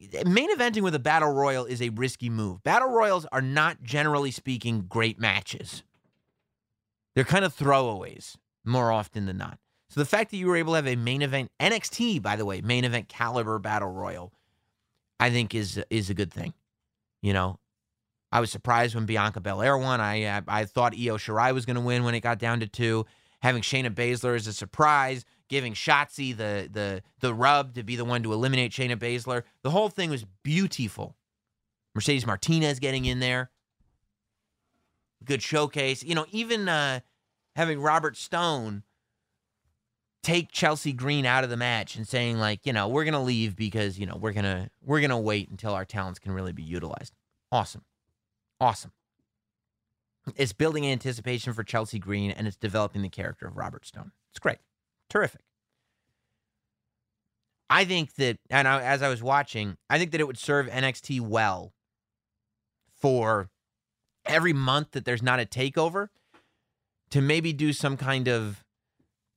Eh, 0.00 0.24
main 0.26 0.54
eventing 0.56 0.82
with 0.82 0.94
a 0.94 0.98
battle 0.98 1.32
royal 1.32 1.64
is 1.64 1.82
a 1.82 1.90
risky 1.90 2.30
move. 2.30 2.62
Battle 2.62 2.88
royals 2.88 3.26
are 3.32 3.42
not 3.42 3.82
generally 3.82 4.30
speaking 4.30 4.86
great 4.88 5.18
matches. 5.18 5.82
They're 7.14 7.24
kind 7.24 7.44
of 7.44 7.56
throwaways 7.56 8.36
more 8.64 8.92
often 8.92 9.26
than 9.26 9.36
not. 9.36 9.58
So 9.88 10.00
the 10.00 10.06
fact 10.06 10.30
that 10.30 10.36
you 10.36 10.46
were 10.46 10.56
able 10.56 10.72
to 10.74 10.76
have 10.76 10.86
a 10.86 10.96
main 10.96 11.20
event 11.20 11.50
NXT, 11.58 12.22
by 12.22 12.36
the 12.36 12.44
way, 12.44 12.60
main 12.60 12.84
event 12.84 13.08
caliber 13.08 13.58
battle 13.58 13.90
royal, 13.90 14.32
I 15.18 15.30
think 15.30 15.54
is 15.54 15.82
is 15.90 16.10
a 16.10 16.14
good 16.14 16.32
thing. 16.32 16.54
You 17.22 17.32
know, 17.32 17.58
I 18.30 18.40
was 18.40 18.52
surprised 18.52 18.94
when 18.94 19.04
Bianca 19.06 19.40
Belair 19.40 19.76
won. 19.76 20.00
I 20.00 20.38
I, 20.38 20.42
I 20.46 20.64
thought 20.64 20.94
Io 20.94 21.16
Shirai 21.16 21.52
was 21.52 21.66
going 21.66 21.74
to 21.76 21.82
win 21.82 22.04
when 22.04 22.14
it 22.14 22.20
got 22.20 22.38
down 22.38 22.60
to 22.60 22.68
two. 22.68 23.04
Having 23.42 23.62
Shayna 23.62 23.94
Baszler 23.94 24.36
as 24.36 24.46
a 24.46 24.52
surprise, 24.52 25.24
giving 25.48 25.72
Shotzi 25.72 26.36
the 26.36 26.68
the 26.70 27.02
the 27.20 27.34
rub 27.34 27.74
to 27.74 27.82
be 27.82 27.96
the 27.96 28.04
one 28.04 28.22
to 28.22 28.32
eliminate 28.32 28.72
Shayna 28.72 28.96
Baszler. 28.96 29.44
The 29.62 29.70
whole 29.70 29.88
thing 29.88 30.10
was 30.10 30.24
beautiful. 30.42 31.16
Mercedes 31.94 32.26
Martinez 32.26 32.78
getting 32.78 33.04
in 33.04 33.20
there. 33.20 33.50
Good 35.24 35.42
showcase. 35.42 36.02
You 36.02 36.14
know, 36.14 36.26
even 36.30 36.68
uh, 36.68 37.00
having 37.56 37.80
Robert 37.80 38.16
Stone 38.16 38.84
take 40.22 40.52
Chelsea 40.52 40.92
Green 40.92 41.26
out 41.26 41.44
of 41.44 41.50
the 41.50 41.56
match 41.56 41.96
and 41.96 42.06
saying 42.06 42.38
like, 42.38 42.66
you 42.66 42.72
know, 42.72 42.88
we're 42.88 43.04
to 43.14 43.20
leave 43.20 43.56
because, 43.56 43.98
you 43.98 44.06
know, 44.06 44.16
we're 44.16 44.32
to 44.44 44.70
we're 44.82 45.00
to 45.10 45.16
wait 45.16 45.50
until 45.50 45.74
our 45.74 45.84
talents 45.84 46.18
can 46.18 46.32
really 46.32 46.52
be 46.52 46.62
utilized. 46.62 47.14
Awesome. 47.50 47.84
Awesome. 48.60 48.92
It's 50.36 50.52
building 50.52 50.86
anticipation 50.86 51.52
for 51.52 51.62
Chelsea 51.64 51.98
Green 51.98 52.30
and 52.30 52.46
it's 52.46 52.56
developing 52.56 53.02
the 53.02 53.08
character 53.08 53.46
of 53.46 53.56
Robert 53.56 53.86
Stone. 53.86 54.12
It's 54.30 54.38
great. 54.38 54.58
Terrific. 55.08 55.42
I 57.68 57.84
think 57.84 58.14
that 58.14 58.38
and 58.50 58.66
I, 58.66 58.82
as 58.82 59.02
I 59.02 59.08
was 59.08 59.22
watching, 59.22 59.76
I 59.88 59.98
think 59.98 60.10
that 60.12 60.20
it 60.20 60.26
would 60.26 60.38
serve 60.38 60.66
NXT 60.66 61.20
well 61.20 61.72
for 62.98 63.48
every 64.26 64.52
month 64.52 64.90
that 64.92 65.04
there's 65.04 65.22
not 65.22 65.40
a 65.40 65.46
takeover 65.46 66.08
to 67.10 67.20
maybe 67.20 67.52
do 67.52 67.72
some 67.72 67.96
kind 67.96 68.28
of 68.28 68.64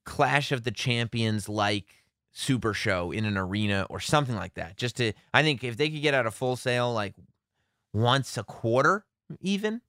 Clash 0.04 0.52
of 0.52 0.64
the 0.64 0.70
Champions 0.70 1.48
like 1.48 2.04
super 2.32 2.74
show 2.74 3.10
in 3.10 3.24
an 3.24 3.36
arena 3.36 3.86
or 3.88 4.00
something 4.00 4.36
like 4.36 4.54
that. 4.54 4.76
Just 4.76 4.96
to, 4.96 5.12
I 5.32 5.42
think 5.42 5.64
if 5.64 5.76
they 5.76 5.88
could 5.88 6.02
get 6.02 6.14
out 6.14 6.26
a 6.26 6.30
Full 6.30 6.56
Sail 6.56 6.92
like 6.92 7.14
once 7.92 8.36
a 8.36 8.44
quarter, 8.44 9.04
even, 9.40 9.80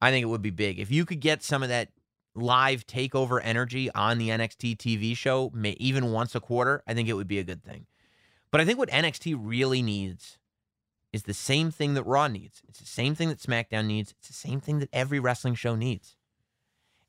I 0.00 0.10
think 0.10 0.22
it 0.22 0.26
would 0.26 0.42
be 0.42 0.50
big. 0.50 0.78
If 0.78 0.90
you 0.90 1.04
could 1.04 1.20
get 1.20 1.42
some 1.42 1.62
of 1.62 1.68
that 1.68 1.88
live 2.34 2.86
takeover 2.86 3.40
energy 3.42 3.90
on 3.92 4.18
the 4.18 4.28
NXT 4.28 4.76
TV 4.76 5.16
show, 5.16 5.52
even 5.78 6.12
once 6.12 6.34
a 6.34 6.40
quarter, 6.40 6.82
I 6.86 6.94
think 6.94 7.08
it 7.08 7.14
would 7.14 7.28
be 7.28 7.38
a 7.38 7.44
good 7.44 7.64
thing. 7.64 7.86
But 8.50 8.60
I 8.60 8.64
think 8.64 8.78
what 8.78 8.90
NXT 8.90 9.36
really 9.38 9.82
needs 9.82 10.38
is 11.12 11.24
the 11.24 11.34
same 11.34 11.70
thing 11.70 11.94
that 11.94 12.04
Raw 12.04 12.28
needs. 12.28 12.62
It's 12.68 12.78
the 12.78 12.86
same 12.86 13.14
thing 13.14 13.28
that 13.28 13.40
SmackDown 13.40 13.86
needs. 13.86 14.14
It's 14.18 14.28
the 14.28 14.34
same 14.34 14.60
thing 14.60 14.78
that 14.78 14.90
every 14.92 15.18
wrestling 15.18 15.54
show 15.54 15.74
needs. 15.74 16.16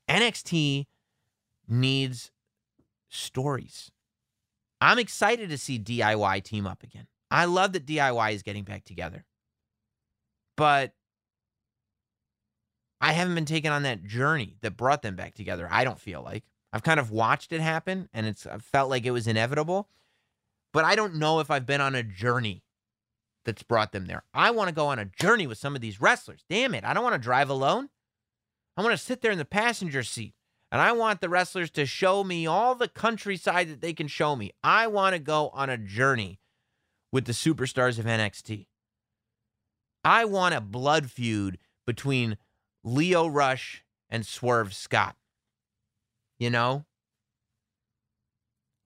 NXT 0.07 0.87
needs 1.67 2.31
stories. 3.09 3.91
I'm 4.81 4.97
excited 4.97 5.49
to 5.49 5.57
see 5.57 5.77
DIY 5.77 6.43
team 6.43 6.65
up 6.65 6.83
again. 6.83 7.07
I 7.29 7.45
love 7.45 7.73
that 7.73 7.85
DIY 7.85 8.33
is 8.33 8.43
getting 8.43 8.63
back 8.63 8.85
together. 8.85 9.25
But 10.55 10.93
I 13.01 13.13
haven't 13.13 13.35
been 13.35 13.45
taken 13.45 13.71
on 13.71 13.83
that 13.83 14.03
journey 14.03 14.57
that 14.61 14.77
brought 14.77 15.01
them 15.01 15.15
back 15.15 15.33
together. 15.33 15.67
I 15.71 15.83
don't 15.83 15.99
feel 15.99 16.21
like. 16.21 16.43
I've 16.71 16.83
kind 16.83 16.99
of 16.99 17.11
watched 17.11 17.51
it 17.51 17.61
happen 17.61 18.09
and 18.13 18.25
it's 18.27 18.45
I 18.45 18.57
felt 18.59 18.89
like 18.89 19.05
it 19.05 19.11
was 19.11 19.27
inevitable. 19.27 19.87
But 20.71 20.85
I 20.85 20.95
don't 20.95 21.15
know 21.15 21.39
if 21.39 21.49
I've 21.49 21.65
been 21.65 21.81
on 21.81 21.95
a 21.95 22.03
journey 22.03 22.63
that's 23.45 23.63
brought 23.63 23.91
them 23.91 24.05
there. 24.05 24.23
I 24.33 24.51
want 24.51 24.69
to 24.69 24.75
go 24.75 24.87
on 24.87 24.99
a 24.99 25.05
journey 25.05 25.47
with 25.47 25.57
some 25.57 25.75
of 25.75 25.81
these 25.81 25.99
wrestlers. 25.99 26.43
Damn 26.49 26.75
it. 26.75 26.83
I 26.83 26.93
don't 26.93 27.03
want 27.03 27.15
to 27.15 27.19
drive 27.19 27.49
alone. 27.49 27.89
I 28.77 28.83
want 28.83 28.91
to 28.91 29.03
sit 29.03 29.21
there 29.21 29.31
in 29.31 29.39
the 29.39 29.45
passenger 29.45 30.03
seat 30.03 30.35
and 30.71 30.81
I 30.81 30.91
want 30.91 31.21
the 31.21 31.29
wrestlers 31.29 31.71
to 31.71 31.85
show 31.85 32.23
me 32.23 32.45
all 32.45 32.75
the 32.75 32.87
countryside 32.87 33.69
that 33.69 33.81
they 33.81 33.93
can 33.93 34.07
show 34.07 34.35
me. 34.35 34.51
I 34.63 34.87
want 34.87 35.13
to 35.13 35.19
go 35.19 35.49
on 35.49 35.69
a 35.69 35.77
journey 35.77 36.39
with 37.11 37.25
the 37.25 37.33
superstars 37.33 37.97
of 37.97 38.05
NXT. 38.05 38.67
I 40.03 40.25
want 40.25 40.55
a 40.55 40.61
blood 40.61 41.09
feud 41.09 41.57
between 41.87 42.37
Lio 42.89 43.27
Rush 43.27 43.83
and 44.09 44.25
Swerve 44.25 44.73
Scott. 44.73 45.15
You 46.39 46.49
know? 46.49 46.85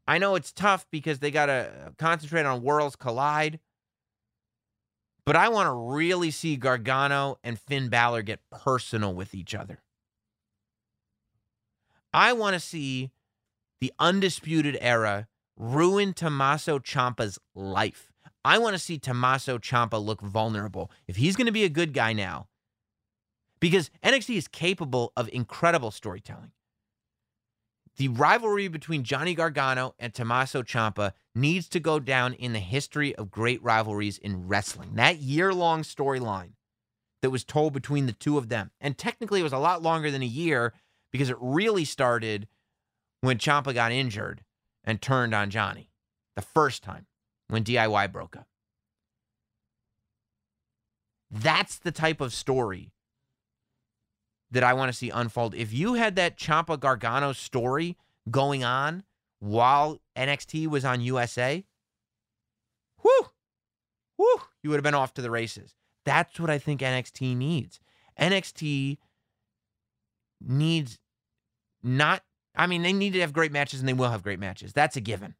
I 0.05 0.17
know 0.17 0.35
it's 0.35 0.51
tough 0.51 0.85
because 0.91 1.19
they 1.19 1.31
got 1.31 1.45
to 1.45 1.93
concentrate 1.97 2.45
on 2.45 2.61
Worlds 2.61 2.95
Collide. 2.95 3.59
But 5.25 5.37
I 5.37 5.47
want 5.47 5.67
to 5.67 5.71
really 5.73 6.31
see 6.31 6.57
Gargano 6.57 7.37
and 7.43 7.57
Finn 7.57 7.87
Balor 7.87 8.23
get 8.23 8.41
personal 8.51 9.13
with 9.13 9.33
each 9.33 9.55
other. 9.55 9.81
I 12.13 12.33
want 12.33 12.55
to 12.55 12.59
see 12.59 13.11
the 13.79 13.93
Undisputed 13.99 14.77
Era 14.81 15.27
ruin 15.57 16.13
Tommaso 16.13 16.77
Ciampa's 16.79 17.39
life. 17.55 18.11
I 18.43 18.57
want 18.57 18.73
to 18.73 18.79
see 18.79 18.99
Tommaso 18.99 19.57
Ciampa 19.57 20.03
look 20.03 20.19
vulnerable. 20.19 20.91
If 21.07 21.15
he's 21.15 21.37
going 21.37 21.45
to 21.45 21.53
be 21.53 21.63
a 21.63 21.69
good 21.69 21.93
guy 21.93 22.11
now, 22.11 22.49
because 23.63 23.89
NXT 24.03 24.35
is 24.35 24.49
capable 24.49 25.13
of 25.15 25.29
incredible 25.31 25.89
storytelling. 25.89 26.51
The 27.95 28.09
rivalry 28.09 28.67
between 28.67 29.05
Johnny 29.05 29.33
Gargano 29.35 29.95
and 29.97 30.13
Tommaso 30.13 30.63
Ciampa 30.63 31.13
needs 31.33 31.69
to 31.69 31.79
go 31.79 31.97
down 31.97 32.33
in 32.33 32.51
the 32.51 32.59
history 32.59 33.15
of 33.15 33.31
great 33.31 33.63
rivalries 33.63 34.17
in 34.17 34.49
wrestling. 34.49 34.95
That 34.95 35.19
year 35.19 35.53
long 35.53 35.83
storyline 35.83 36.55
that 37.21 37.29
was 37.29 37.45
told 37.45 37.71
between 37.71 38.05
the 38.05 38.11
two 38.11 38.37
of 38.37 38.49
them. 38.49 38.71
And 38.81 38.97
technically, 38.97 39.39
it 39.39 39.43
was 39.43 39.53
a 39.53 39.57
lot 39.57 39.81
longer 39.81 40.11
than 40.11 40.21
a 40.21 40.25
year 40.25 40.73
because 41.13 41.29
it 41.29 41.37
really 41.39 41.85
started 41.85 42.49
when 43.21 43.37
Ciampa 43.37 43.73
got 43.73 43.93
injured 43.93 44.43
and 44.83 45.01
turned 45.01 45.33
on 45.33 45.49
Johnny 45.49 45.89
the 46.35 46.41
first 46.41 46.83
time 46.83 47.05
when 47.47 47.63
DIY 47.63 48.11
broke 48.11 48.35
up. 48.35 48.49
That's 51.31 51.77
the 51.77 51.93
type 51.93 52.19
of 52.19 52.33
story 52.33 52.91
that 54.53 54.63
I 54.63 54.73
want 54.73 54.91
to 54.91 54.97
see 54.97 55.09
unfold. 55.09 55.55
If 55.55 55.73
you 55.73 55.95
had 55.95 56.15
that 56.15 56.37
Ciampa 56.37 56.79
Gargano 56.79 57.33
story 57.33 57.97
going 58.29 58.63
on 58.63 59.03
while 59.39 59.99
NXT 60.15 60.67
was 60.67 60.85
on 60.85 61.01
USA, 61.01 61.65
whoo, 63.03 63.27
whoo, 64.17 64.41
you 64.61 64.69
would 64.69 64.77
have 64.77 64.83
been 64.83 64.93
off 64.93 65.13
to 65.15 65.23
the 65.23 65.31
races. 65.31 65.75
That's 66.05 66.39
what 66.39 66.51
I 66.51 66.59
think 66.59 66.81
NXT 66.81 67.35
needs. 67.35 67.79
NXT 68.19 68.97
needs 70.39 70.99
not, 71.81 72.21
I 72.55 72.67
mean, 72.67 72.83
they 72.83 72.93
need 72.93 73.13
to 73.13 73.21
have 73.21 73.33
great 73.33 73.51
matches 73.51 73.79
and 73.79 73.89
they 73.89 73.93
will 73.93 74.11
have 74.11 74.21
great 74.21 74.39
matches. 74.39 74.71
That's 74.71 74.95
a 74.95 75.01
given. 75.01 75.33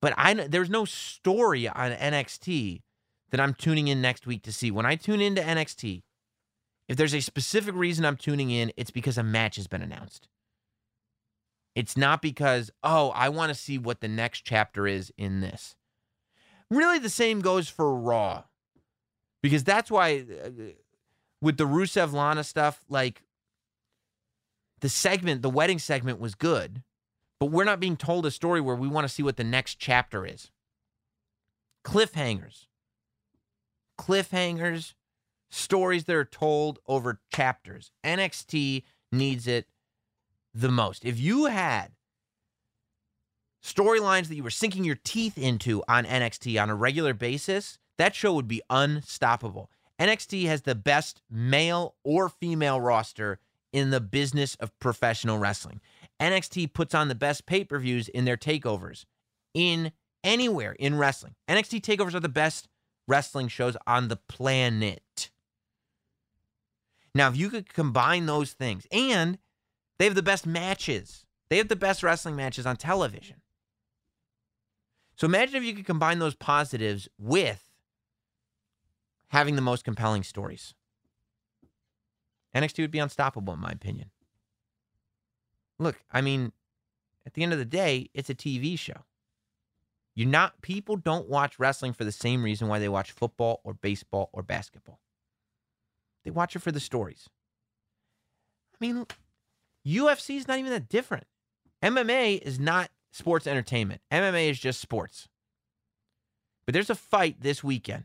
But 0.00 0.14
I 0.16 0.34
there's 0.34 0.70
no 0.70 0.84
story 0.84 1.68
on 1.68 1.92
NXT 1.92 2.82
that 3.30 3.40
I'm 3.40 3.54
tuning 3.54 3.88
in 3.88 4.00
next 4.00 4.26
week 4.26 4.42
to 4.44 4.52
see. 4.52 4.70
When 4.70 4.86
I 4.86 4.94
tune 4.96 5.20
into 5.20 5.42
NXT, 5.42 6.02
if 6.88 6.96
there's 6.96 7.14
a 7.14 7.20
specific 7.20 7.74
reason 7.74 8.04
I'm 8.04 8.16
tuning 8.16 8.50
in, 8.50 8.72
it's 8.76 8.90
because 8.90 9.18
a 9.18 9.22
match 9.22 9.56
has 9.56 9.66
been 9.66 9.82
announced. 9.82 10.28
It's 11.74 11.96
not 11.96 12.22
because, 12.22 12.70
oh, 12.82 13.10
I 13.10 13.28
want 13.28 13.50
to 13.50 13.54
see 13.54 13.78
what 13.78 14.00
the 14.00 14.08
next 14.08 14.40
chapter 14.40 14.86
is 14.86 15.12
in 15.16 15.40
this. 15.40 15.76
Really, 16.70 16.98
the 16.98 17.10
same 17.10 17.40
goes 17.40 17.68
for 17.68 17.94
Raw. 17.94 18.44
Because 19.42 19.62
that's 19.62 19.90
why, 19.90 20.24
uh, 20.44 20.50
with 21.40 21.56
the 21.58 21.66
Rusev 21.66 22.12
Lana 22.12 22.42
stuff, 22.42 22.84
like 22.88 23.22
the 24.80 24.88
segment, 24.88 25.42
the 25.42 25.50
wedding 25.50 25.78
segment 25.78 26.18
was 26.18 26.34
good, 26.34 26.82
but 27.38 27.46
we're 27.46 27.64
not 27.64 27.80
being 27.80 27.96
told 27.96 28.26
a 28.26 28.30
story 28.30 28.60
where 28.60 28.74
we 28.74 28.88
want 28.88 29.06
to 29.06 29.12
see 29.12 29.22
what 29.22 29.36
the 29.36 29.44
next 29.44 29.76
chapter 29.78 30.26
is. 30.26 30.50
Cliffhangers. 31.84 32.66
Cliffhangers 34.00 34.94
stories 35.50 36.04
that 36.04 36.16
are 36.16 36.24
told 36.24 36.78
over 36.86 37.20
chapters. 37.34 37.90
NXT 38.04 38.84
needs 39.12 39.46
it 39.46 39.66
the 40.54 40.70
most. 40.70 41.04
If 41.04 41.18
you 41.18 41.46
had 41.46 41.92
storylines 43.62 44.28
that 44.28 44.36
you 44.36 44.42
were 44.42 44.50
sinking 44.50 44.84
your 44.84 44.98
teeth 45.02 45.38
into 45.38 45.82
on 45.88 46.04
NXT 46.04 46.60
on 46.60 46.70
a 46.70 46.74
regular 46.74 47.14
basis, 47.14 47.78
that 47.96 48.14
show 48.14 48.32
would 48.34 48.48
be 48.48 48.62
unstoppable. 48.70 49.70
NXT 50.00 50.46
has 50.46 50.62
the 50.62 50.74
best 50.74 51.22
male 51.30 51.96
or 52.04 52.28
female 52.28 52.80
roster 52.80 53.40
in 53.72 53.90
the 53.90 54.00
business 54.00 54.54
of 54.56 54.78
professional 54.78 55.38
wrestling. 55.38 55.80
NXT 56.20 56.72
puts 56.72 56.94
on 56.94 57.08
the 57.08 57.14
best 57.14 57.46
pay 57.46 57.64
per 57.64 57.78
views 57.78 58.08
in 58.08 58.24
their 58.24 58.36
takeovers 58.36 59.04
in 59.54 59.92
anywhere 60.22 60.72
in 60.72 60.96
wrestling. 60.96 61.34
NXT 61.48 61.80
takeovers 61.80 62.14
are 62.14 62.20
the 62.20 62.28
best 62.28 62.68
wrestling 63.06 63.48
shows 63.48 63.76
on 63.86 64.08
the 64.08 64.16
planet. 64.16 65.30
Now, 67.18 67.28
if 67.28 67.36
you 67.36 67.50
could 67.50 67.74
combine 67.74 68.26
those 68.26 68.52
things, 68.52 68.86
and 68.92 69.38
they 69.98 70.04
have 70.04 70.14
the 70.14 70.22
best 70.22 70.46
matches, 70.46 71.26
they 71.48 71.56
have 71.56 71.66
the 71.66 71.74
best 71.74 72.04
wrestling 72.04 72.36
matches 72.36 72.64
on 72.64 72.76
television. 72.76 73.42
So 75.16 75.26
imagine 75.26 75.56
if 75.56 75.64
you 75.64 75.74
could 75.74 75.84
combine 75.84 76.20
those 76.20 76.36
positives 76.36 77.08
with 77.18 77.64
having 79.30 79.56
the 79.56 79.62
most 79.62 79.82
compelling 79.82 80.22
stories. 80.22 80.74
NXT 82.54 82.78
would 82.82 82.92
be 82.92 83.00
unstoppable, 83.00 83.52
in 83.52 83.58
my 83.58 83.72
opinion. 83.72 84.10
Look, 85.80 85.96
I 86.12 86.20
mean, 86.20 86.52
at 87.26 87.34
the 87.34 87.42
end 87.42 87.52
of 87.52 87.58
the 87.58 87.64
day, 87.64 88.10
it's 88.14 88.30
a 88.30 88.34
TV 88.34 88.78
show. 88.78 89.02
You're 90.14 90.28
not, 90.28 90.62
people 90.62 90.94
don't 90.94 91.28
watch 91.28 91.58
wrestling 91.58 91.94
for 91.94 92.04
the 92.04 92.12
same 92.12 92.44
reason 92.44 92.68
why 92.68 92.78
they 92.78 92.88
watch 92.88 93.10
football 93.10 93.60
or 93.64 93.74
baseball 93.74 94.30
or 94.32 94.44
basketball. 94.44 95.00
They 96.24 96.30
watch 96.30 96.56
it 96.56 96.60
for 96.60 96.72
the 96.72 96.80
stories. 96.80 97.28
I 98.74 98.84
mean, 98.84 99.06
UFC 99.86 100.36
is 100.36 100.48
not 100.48 100.58
even 100.58 100.70
that 100.70 100.88
different. 100.88 101.26
MMA 101.82 102.40
is 102.42 102.58
not 102.58 102.90
sports 103.12 103.46
entertainment. 103.46 104.00
MMA 104.12 104.50
is 104.50 104.58
just 104.58 104.80
sports. 104.80 105.28
But 106.66 106.74
there's 106.74 106.90
a 106.90 106.94
fight 106.94 107.40
this 107.40 107.64
weekend 107.64 108.04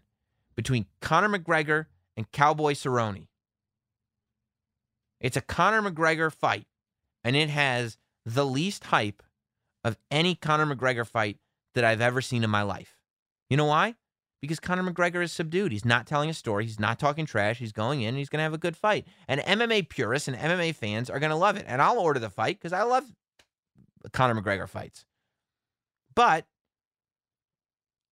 between 0.55 0.85
Conor 1.01 1.37
McGregor 1.37 1.87
and 2.15 2.31
Cowboy 2.31 2.73
Cerrone. 2.73 3.27
It's 5.19 5.37
a 5.37 5.41
Conor 5.41 5.81
McGregor 5.89 6.31
fight, 6.31 6.67
and 7.23 7.35
it 7.35 7.49
has 7.49 7.97
the 8.25 8.45
least 8.45 8.85
hype 8.85 9.23
of 9.83 9.97
any 10.11 10.35
Conor 10.35 10.75
McGregor 10.75 11.05
fight 11.05 11.37
that 11.75 11.83
I've 11.83 12.01
ever 12.01 12.21
seen 12.21 12.43
in 12.43 12.49
my 12.49 12.61
life. 12.61 12.97
You 13.49 13.57
know 13.57 13.65
why? 13.65 13.95
Because 14.43 14.59
Conor 14.59 14.83
McGregor 14.83 15.23
is 15.23 15.31
subdued. 15.31 15.71
He's 15.71 15.85
not 15.85 16.05
telling 16.05 16.29
a 16.29 16.33
story. 16.33 16.65
He's 16.65 16.77
not 16.77 16.99
talking 16.99 17.25
trash. 17.25 17.59
He's 17.59 17.71
going 17.71 18.01
in 18.01 18.17
he's 18.17 18.27
going 18.27 18.39
to 18.39 18.43
have 18.43 18.53
a 18.53 18.57
good 18.57 18.75
fight. 18.75 19.07
And 19.25 19.39
MMA 19.39 19.87
purists 19.87 20.27
and 20.27 20.35
MMA 20.35 20.75
fans 20.75 21.09
are 21.09 21.17
going 21.17 21.29
to 21.29 21.37
love 21.37 21.55
it. 21.55 21.63
And 21.65 21.81
I'll 21.81 21.97
order 21.97 22.19
the 22.19 22.29
fight 22.29 22.59
because 22.59 22.73
I 22.73 22.83
love 22.83 23.05
Conor 24.11 24.41
McGregor 24.41 24.67
fights. 24.67 25.05
But 26.13 26.45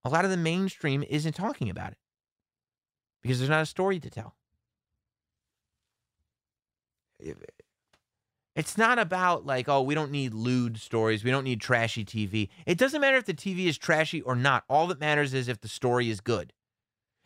a 0.05 0.09
lot 0.09 0.23
of 0.23 0.32
the 0.32 0.38
mainstream 0.38 1.03
isn't 1.03 1.36
talking 1.36 1.69
about 1.69 1.91
it 1.91 1.97
because 3.21 3.39
there's 3.39 3.49
not 3.49 3.63
a 3.63 3.65
story 3.65 3.99
to 3.99 4.09
tell. 4.09 4.34
It's 8.55 8.77
not 8.77 8.99
about 8.99 9.45
like, 9.45 9.69
oh, 9.69 9.81
we 9.81 9.95
don't 9.95 10.11
need 10.11 10.33
lewd 10.33 10.77
stories. 10.77 11.23
We 11.23 11.31
don't 11.31 11.45
need 11.45 11.61
trashy 11.61 12.03
TV. 12.03 12.49
It 12.65 12.77
doesn't 12.77 12.99
matter 12.99 13.17
if 13.17 13.25
the 13.25 13.33
TV 13.33 13.67
is 13.67 13.77
trashy 13.77 14.21
or 14.21 14.35
not. 14.35 14.65
All 14.69 14.87
that 14.87 14.99
matters 14.99 15.33
is 15.33 15.47
if 15.47 15.61
the 15.61 15.69
story 15.69 16.09
is 16.09 16.19
good. 16.19 16.51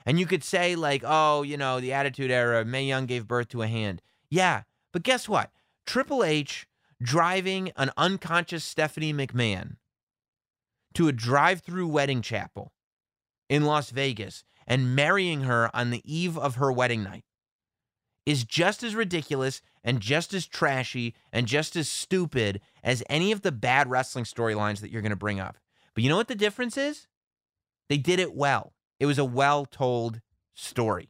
And 0.06 0.20
you 0.20 0.28
could 0.28 0.44
say, 0.44 0.76
like, 0.76 1.04
oh, 1.04 1.42
you 1.42 1.58
know, 1.58 1.80
the 1.80 1.94
Attitude 1.94 2.30
Era, 2.30 2.64
Mae 2.64 2.86
Young 2.86 3.08
gave 3.08 3.28
birth 3.28 3.48
to 3.50 3.64
a 3.64 3.68
hand. 3.68 4.04
Yeah. 4.30 4.64
But 4.94 5.02
guess 5.02 5.28
what? 5.28 5.52
Triple 5.86 6.24
H 6.24 6.68
driving 7.02 7.72
an 7.76 7.92
unconscious 7.98 8.64
Stephanie 8.64 9.14
McMahon 9.14 9.78
to 10.94 11.08
a 11.08 11.12
drive 11.12 11.62
through 11.62 11.88
wedding 11.88 12.22
chapel 12.22 12.72
in 13.50 13.66
Las 13.66 13.90
Vegas 13.90 14.44
and 14.68 14.96
marrying 14.96 15.42
her 15.42 15.76
on 15.76 15.90
the 15.90 16.02
eve 16.06 16.38
of 16.38 16.56
her 16.56 16.72
wedding 16.72 17.04
night 17.04 17.25
is 18.26 18.44
just 18.44 18.84
as 18.84 18.96
ridiculous 18.96 19.62
and 19.84 20.00
just 20.00 20.34
as 20.34 20.48
trashy 20.48 21.14
and 21.32 21.48
just 21.48 21.76
as 21.76 21.88
stupid 21.88 22.60
as 22.84 23.04
any 23.10 23.32
of 23.32 23.42
the 23.42 23.52
bad 23.52 23.90
wrestling 23.90 24.26
storylines 24.26 24.82
that 24.82 24.92
you're 24.92 25.02
going 25.02 25.12
to 25.12 25.16
bring 25.16 25.40
up. 25.40 25.58
But 25.94 26.04
you 26.04 26.10
know 26.10 26.18
what 26.18 26.28
the 26.28 26.36
difference 26.36 26.78
is? 26.78 27.08
They 27.88 27.98
did 27.98 28.20
it 28.20 28.34
well. 28.34 28.74
It 29.00 29.06
was 29.06 29.20
a 29.20 29.26
well 29.26 29.66
told 29.66 30.22
story. 30.56 31.10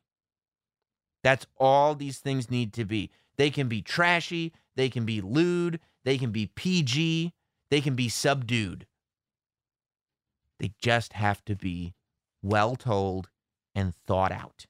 That's 1.24 1.47
all 1.57 1.95
these 1.95 2.20
things 2.20 2.51
need 2.51 2.74
to 2.74 2.86
be. 2.86 3.09
They 3.38 3.49
can 3.49 3.68
be 3.68 3.82
trashy, 3.82 4.53
they 4.76 4.89
can 4.89 5.05
be 5.05 5.22
lewd, 5.22 5.80
they 6.03 6.18
can 6.18 6.32
be 6.32 6.47
PG, 6.47 7.34
they 7.70 7.82
can 7.82 7.95
be 7.95 8.09
subdued. 8.09 8.86
They 10.59 10.74
just 10.82 11.13
have 11.13 11.43
to 11.45 11.55
be 11.55 11.93
well 12.41 12.76
told 12.76 13.30
and 13.74 13.93
thought 14.05 14.32
out 14.32 14.66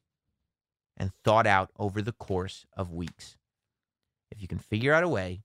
and 0.98 1.12
thought 1.24 1.46
out 1.48 1.72
over 1.78 2.02
the 2.02 2.12
course 2.12 2.66
of 2.76 2.92
weeks. 2.92 3.38
If 4.32 4.42
you 4.42 4.48
can 4.48 4.60
figure 4.60 4.94
out 4.94 5.04
a 5.04 5.10
way 5.10 5.44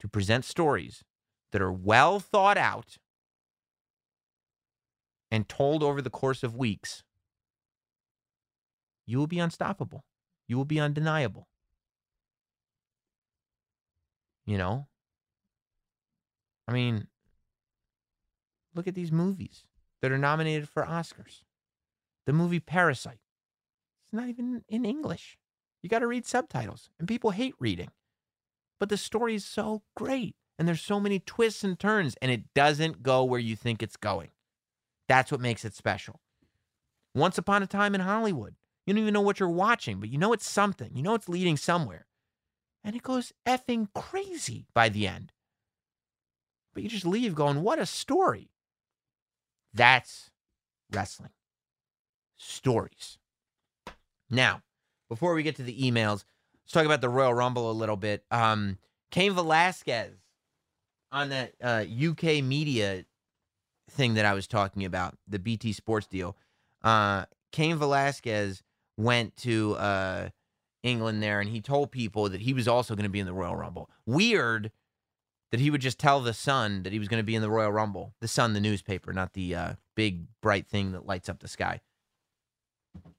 to 0.00 0.08
present 0.08 0.44
stories 0.44 1.04
that 1.52 1.62
are 1.62 1.72
well 1.72 2.20
thought 2.20 2.56
out 2.56 2.98
and 5.30 5.48
told 5.48 5.82
over 5.82 6.00
the 6.00 6.10
course 6.10 6.42
of 6.42 6.56
weeks, 6.56 7.02
you 9.06 9.18
will 9.18 9.26
be 9.26 9.38
unstoppable. 9.38 10.04
You 10.46 10.56
will 10.56 10.64
be 10.64 10.80
undeniable. 10.80 11.48
You 14.46 14.58
know? 14.58 14.86
I 16.66 16.72
mean, 16.72 17.08
look 18.74 18.86
at 18.86 18.94
these 18.94 19.12
movies 19.12 19.64
that 20.00 20.12
are 20.12 20.18
nominated 20.18 20.68
for 20.68 20.84
Oscars. 20.84 21.42
the 22.26 22.32
movie 22.32 22.60
Parasite. 22.60 23.20
It's 24.08 24.18
not 24.18 24.28
even 24.28 24.62
in 24.70 24.86
English. 24.86 25.36
You 25.82 25.90
got 25.90 25.98
to 25.98 26.06
read 26.06 26.24
subtitles, 26.26 26.88
and 26.98 27.06
people 27.06 27.30
hate 27.30 27.54
reading. 27.58 27.90
But 28.80 28.88
the 28.88 28.96
story 28.96 29.34
is 29.34 29.44
so 29.44 29.82
great, 29.94 30.34
and 30.58 30.66
there's 30.66 30.80
so 30.80 30.98
many 30.98 31.20
twists 31.20 31.62
and 31.62 31.78
turns, 31.78 32.16
and 32.22 32.30
it 32.30 32.54
doesn't 32.54 33.02
go 33.02 33.22
where 33.22 33.38
you 33.38 33.54
think 33.54 33.82
it's 33.82 33.98
going. 33.98 34.30
That's 35.08 35.30
what 35.30 35.42
makes 35.42 35.64
it 35.66 35.74
special. 35.74 36.20
Once 37.14 37.36
upon 37.36 37.62
a 37.62 37.66
time 37.66 37.94
in 37.94 38.00
Hollywood, 38.00 38.54
you 38.86 38.94
don't 38.94 39.02
even 39.02 39.12
know 39.12 39.20
what 39.20 39.40
you're 39.40 39.50
watching, 39.50 40.00
but 40.00 40.08
you 40.08 40.16
know 40.16 40.32
it's 40.32 40.48
something. 40.48 40.90
You 40.94 41.02
know 41.02 41.14
it's 41.14 41.28
leading 41.28 41.58
somewhere. 41.58 42.06
And 42.82 42.96
it 42.96 43.02
goes 43.02 43.34
effing 43.46 43.88
crazy 43.94 44.66
by 44.72 44.88
the 44.88 45.06
end. 45.06 45.32
But 46.72 46.82
you 46.82 46.88
just 46.88 47.04
leave 47.04 47.34
going, 47.34 47.62
what 47.62 47.78
a 47.78 47.84
story. 47.84 48.50
That's 49.74 50.30
wrestling. 50.90 51.32
Stories. 52.38 53.18
Now, 54.30 54.62
before 55.08 55.34
we 55.34 55.42
get 55.42 55.56
to 55.56 55.62
the 55.62 55.78
emails, 55.80 56.24
let's 56.64 56.72
talk 56.72 56.84
about 56.84 57.00
the 57.00 57.08
Royal 57.08 57.34
Rumble 57.34 57.70
a 57.70 57.72
little 57.72 57.96
bit. 57.96 58.24
Um, 58.30 58.78
Cain 59.10 59.32
Velasquez 59.32 60.14
on 61.10 61.30
that 61.30 61.54
uh, 61.62 61.84
UK 62.10 62.42
media 62.44 63.04
thing 63.90 64.14
that 64.14 64.26
I 64.26 64.34
was 64.34 64.46
talking 64.46 64.84
about, 64.84 65.16
the 65.26 65.38
BT 65.38 65.72
Sports 65.72 66.06
deal. 66.06 66.36
Uh, 66.82 67.24
Cain 67.52 67.76
Velasquez 67.76 68.62
went 68.96 69.36
to 69.38 69.74
uh, 69.76 70.28
England 70.82 71.22
there 71.22 71.40
and 71.40 71.48
he 71.48 71.60
told 71.60 71.90
people 71.90 72.28
that 72.28 72.42
he 72.42 72.52
was 72.52 72.68
also 72.68 72.94
going 72.94 73.04
to 73.04 73.10
be 73.10 73.20
in 73.20 73.26
the 73.26 73.32
Royal 73.32 73.56
Rumble. 73.56 73.88
Weird 74.06 74.70
that 75.50 75.60
he 75.60 75.70
would 75.70 75.80
just 75.80 75.98
tell 75.98 76.20
the 76.20 76.34
Sun 76.34 76.82
that 76.82 76.92
he 76.92 76.98
was 76.98 77.08
going 77.08 77.20
to 77.20 77.26
be 77.26 77.34
in 77.34 77.42
the 77.42 77.50
Royal 77.50 77.72
Rumble. 77.72 78.14
The 78.20 78.28
Sun, 78.28 78.52
the 78.52 78.60
newspaper, 78.60 79.12
not 79.12 79.32
the 79.32 79.54
uh, 79.54 79.72
big 79.96 80.26
bright 80.42 80.68
thing 80.68 80.92
that 80.92 81.06
lights 81.06 81.28
up 81.28 81.40
the 81.40 81.48
sky. 81.48 81.80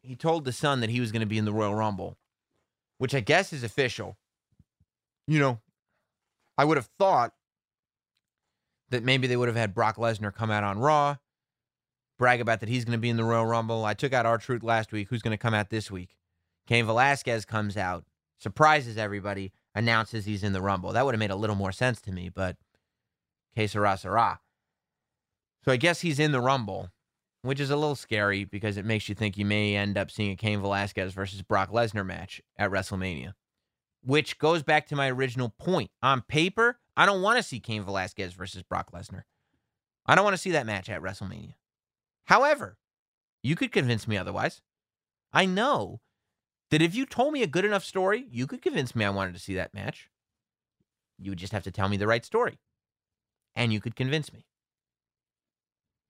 He 0.01 0.15
told 0.15 0.45
the 0.45 0.51
Sun 0.51 0.81
that 0.81 0.89
he 0.89 0.99
was 0.99 1.11
going 1.11 1.21
to 1.21 1.25
be 1.25 1.37
in 1.37 1.45
the 1.45 1.53
Royal 1.53 1.75
Rumble, 1.75 2.17
which 2.97 3.13
I 3.13 3.19
guess 3.19 3.53
is 3.53 3.63
official. 3.63 4.17
You 5.27 5.39
know, 5.39 5.59
I 6.57 6.65
would 6.65 6.77
have 6.77 6.89
thought 6.97 7.33
that 8.89 9.03
maybe 9.03 9.27
they 9.27 9.37
would 9.37 9.47
have 9.47 9.57
had 9.57 9.73
Brock 9.73 9.97
Lesnar 9.97 10.33
come 10.33 10.49
out 10.49 10.63
on 10.63 10.79
Raw, 10.79 11.17
brag 12.17 12.41
about 12.41 12.59
that 12.59 12.69
he's 12.69 12.85
going 12.85 12.97
to 12.97 13.01
be 13.01 13.09
in 13.09 13.17
the 13.17 13.23
Royal 13.23 13.45
Rumble. 13.45 13.85
I 13.85 13.93
took 13.93 14.13
out 14.13 14.25
R-Truth 14.25 14.63
last 14.63 14.91
week. 14.91 15.09
Who's 15.09 15.21
going 15.21 15.37
to 15.37 15.37
come 15.37 15.53
out 15.53 15.69
this 15.69 15.91
week? 15.91 16.15
Cain 16.67 16.85
Velasquez 16.85 17.45
comes 17.45 17.77
out, 17.77 18.05
surprises 18.37 18.97
everybody, 18.97 19.51
announces 19.75 20.25
he's 20.25 20.43
in 20.43 20.53
the 20.53 20.61
Rumble. 20.61 20.91
That 20.91 21.05
would 21.05 21.13
have 21.13 21.19
made 21.19 21.31
a 21.31 21.35
little 21.35 21.55
more 21.55 21.71
sense 21.71 22.01
to 22.01 22.11
me, 22.11 22.29
but 22.29 22.57
que 23.55 23.67
sera, 23.67 23.97
sera. 23.97 24.39
So 25.63 25.71
I 25.71 25.77
guess 25.77 26.01
he's 26.01 26.19
in 26.19 26.31
the 26.31 26.41
Rumble, 26.41 26.89
which 27.41 27.59
is 27.59 27.69
a 27.69 27.75
little 27.75 27.95
scary 27.95 28.43
because 28.43 28.77
it 28.77 28.85
makes 28.85 29.07
you 29.07 29.15
think 29.15 29.37
you 29.37 29.45
may 29.45 29.75
end 29.75 29.97
up 29.97 30.11
seeing 30.11 30.31
a 30.31 30.35
Cain 30.35 30.59
Velasquez 30.61 31.13
versus 31.13 31.41
Brock 31.41 31.71
Lesnar 31.71 32.05
match 32.05 32.41
at 32.57 32.71
WrestleMania, 32.71 33.33
which 34.03 34.37
goes 34.39 34.63
back 34.63 34.87
to 34.87 34.95
my 34.95 35.09
original 35.09 35.49
point. 35.49 35.91
On 36.01 36.21
paper, 36.21 36.79
I 36.97 37.05
don't 37.05 37.21
want 37.21 37.37
to 37.37 37.43
see 37.43 37.59
Cain 37.59 37.83
Velasquez 37.83 38.33
versus 38.33 38.63
Brock 38.63 38.91
Lesnar. 38.91 39.23
I 40.05 40.15
don't 40.15 40.25
want 40.25 40.35
to 40.35 40.41
see 40.41 40.51
that 40.51 40.65
match 40.65 40.89
at 40.89 41.01
WrestleMania. 41.01 41.53
However, 42.25 42.77
you 43.41 43.55
could 43.55 43.71
convince 43.71 44.07
me 44.07 44.17
otherwise. 44.17 44.61
I 45.31 45.45
know 45.45 46.01
that 46.71 46.81
if 46.81 46.93
you 46.93 47.05
told 47.05 47.33
me 47.33 47.41
a 47.41 47.47
good 47.47 47.65
enough 47.65 47.83
story, 47.83 48.25
you 48.29 48.47
could 48.47 48.61
convince 48.61 48.95
me 48.95 49.05
I 49.05 49.09
wanted 49.09 49.33
to 49.33 49.39
see 49.39 49.55
that 49.55 49.73
match. 49.73 50.09
You 51.17 51.31
would 51.31 51.39
just 51.39 51.53
have 51.53 51.63
to 51.63 51.71
tell 51.71 51.89
me 51.89 51.97
the 51.97 52.07
right 52.07 52.25
story. 52.25 52.59
And 53.55 53.73
you 53.73 53.79
could 53.79 53.95
convince 53.95 54.31
me. 54.33 54.45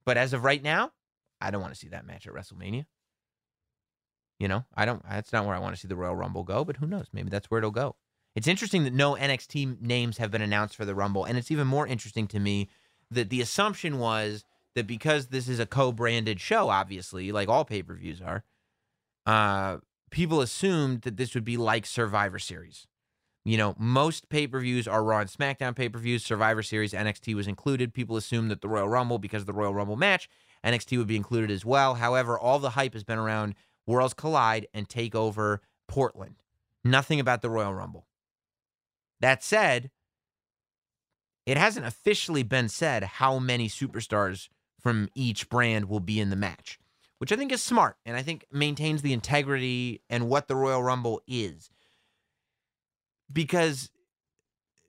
But 0.05 0.17
as 0.17 0.33
of 0.33 0.43
right 0.43 0.61
now, 0.61 0.91
I 1.41 1.51
don't 1.51 1.61
want 1.61 1.73
to 1.73 1.79
see 1.79 1.89
that 1.89 2.05
match 2.05 2.27
at 2.27 2.33
WrestleMania. 2.33 2.85
You 4.39 4.47
know, 4.47 4.65
I 4.75 4.85
don't, 4.85 5.03
that's 5.09 5.33
not 5.33 5.45
where 5.45 5.55
I 5.55 5.59
want 5.59 5.75
to 5.75 5.81
see 5.81 5.87
the 5.87 5.95
Royal 5.95 6.15
Rumble 6.15 6.43
go, 6.43 6.63
but 6.63 6.77
who 6.77 6.87
knows? 6.87 7.07
Maybe 7.11 7.29
that's 7.29 7.51
where 7.51 7.57
it'll 7.57 7.71
go. 7.71 7.95
It's 8.35 8.47
interesting 8.47 8.83
that 8.85 8.93
no 8.93 9.15
NXT 9.15 9.81
names 9.81 10.17
have 10.17 10.31
been 10.31 10.41
announced 10.41 10.75
for 10.75 10.85
the 10.85 10.95
Rumble. 10.95 11.25
And 11.25 11.37
it's 11.37 11.51
even 11.51 11.67
more 11.67 11.85
interesting 11.85 12.27
to 12.27 12.39
me 12.39 12.69
that 13.11 13.29
the 13.29 13.41
assumption 13.41 13.99
was 13.99 14.45
that 14.75 14.87
because 14.87 15.27
this 15.27 15.49
is 15.49 15.59
a 15.59 15.65
co 15.65 15.91
branded 15.91 16.39
show, 16.39 16.69
obviously, 16.69 17.31
like 17.31 17.49
all 17.49 17.65
pay 17.65 17.83
per 17.83 17.95
views 17.95 18.21
are, 18.21 18.43
uh, 19.25 19.77
people 20.09 20.41
assumed 20.41 21.01
that 21.01 21.17
this 21.17 21.33
would 21.33 21.43
be 21.43 21.57
like 21.57 21.85
Survivor 21.85 22.39
Series. 22.39 22.87
You 23.45 23.57
know, 23.57 23.75
most 23.79 24.29
pay 24.29 24.47
per 24.47 24.59
views 24.59 24.87
are 24.87 25.03
Raw 25.03 25.19
and 25.19 25.29
SmackDown 25.29 25.75
pay 25.75 25.89
per 25.89 25.99
views. 25.99 26.23
Survivor 26.23 26.61
Series, 26.61 26.93
NXT 26.93 27.35
was 27.35 27.47
included. 27.47 27.93
People 27.93 28.15
assumed 28.15 28.51
that 28.51 28.61
the 28.61 28.69
Royal 28.69 28.87
Rumble, 28.87 29.17
because 29.17 29.41
of 29.41 29.47
the 29.47 29.53
Royal 29.53 29.73
Rumble 29.73 29.95
match, 29.95 30.29
NXT 30.65 30.97
would 30.97 31.07
be 31.07 31.15
included 31.15 31.51
as 31.51 31.65
well. 31.65 31.95
However, 31.95 32.37
all 32.37 32.59
the 32.59 32.71
hype 32.71 32.93
has 32.93 33.03
been 33.03 33.19
around 33.19 33.55
Worlds 33.85 34.13
Collide 34.13 34.67
and 34.73 34.87
take 34.87 35.15
over 35.15 35.61
Portland. 35.87 36.35
Nothing 36.83 37.19
about 37.19 37.41
the 37.41 37.49
Royal 37.49 37.73
Rumble. 37.73 38.05
That 39.19 39.43
said, 39.43 39.91
it 41.45 41.57
hasn't 41.57 41.85
officially 41.85 42.43
been 42.43 42.69
said 42.69 43.03
how 43.03 43.39
many 43.39 43.67
superstars 43.67 44.49
from 44.79 45.09
each 45.15 45.49
brand 45.49 45.89
will 45.89 45.99
be 45.99 46.19
in 46.19 46.29
the 46.29 46.35
match, 46.35 46.79
which 47.17 47.31
I 47.31 47.35
think 47.35 47.51
is 47.51 47.61
smart 47.61 47.97
and 48.05 48.15
I 48.15 48.21
think 48.21 48.45
maintains 48.51 49.01
the 49.01 49.13
integrity 49.13 50.01
and 50.09 50.29
what 50.29 50.47
the 50.47 50.55
Royal 50.55 50.83
Rumble 50.83 51.21
is. 51.27 51.69
Because 53.31 53.91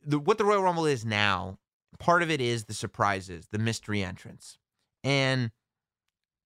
the, 0.05 0.19
what 0.19 0.39
the 0.39 0.45
Royal 0.45 0.63
Rumble 0.63 0.87
is 0.87 1.05
now, 1.05 1.59
part 1.99 2.23
of 2.23 2.31
it 2.31 2.41
is 2.41 2.65
the 2.65 2.75
surprises, 2.75 3.49
the 3.51 3.59
mystery 3.59 4.03
entrance. 4.03 4.59
And, 5.03 5.51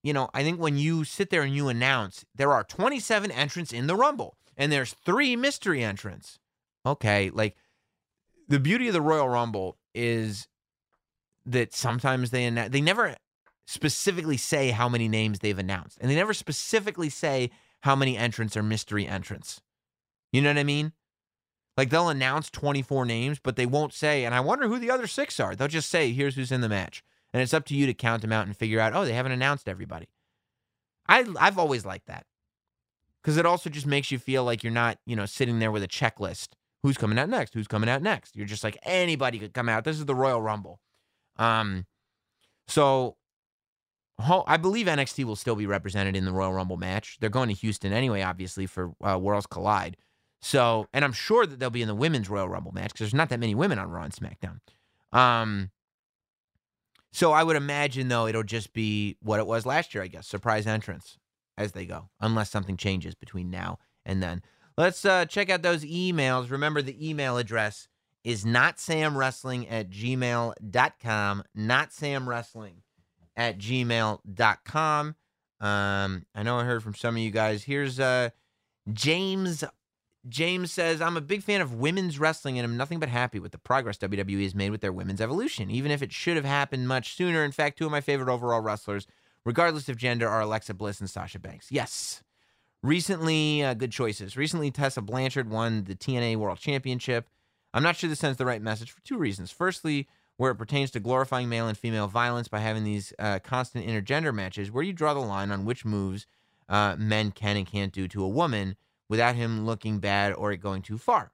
you 0.05 0.13
know, 0.13 0.29
I 0.35 0.43
think 0.43 0.61
when 0.61 0.77
you 0.77 1.03
sit 1.03 1.31
there 1.31 1.43
and 1.43 1.57
you 1.57 1.69
announce 1.69 2.27
there 2.35 2.53
are 2.53 2.63
27 2.63 3.31
entrants 3.31 3.73
in 3.73 3.87
the 3.87 3.97
Rumble 3.97 4.37
and 4.55 4.71
there's 4.71 4.95
three 5.05 5.35
mystery 5.35 5.83
entrants. 5.83 6.39
Okay, 6.87 7.31
like 7.31 7.57
the 8.47 8.61
beauty 8.61 8.87
of 8.89 8.93
the 8.93 9.01
Royal 9.01 9.29
Rumble 9.29 9.79
is 9.95 10.47
that 11.47 11.73
sometimes 11.73 12.31
they 12.31 12.45
announce, 12.45 12.71
they 12.71 12.83
never 12.83 13.17
specifically 13.67 14.37
say 14.37 14.71
how 14.71 14.91
many 14.91 15.09
names 15.09 15.39
they've 15.39 15.59
announced, 15.59 15.97
and 16.01 16.11
they 16.11 16.15
never 16.15 16.35
specifically 16.35 17.09
say 17.09 17.51
how 17.81 17.97
many 17.97 18.19
entrants 18.19 18.59
are 18.59 18.63
mystery 18.63 19.07
entrants. 19.07 19.63
You 20.33 20.43
know 20.43 20.51
what 20.51 20.59
I 20.59 20.65
mean? 20.65 20.93
Like 21.79 21.89
they'll 21.89 22.11
announce 22.11 22.51
24 22.51 23.07
names, 23.07 23.39
but 23.43 23.57
they 23.57 23.67
won't 23.67 23.95
say, 23.95 24.27
and 24.27 24.35
I 24.35 24.41
wonder 24.41 24.69
who 24.69 24.79
the 24.79 24.91
other 24.91 25.07
six 25.07 25.41
are. 25.41 25.57
They'll 25.57 25.67
just 25.69 25.89
say, 25.89 26.13
here's 26.13 26.35
who's 26.35 26.53
in 26.53 26.61
the 26.61 26.69
match. 26.69 27.03
And 27.35 27.43
it's 27.43 27.53
up 27.53 27.67
to 27.67 27.75
you 27.75 27.85
to 27.87 27.95
count 27.95 28.23
them 28.23 28.33
out 28.33 28.47
and 28.47 28.57
figure 28.57 28.79
out, 28.79 28.95
oh, 28.95 29.05
they 29.05 29.13
haven't 29.13 29.33
announced 29.33 29.69
everybody. 29.69 30.07
I 31.09 31.27
I've 31.39 31.59
always 31.59 31.85
liked 31.85 32.07
that. 32.07 32.25
Because 33.21 33.37
it 33.37 33.45
also 33.45 33.69
just 33.69 33.87
makes 33.87 34.13
you 34.13 34.19
feel 34.19 34.45
like 34.45 34.63
you're 34.63 34.73
not, 34.73 34.99
you 35.05 35.17
know, 35.17 35.27
sitting 35.27 35.59
there 35.59 35.73
with 35.73 35.83
a 35.83 35.89
checklist 35.89 36.51
who's 36.85 36.97
coming 36.97 37.19
out 37.19 37.29
next? 37.29 37.53
Who's 37.55 37.67
coming 37.67 37.89
out 37.89 38.03
next? 38.03 38.37
You're 38.37 38.47
just 38.47 38.63
like 38.63 38.79
anybody 38.85 39.41
could 39.41 39.53
come 39.53 39.69
out. 39.69 39.83
This 39.85 39.99
is 39.99 40.05
the 40.05 40.15
Royal 40.15 40.41
Rumble. 40.41 40.79
Um, 41.37 41.87
so 42.69 43.17
I 44.21 44.57
believe 44.57 44.87
NXT 44.87 45.25
will 45.25 45.35
still 45.35 45.57
be 45.57 45.67
represented 45.67 46.15
in 46.15 46.27
the 46.27 46.33
Royal 46.33 46.53
Rumble 46.53 46.77
match. 46.77 47.17
They're 47.21 47.31
going 47.31 47.49
to 47.49 47.55
Houston 47.55 47.93
anyway, 47.93 48.23
obviously 48.23 48.67
for 48.67 48.93
uh, 49.03 49.19
Worlds 49.21 49.47
Collide. 49.47 49.97
So, 50.41 50.87
and 50.93 51.05
I'm 51.05 51.13
sure 51.13 51.47
that 51.47 51.59
they'll 51.59 51.71
be 51.71 51.83
in 51.83 51.89
the 51.89 51.95
women's 51.95 52.29
Royal 52.29 52.49
Rumble 52.49 52.73
match 52.73 52.93
because 52.93 53.07
there's 53.07 53.15
not 53.15 53.31
that 53.31 53.41
many 53.41 53.57
women 53.57 53.79
on 53.79 53.91
Raw 53.91 54.05
and 54.05 54.13
SmackDown. 54.13 54.61
Um, 55.19 55.71
so 57.15 57.31
I 57.33 57.45
would 57.45 57.57
imagine 57.57 58.09
though 58.09 58.27
it'll 58.27 58.43
just 58.43 58.73
be 58.73 59.17
what 59.23 59.39
it 59.39 59.47
was 59.47 59.65
last 59.65 59.95
year, 59.95 60.03
I 60.03 60.09
guess, 60.09 60.27
surprise 60.27 60.67
entrance 60.67 61.17
as 61.57 61.73
they 61.73 61.87
go, 61.87 62.11
unless 62.21 62.51
something 62.51 62.77
changes 62.77 63.15
between 63.15 63.51
now 63.51 63.79
and 64.05 64.23
then. 64.23 64.43
Let's 64.77 65.05
uh, 65.05 65.25
check 65.25 65.49
out 65.49 65.63
those 65.63 65.85
emails. 65.85 66.51
Remember, 66.51 66.83
the 66.83 67.09
email 67.09 67.39
address 67.39 67.87
is 68.25 68.45
not 68.45 68.79
samwrestling 68.79 69.71
at 69.71 69.91
gmail.com. 69.91 71.45
Not 71.55 71.91
samwrestling 71.91 72.75
at 73.37 73.59
gmail.com. 73.59 75.15
Um, 75.61 76.27
I 76.35 76.43
know 76.43 76.59
I 76.59 76.65
heard 76.65 76.83
from 76.83 76.95
some 76.95 77.15
of 77.15 77.23
you 77.23 77.31
guys. 77.31 77.63
Here's 77.63 78.01
uh, 78.01 78.31
James. 78.93 79.63
James 80.29 80.73
says, 80.73 81.01
I'm 81.01 81.17
a 81.17 81.21
big 81.21 81.43
fan 81.43 81.61
of 81.61 81.75
women's 81.75 82.19
wrestling 82.19 82.59
and 82.59 82.65
I'm 82.65 82.77
nothing 82.77 82.99
but 82.99 83.09
happy 83.09 83.39
with 83.39 83.53
the 83.53 83.59
progress 83.59 83.99
WWE 83.99 84.43
has 84.43 84.55
made 84.55 84.71
with 84.71 84.81
their 84.81 84.93
women's 84.93 85.21
evolution, 85.21 85.71
even 85.71 85.91
if 85.91 86.03
it 86.03 86.13
should 86.13 86.37
have 86.37 86.47
happened 86.47 86.89
much 86.89 87.15
sooner. 87.15 87.45
In 87.45 87.53
fact, 87.53 87.79
two 87.79 87.87
of 87.87 87.93
my 87.93 88.01
favorite 88.01 88.33
overall 88.33 88.61
wrestlers, 88.61 89.07
regardless 89.45 89.89
of 89.89 89.97
gender, 89.97 90.29
are 90.29 90.41
Alexa 90.41 90.75
Bliss 90.75 91.01
and 91.01 91.11
Sasha 91.11 91.39
Banks. 91.39 91.71
Yes, 91.71 92.23
Recently, 92.85 93.65
uh, 93.65 93.73
good 93.73 93.93
choices. 93.93 94.37
Recently, 94.37 94.71
Tessa 94.71 95.01
Blanchard 95.01 95.49
won 95.49 95.85
the 95.85 95.95
TNA 95.95 96.37
World 96.37 96.59
Championship. 96.59 97.27
I'm 97.73 97.83
not 97.83 97.97
sure 97.97 98.11
this 98.11 98.19
sends 98.19 98.37
the 98.37 98.45
right 98.45 98.61
message 98.61 98.91
for 98.91 99.01
two 99.01 99.17
reasons. 99.17 99.51
Firstly, 99.51 100.07
where 100.37 100.51
it 100.51 100.57
pertains 100.57 100.91
to 100.91 101.01
glorifying 101.01 101.49
male 101.49 101.67
and 101.67 101.79
female 101.79 102.09
violence 102.09 102.47
by 102.47 102.59
having 102.59 102.85
these 102.85 103.15
uh, 103.19 103.39
constant 103.39 103.87
intergender 103.87 104.35
matches, 104.35 104.71
where 104.71 104.83
do 104.83 104.89
you 104.89 104.93
draw 104.93 105.15
the 105.15 105.21
line 105.21 105.51
on 105.51 105.65
which 105.65 105.87
moves 105.87 106.27
uh, 106.69 106.95
men 106.99 107.31
can 107.31 107.57
and 107.57 107.67
can't 107.67 107.91
do 107.91 108.07
to 108.07 108.23
a 108.23 108.29
woman 108.29 108.77
without 109.09 109.37
him 109.37 109.67
looking 109.67 109.99
bad 109.99 110.33
or 110.33 110.53
it 110.53 110.59
going 110.59 110.83
too 110.83 110.99
far. 110.99 111.33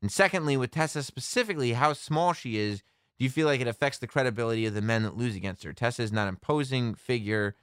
And 0.00 0.10
secondly, 0.10 0.56
with 0.56 0.70
Tessa 0.70 1.02
specifically, 1.02 1.72
how 1.72 1.92
small 1.92 2.32
she 2.32 2.58
is, 2.58 2.82
do 3.18 3.24
you 3.24 3.30
feel 3.30 3.46
like 3.46 3.60
it 3.60 3.68
affects 3.68 3.98
the 3.98 4.06
credibility 4.06 4.66
of 4.66 4.74
the 4.74 4.82
men 4.82 5.02
that 5.04 5.16
lose 5.16 5.36
against 5.36 5.62
her? 5.64 5.72
Tessa 5.72 6.02
is 6.02 6.12
not 6.12 6.28
imposing 6.28 6.94
figure 6.94 7.54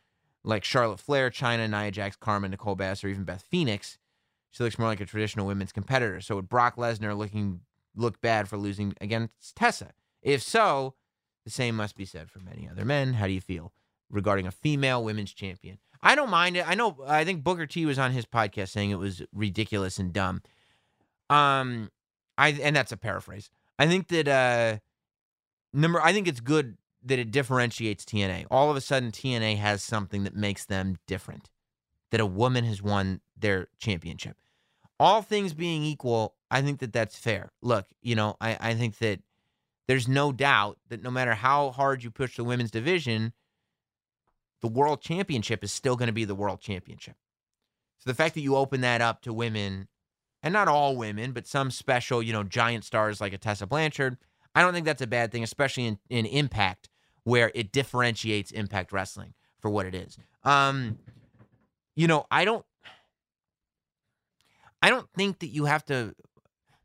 like 0.44 0.64
Charlotte 0.64 1.00
Flair, 1.00 1.30
Chyna, 1.30 1.70
Nia 1.70 1.92
Jax, 1.92 2.16
Carmen, 2.16 2.52
Nicole 2.52 2.76
Bass, 2.76 3.04
or 3.04 3.10
even 3.10 3.26
Beth 3.26 3.44
Phoenix, 3.50 3.98
she 4.52 4.64
looks 4.64 4.80
more 4.80 4.88
like 4.88 5.02
a 5.02 5.06
traditional 5.06 5.46
women's 5.46 5.72
competitor. 5.72 6.22
So 6.22 6.36
would 6.36 6.50
Brock 6.50 6.76
Lesnar 6.76 7.18
looking 7.18 7.62
look 7.96 8.20
bad 8.22 8.48
for 8.48 8.58
losing 8.58 8.94
against 9.00 9.56
Tessa? 9.56 9.92
If 10.22 10.42
so, 10.42 10.96
the 11.46 11.52
same 11.52 11.76
must 11.76 11.96
be 11.96 12.06
said 12.06 12.30
for 12.30 12.40
many 12.40 12.68
other 12.70 12.86
men. 12.86 13.14
How 13.14 13.28
do 13.28 13.34
you 13.34 13.42
feel 13.42 13.72
regarding 14.10 14.48
a 14.48 14.52
female 14.52 15.04
women's 15.04 15.34
champion? 15.34 15.78
I 16.02 16.16
don't 16.16 16.30
mind 16.30 16.58
it. 16.58 16.68
I 16.68 16.76
know. 16.76 16.97
I 17.06 17.26
think 17.26 17.43
Booker 17.43 17.66
T 17.66 17.86
was 17.86 18.00
on 18.00 18.12
his 18.12 18.26
podcast 18.26 18.70
saying 18.70 18.91
it 18.91 19.00
was 19.00 19.22
ridiculous 19.34 20.00
and 20.00 20.14
dumb. 20.14 20.41
Um, 21.30 21.89
I 22.38 22.50
and 22.50 22.76
that's 22.76 22.91
a 22.91 22.97
paraphrase. 22.97 23.50
I 23.78 23.88
think 23.88 24.08
that 24.08 24.28
uh, 24.28 24.80
number. 25.74 26.02
I 26.02 26.14
think 26.14 26.28
it's 26.28 26.39
good 26.39 26.78
that 27.04 27.20
it 27.20 27.32
differentiates 27.32 28.06
TNA. 28.06 28.45
All 28.50 28.70
of 28.70 28.78
a 28.78 28.82
sudden, 28.82 29.12
TNA 29.12 29.58
has 29.58 29.84
something 29.84 30.24
that 30.24 30.36
makes 30.36 30.66
them 30.66 30.97
different. 31.08 31.50
That 32.12 32.20
a 32.20 32.26
woman 32.26 32.64
has 32.64 32.82
won 32.82 33.22
their 33.38 33.68
championship. 33.78 34.38
All 35.00 35.22
things 35.22 35.54
being 35.54 35.84
equal, 35.84 36.36
I 36.50 36.62
think 36.62 36.80
that 36.80 36.91
that's 36.91 37.18
fair. 37.18 37.52
Look, 37.62 37.86
you 38.02 38.16
know, 38.16 38.36
I, 38.41 38.58
I 38.60 38.74
think 38.74 38.97
that 38.97 39.20
there's 39.88 40.08
no 40.08 40.32
doubt 40.32 40.78
that 40.89 41.04
no 41.04 41.12
matter 41.12 41.36
how 41.36 41.72
hard 41.72 42.04
you 42.04 42.12
push 42.12 42.36
the 42.36 42.43
women's 42.43 42.72
division, 42.72 43.34
the 44.62 44.68
world 44.68 45.01
championship 45.01 45.64
is 45.64 45.72
still 45.72 45.95
going 45.95 46.07
to 46.07 46.14
be 46.14 46.26
the 46.26 46.36
world 46.36 46.60
championship. 46.60 47.16
So 47.99 48.10
the 48.10 48.16
fact 48.16 48.36
that 48.36 48.41
you 48.41 48.55
open 48.55 48.82
that 48.82 49.01
up 49.01 49.22
to 49.24 49.34
women, 49.34 49.88
and 50.41 50.53
not 50.53 50.68
all 50.68 50.95
women, 50.95 51.32
but 51.34 51.47
some 51.47 51.70
special, 51.70 52.24
you 52.24 52.32
know, 52.32 52.43
giant 52.43 52.86
stars 52.86 53.20
like 53.20 53.34
a 53.34 53.38
Tessa 53.38 53.68
Blanchard, 53.68 54.18
I 54.55 54.62
don't 54.62 54.74
think 54.74 54.86
that's 54.86 55.01
a 55.01 55.07
bad 55.07 55.32
thing, 55.32 55.43
especially 55.43 55.86
in, 55.86 55.99
in 56.10 56.26
Impact, 56.26 56.89
where 57.24 57.51
it 57.53 57.72
differentiates 57.72 58.51
Impact 58.51 58.91
Wrestling 58.91 59.34
for 59.60 59.70
what 59.70 59.86
it 59.86 59.93
is. 59.93 60.18
Um, 60.43 60.97
you 61.95 62.07
know, 62.07 62.26
I 62.32 62.45
don't 62.45 62.66
I 64.82 64.89
don't 64.89 65.10
think 65.16 65.39
that 65.39 65.47
you 65.47 65.66
have 65.66 65.86
to 65.86 66.16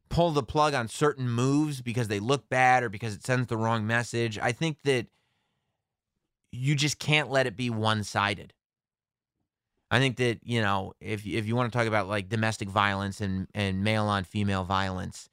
pull 0.09 0.33
the 0.33 0.43
plug 0.43 0.75
on 0.75 0.89
certain 0.89 1.29
moves 1.29 1.81
because 1.81 2.09
they 2.09 2.21
look 2.21 2.49
bad 2.49 2.83
or 2.83 2.89
because 2.89 3.15
it 3.15 3.25
sends 3.25 3.47
the 3.47 3.57
wrong 3.57 3.87
message. 3.87 4.39
I 4.39 4.53
think 4.53 4.79
that 4.85 5.07
you 6.55 6.75
just 6.75 6.99
can't 6.99 7.31
let 7.31 7.47
it 7.47 7.57
be 7.57 7.71
one-sided. 7.71 8.53
I 9.91 9.99
think 9.99 10.17
that, 10.17 10.41
you 10.43 10.61
know, 10.61 10.95
if 11.01 11.27
if 11.27 11.47
you 11.47 11.55
want 11.55 11.73
to 11.73 11.79
talk 11.79 11.87
about 11.87 12.09
like 12.09 12.29
domestic 12.29 12.69
violence 12.69 13.21
and 13.21 13.47
and 13.55 13.85
male 13.85 14.07
on 14.07 14.25
female 14.25 14.65
violence, 14.65 15.29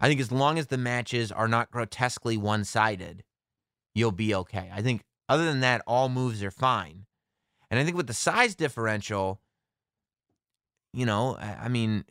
I 0.00 0.08
think 0.08 0.20
as 0.20 0.32
long 0.32 0.58
as 0.58 0.66
the 0.66 0.76
matches 0.76 1.32
are 1.32 1.48
not 1.48 1.70
grotesquely 1.70 2.36
one-sided, 2.36 3.24
you'll 3.94 4.12
be 4.12 4.34
okay. 4.34 4.70
I 4.74 4.82
think 4.82 5.04
other 5.28 5.44
than 5.44 5.60
that 5.60 5.82
all 5.86 6.08
moves 6.08 6.42
are 6.42 6.50
fine. 6.50 7.06
And 7.70 7.80
I 7.80 7.84
think 7.84 7.96
with 7.96 8.06
the 8.06 8.12
size 8.12 8.54
differential, 8.54 9.40
you 10.92 11.06
know, 11.06 11.36
I, 11.36 11.64
I 11.64 11.68
mean, 11.68 12.04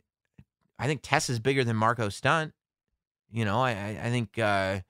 I 0.78 0.86
think 0.86 1.00
Tess 1.02 1.30
is 1.30 1.38
bigger 1.38 1.62
than 1.62 1.76
Marko 1.76 2.08
Stunt. 2.08 2.52
You 3.30 3.44
know, 3.44 3.60
I 3.60 3.70
I, 3.70 4.00
I 4.04 4.10
think 4.10 4.38
uh, 4.38 4.80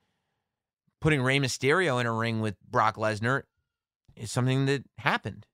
putting 0.99 1.21
Rey 1.21 1.37
Mysterio 1.37 1.99
in 2.01 2.07
a 2.07 2.11
ring 2.11 2.41
with 2.41 2.55
Brock 2.67 2.95
Lesnar 2.95 3.43
is 4.15 4.31
something 4.31 4.65
that 4.65 4.83
happened. 4.97 5.45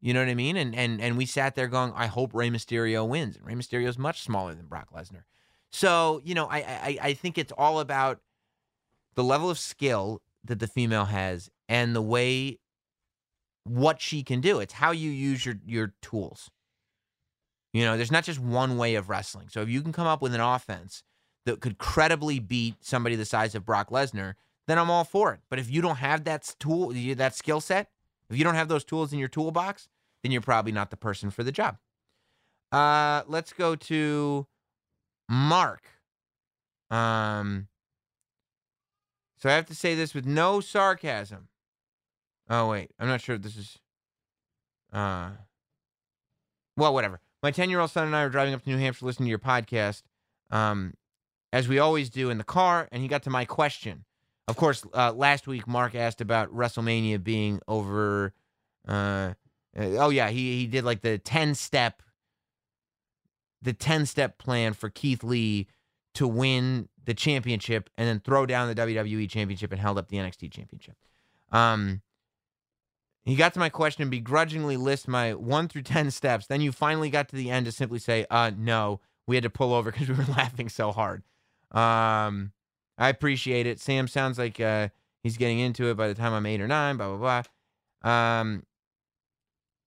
You 0.00 0.12
know 0.12 0.20
what 0.20 0.28
I 0.28 0.34
mean? 0.34 0.56
And 0.56 0.74
and 0.74 1.00
and 1.00 1.16
we 1.16 1.26
sat 1.26 1.54
there 1.54 1.68
going, 1.68 1.92
I 1.94 2.06
hope 2.06 2.34
Rey 2.34 2.50
Mysterio 2.50 3.06
wins. 3.06 3.36
And 3.36 3.46
Rey 3.46 3.54
Mysterio 3.54 3.86
is 3.86 3.98
much 3.98 4.22
smaller 4.22 4.54
than 4.54 4.66
Brock 4.66 4.88
Lesnar. 4.92 5.22
So, 5.70 6.20
you 6.24 6.34
know, 6.34 6.46
I, 6.46 6.58
I 6.58 6.98
I 7.02 7.14
think 7.14 7.38
it's 7.38 7.52
all 7.56 7.78
about 7.80 8.20
the 9.14 9.24
level 9.24 9.48
of 9.48 9.58
skill 9.58 10.20
that 10.44 10.58
the 10.58 10.66
female 10.66 11.04
has 11.06 11.50
and 11.68 11.94
the 11.94 12.02
way 12.02 12.58
what 13.64 14.00
she 14.00 14.22
can 14.22 14.40
do. 14.40 14.58
It's 14.58 14.74
how 14.74 14.90
you 14.90 15.10
use 15.10 15.46
your 15.46 15.56
your 15.64 15.94
tools. 16.02 16.50
You 17.72 17.84
know, 17.84 17.96
there's 17.96 18.12
not 18.12 18.24
just 18.24 18.40
one 18.40 18.76
way 18.76 18.96
of 18.96 19.08
wrestling. 19.08 19.48
So 19.48 19.62
if 19.62 19.68
you 19.68 19.82
can 19.82 19.92
come 19.92 20.06
up 20.06 20.20
with 20.20 20.34
an 20.34 20.40
offense 20.40 21.02
that 21.46 21.60
could 21.60 21.78
credibly 21.78 22.38
beat 22.38 22.74
somebody 22.80 23.16
the 23.16 23.24
size 23.24 23.54
of 23.54 23.64
Brock 23.64 23.90
Lesnar, 23.90 24.34
then 24.66 24.78
I'm 24.78 24.90
all 24.90 25.04
for 25.04 25.32
it. 25.32 25.40
But 25.50 25.58
if 25.58 25.70
you 25.70 25.82
don't 25.82 25.96
have 25.96 26.24
that 26.24 26.54
tool, 26.58 26.92
that 26.92 27.34
skill 27.34 27.60
set, 27.60 27.88
if 28.30 28.36
you 28.36 28.44
don't 28.44 28.54
have 28.54 28.68
those 28.68 28.84
tools 28.84 29.12
in 29.12 29.18
your 29.18 29.28
toolbox, 29.28 29.88
then 30.22 30.32
you're 30.32 30.40
probably 30.40 30.72
not 30.72 30.90
the 30.90 30.96
person 30.96 31.30
for 31.30 31.42
the 31.42 31.52
job. 31.52 31.78
Uh, 32.70 33.22
let's 33.26 33.52
go 33.52 33.74
to 33.74 34.46
Mark. 35.28 35.82
Um, 36.90 37.68
so 39.38 39.48
I 39.48 39.52
have 39.52 39.66
to 39.66 39.74
say 39.74 39.94
this 39.94 40.14
with 40.14 40.24
no 40.24 40.60
sarcasm. 40.60 41.48
Oh 42.48 42.68
wait, 42.68 42.90
I'm 42.98 43.08
not 43.08 43.20
sure 43.20 43.34
if 43.36 43.42
this 43.42 43.56
is. 43.56 43.78
Uh, 44.92 45.30
well, 46.76 46.94
whatever. 46.94 47.20
My 47.42 47.50
10 47.50 47.70
year 47.70 47.80
old 47.80 47.90
son 47.90 48.06
and 48.06 48.16
I 48.16 48.24
were 48.24 48.30
driving 48.30 48.54
up 48.54 48.62
to 48.62 48.70
New 48.70 48.78
Hampshire 48.78 49.04
listening 49.04 49.26
to 49.26 49.30
your 49.30 49.38
podcast, 49.38 50.02
um, 50.50 50.94
as 51.52 51.66
we 51.66 51.78
always 51.78 52.08
do 52.08 52.30
in 52.30 52.38
the 52.38 52.44
car, 52.44 52.88
and 52.92 53.02
he 53.02 53.08
got 53.08 53.22
to 53.24 53.30
my 53.30 53.44
question. 53.44 54.04
Of 54.48 54.56
course, 54.56 54.84
uh, 54.92 55.12
last 55.12 55.46
week 55.46 55.66
Mark 55.66 55.94
asked 55.94 56.20
about 56.20 56.54
WrestleMania 56.54 57.22
being 57.22 57.60
over. 57.68 58.34
Uh, 58.86 59.34
oh 59.76 60.10
yeah, 60.10 60.30
he 60.30 60.58
he 60.58 60.66
did 60.66 60.84
like 60.84 61.02
the 61.02 61.18
10 61.18 61.54
step, 61.54 62.02
the 63.60 63.72
10 63.72 64.06
step 64.06 64.38
plan 64.38 64.72
for 64.72 64.90
Keith 64.90 65.22
Lee 65.22 65.68
to 66.14 66.26
win 66.26 66.88
the 67.04 67.14
championship 67.14 67.88
and 67.96 68.08
then 68.08 68.20
throw 68.20 68.46
down 68.46 68.68
the 68.68 68.74
WWE 68.74 69.28
championship 69.28 69.72
and 69.72 69.80
held 69.80 69.98
up 69.98 70.08
the 70.08 70.16
NXT 70.16 70.50
championship. 70.52 70.96
Um, 71.50 72.02
he 73.24 73.36
got 73.36 73.54
to 73.54 73.60
my 73.60 73.68
question 73.68 74.02
and 74.02 74.10
begrudgingly 74.10 74.76
list 74.76 75.06
my 75.06 75.34
one 75.34 75.68
through 75.68 75.82
10 75.82 76.10
steps. 76.10 76.46
Then 76.46 76.60
you 76.60 76.72
finally 76.72 77.10
got 77.10 77.28
to 77.28 77.36
the 77.36 77.50
end 77.50 77.66
to 77.66 77.72
simply 77.72 77.98
say, 77.98 78.26
uh, 78.30 78.50
no, 78.56 79.00
we 79.26 79.36
had 79.36 79.44
to 79.44 79.50
pull 79.50 79.72
over 79.72 79.92
because 79.92 80.08
we 80.08 80.14
were 80.14 80.24
laughing 80.36 80.68
so 80.68 80.90
hard. 80.90 81.22
Um, 81.70 82.52
I 82.98 83.08
appreciate 83.08 83.66
it. 83.66 83.80
Sam 83.80 84.06
sounds 84.06 84.38
like 84.38 84.60
uh, 84.60 84.88
he's 85.22 85.36
getting 85.36 85.58
into 85.58 85.90
it 85.90 85.96
by 85.96 86.08
the 86.08 86.14
time 86.14 86.32
I'm 86.32 86.46
eight 86.46 86.60
or 86.60 86.68
nine, 86.68 86.96
blah, 86.96 87.16
blah, 87.16 87.42
blah. 88.02 88.10
Um, 88.10 88.64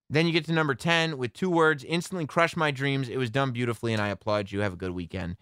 then 0.09 0.27
you 0.27 0.33
get 0.33 0.45
to 0.45 0.53
number 0.53 0.75
10 0.75 1.17
with 1.17 1.33
two 1.33 1.49
words 1.49 1.83
instantly 1.83 2.27
crush 2.27 2.55
my 2.55 2.71
dreams. 2.71 3.09
It 3.09 3.17
was 3.17 3.29
done 3.29 3.51
beautifully, 3.51 3.93
and 3.93 4.01
I 4.01 4.09
applaud 4.09 4.51
you. 4.51 4.61
Have 4.61 4.73
a 4.73 4.77
good 4.77 4.91
weekend. 4.91 5.37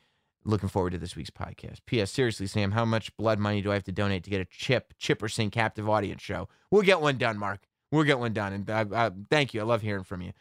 Looking 0.45 0.70
forward 0.70 0.91
to 0.91 0.97
this 0.97 1.16
week's 1.16 1.30
podcast. 1.30 1.80
P.S. 1.86 2.11
Seriously, 2.11 2.47
Sam, 2.47 2.72
how 2.72 2.84
much 2.84 3.16
blood 3.16 3.39
money 3.39 3.61
do 3.61 3.72
I 3.72 3.76
have 3.76 3.84
to 3.86 3.91
donate 3.91 4.24
to 4.26 4.30
get 4.30 4.41
a 4.41 4.45
chip, 4.45 4.93
chip 4.97 5.24
or 5.24 5.30
captive 5.49 5.89
audience 5.89 6.22
show? 6.22 6.49
We'll 6.70 6.82
get 6.82 7.01
one 7.01 7.18
done, 7.18 7.38
Mark. 7.38 7.61
We'll 7.91 8.03
get 8.03 8.20
one 8.20 8.34
done. 8.34 8.53
And 8.53 8.70
uh, 8.70 8.86
uh, 8.91 9.09
thank 9.30 9.53
you. 9.53 9.61
I 9.61 9.64
love 9.64 9.82
hearing 9.82 10.03
from 10.03 10.22
you. 10.22 10.34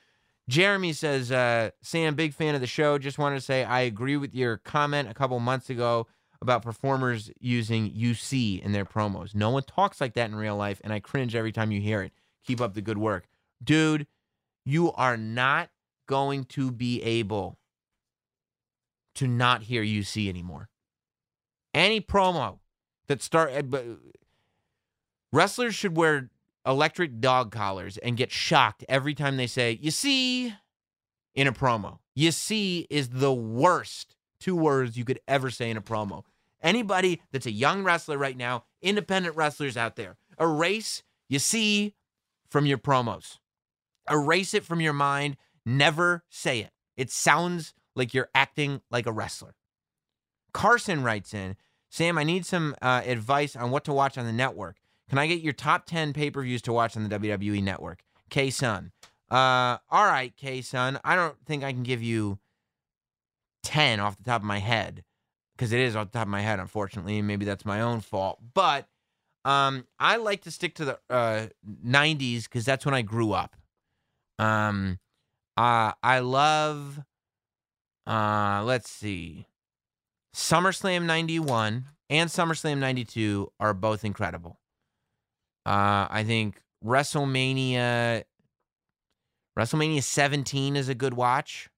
Jeremy 0.49 0.93
says, 0.93 1.31
uh, 1.31 1.71
Sam, 1.83 2.15
big 2.15 2.35
fan 2.35 2.55
of 2.55 2.61
the 2.61 2.67
show. 2.67 2.99
Just 2.99 3.19
wanted 3.19 3.37
to 3.37 3.43
say 3.43 3.63
I 3.65 3.83
agree 3.83 4.17
with 4.17 4.35
your 4.35 4.57
comment 4.57 5.09
a 5.09 5.15
couple 5.15 5.39
months 5.39 5.71
ago 5.71 6.09
about 6.43 6.63
performers 6.63 7.31
using 7.41 7.91
UC 7.93 8.63
in 8.63 8.73
their 8.73 8.85
promos. 8.85 9.35
No 9.35 9.51
one 9.51 9.63
talks 9.63 10.01
like 10.01 10.15
that 10.15 10.29
in 10.29 10.35
real 10.35 10.57
life, 10.57 10.81
and 10.85 10.93
I 10.93 11.01
cringe 11.01 11.35
every 11.35 11.53
time 11.53 11.73
you 11.73 11.81
hear 11.81 12.03
it. 12.03 12.13
Keep 12.45 12.61
up 12.61 12.75
the 12.75 12.83
good 12.83 12.99
work. 12.99 13.27
Dude, 13.63 14.07
you 14.67 14.93
are 14.93 15.17
not 15.17 15.71
going 16.07 16.45
to 16.45 16.71
be 16.71 17.01
able 17.03 17.59
to 19.15 19.27
not 19.27 19.63
hear 19.63 19.83
UC 19.83 20.29
anymore. 20.29 20.69
Any 21.73 22.01
promo 22.01 22.59
that 23.07 23.23
start 23.23 23.53
uh, 23.53 23.79
wrestlers 25.33 25.75
should 25.75 25.97
wear 25.97 26.29
electric 26.67 27.21
dog 27.21 27.53
collars 27.53 27.99
and 27.99 28.17
get 28.17 28.33
shocked 28.33 28.85
every 28.89 29.15
time 29.15 29.37
they 29.37 29.47
say, 29.47 29.79
you 29.81 29.91
see, 29.91 30.55
in 31.35 31.47
a 31.47 31.53
promo. 31.53 31.99
You 32.15 32.33
see 32.33 32.87
is 32.91 33.09
the 33.11 33.33
worst 33.33 34.17
two 34.43 34.57
words 34.57 34.97
you 34.97 35.05
could 35.05 35.21
ever 35.29 35.51
say 35.51 35.71
in 35.71 35.77
a 35.77 35.83
promo. 35.83 36.25
Anybody 36.63 37.21
that's 37.33 37.47
a 37.47 37.51
young 37.51 37.83
wrestler 37.83 38.17
right 38.17 38.37
now, 38.37 38.65
independent 38.81 39.37
wrestlers 39.37 39.77
out 39.77 39.97
there, 39.97 40.17
erase 40.39 41.03
you 41.29 41.39
see 41.39 41.95
from 42.49 42.67
your 42.67 42.79
promos. 42.79 43.39
Erase 44.11 44.55
it 44.55 44.65
from 44.65 44.81
your 44.81 44.93
mind. 44.93 45.37
Never 45.65 46.25
say 46.29 46.61
it. 46.61 46.71
It 46.97 47.11
sounds 47.11 47.75
like 47.95 48.15
you're 48.15 48.29
acting 48.35 48.81
like 48.91 49.07
a 49.07 49.13
wrestler. 49.13 49.55
Carson 50.53 51.03
writes 51.03 51.33
in 51.33 51.57
Sam, 51.91 52.17
I 52.17 52.25
need 52.25 52.47
some 52.47 52.75
uh, 52.81 53.03
advice 53.05 53.55
on 53.57 53.71
what 53.71 53.85
to 53.85 53.93
watch 53.93 54.17
on 54.17 54.25
the 54.25 54.33
network. 54.33 54.77
Can 55.09 55.19
I 55.19 55.27
get 55.27 55.41
your 55.41 55.53
top 55.53 55.85
10 55.87 56.13
pay 56.13 56.31
per 56.31 56.43
views 56.43 56.63
to 56.63 56.73
watch 56.73 56.97
on 56.97 57.07
the 57.07 57.19
WWE 57.19 57.63
network? 57.63 58.03
K 58.31 58.51
Sun. 58.51 58.93
Uh, 59.31 59.77
all 59.91 60.07
right, 60.07 60.35
K 60.37 60.63
Sun. 60.63 60.99
I 61.05 61.17
don't 61.17 61.37
think 61.47 61.65
I 61.65 61.73
can 61.73 61.83
give 61.83 62.03
you 62.03 62.39
10 63.63 64.01
off 64.01 64.17
the 64.17 64.25
top 64.25 64.41
of 64.41 64.47
my 64.47 64.59
head 64.59 65.05
because 65.63 65.73
it 65.73 65.79
is 65.79 65.95
off 65.95 66.11
the 66.11 66.19
top 66.19 66.27
of 66.27 66.29
my 66.29 66.41
head, 66.41 66.59
unfortunately. 66.59 67.23
Maybe 67.23 67.45
that's 67.45 67.65
my 67.65 67.83
own 67.83 68.01
fault. 68.01 68.41
But 68.53 68.89
um, 69.45 69.87
I 69.97 70.17
like 70.17 70.43
to 70.43 70.51
stick 70.51 70.75
to 70.75 70.85
the 70.85 70.99
uh, 71.09 71.47
90s 71.87 72.45
because 72.45 72.65
that's 72.65 72.85
when 72.85 72.97
I 72.97 73.03
grew 73.03 73.31
up. 73.31 73.55
Um, 74.41 74.99
uh, 75.57 75.93
I 76.03 76.19
love, 76.19 76.99
uh, 78.09 78.65
let's 78.65 78.91
see, 78.91 79.47
SummerSlam 80.35 81.05
91 81.05 81.85
and 82.11 82.29
SummerSlam 82.29 82.79
92 82.79 83.53
are 83.61 83.73
both 83.73 84.05
incredible. 84.05 84.59
Uh, 85.65 86.09
I 86.11 86.25
think 86.27 86.61
WrestleMania 86.85 88.25
WrestleMania 89.57 90.03
17 90.03 90.75
is 90.75 90.89
a 90.89 90.95
good 90.97 91.15
watch. 91.15 91.71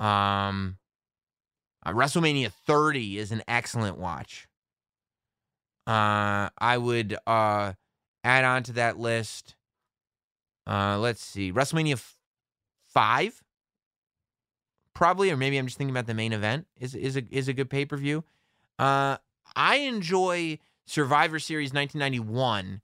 Um, 0.00 0.77
uh, 1.88 1.92
WrestleMania 1.92 2.52
30 2.66 3.18
is 3.18 3.32
an 3.32 3.42
excellent 3.48 3.98
watch. 3.98 4.46
Uh, 5.86 6.50
I 6.58 6.76
would 6.76 7.16
uh, 7.26 7.72
add 8.22 8.44
on 8.44 8.62
to 8.64 8.72
that 8.72 8.98
list. 8.98 9.56
Uh, 10.66 10.98
let's 10.98 11.24
see, 11.24 11.50
WrestleMania 11.50 11.94
f- 11.94 12.16
5 12.92 13.42
probably, 14.92 15.30
or 15.30 15.36
maybe 15.36 15.56
I'm 15.56 15.66
just 15.66 15.78
thinking 15.78 15.94
about 15.94 16.06
the 16.06 16.14
main 16.14 16.32
event. 16.32 16.66
Is 16.78 16.94
is 16.94 17.16
a 17.16 17.22
is 17.30 17.48
a 17.48 17.52
good 17.52 17.70
pay 17.70 17.86
per 17.86 17.96
view. 17.96 18.24
Uh, 18.78 19.16
I 19.56 19.76
enjoy 19.76 20.58
Survivor 20.86 21.38
Series 21.38 21.72
1991 21.72 22.82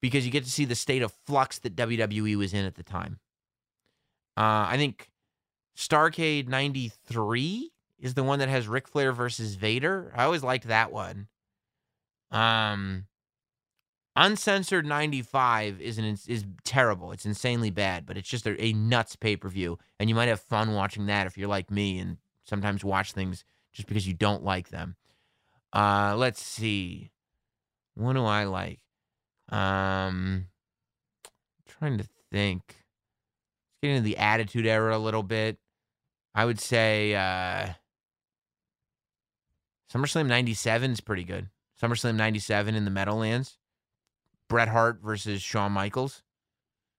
because 0.00 0.26
you 0.26 0.30
get 0.30 0.44
to 0.44 0.50
see 0.50 0.66
the 0.66 0.74
state 0.74 1.02
of 1.02 1.12
flux 1.26 1.58
that 1.60 1.74
WWE 1.74 2.36
was 2.36 2.52
in 2.52 2.66
at 2.66 2.74
the 2.76 2.82
time. 2.82 3.18
Uh, 4.36 4.68
I 4.68 4.76
think 4.76 5.10
Starcade 5.76 6.48
93 6.48 7.72
is 7.98 8.14
the 8.14 8.24
one 8.24 8.38
that 8.40 8.48
has 8.48 8.68
Ric 8.68 8.88
Flair 8.88 9.12
versus 9.12 9.54
Vader. 9.54 10.12
I 10.16 10.24
always 10.24 10.42
liked 10.42 10.68
that 10.68 10.92
one. 10.92 11.28
Um, 12.30 13.06
Uncensored 14.16 14.86
95 14.86 15.80
is 15.80 15.98
an, 15.98 16.04
is 16.04 16.44
terrible. 16.64 17.10
It's 17.12 17.26
insanely 17.26 17.70
bad, 17.70 18.06
but 18.06 18.16
it's 18.16 18.28
just 18.28 18.46
a, 18.46 18.62
a 18.62 18.72
nuts 18.72 19.16
pay 19.16 19.36
per 19.36 19.48
view, 19.48 19.78
and 19.98 20.08
you 20.08 20.14
might 20.14 20.28
have 20.28 20.40
fun 20.40 20.74
watching 20.74 21.06
that 21.06 21.26
if 21.26 21.36
you're 21.36 21.48
like 21.48 21.70
me 21.70 21.98
and 21.98 22.18
sometimes 22.44 22.84
watch 22.84 23.12
things 23.12 23.44
just 23.72 23.88
because 23.88 24.06
you 24.06 24.14
don't 24.14 24.44
like 24.44 24.68
them. 24.68 24.94
Uh, 25.72 26.14
let's 26.16 26.40
see. 26.40 27.10
What 27.94 28.12
do 28.12 28.24
I 28.24 28.44
like? 28.44 28.78
Um, 29.48 30.46
trying 31.66 31.98
to 31.98 32.06
think. 32.30 32.62
Getting 33.82 33.96
into 33.96 34.08
the 34.08 34.18
Attitude 34.18 34.66
Era 34.66 34.96
a 34.96 34.98
little 34.98 35.24
bit. 35.24 35.58
I 36.34 36.44
would 36.44 36.60
say 36.60 37.14
uh, 37.14 37.70
SummerSlam 39.94 40.26
97 40.26 40.90
is 40.90 41.00
pretty 41.00 41.24
good. 41.24 41.48
SummerSlam 41.80 42.16
97 42.16 42.74
in 42.74 42.84
the 42.84 42.90
Meadowlands. 42.90 43.58
Bret 44.48 44.68
Hart 44.68 45.00
versus 45.02 45.42
Shawn 45.42 45.72
Michaels. 45.72 46.22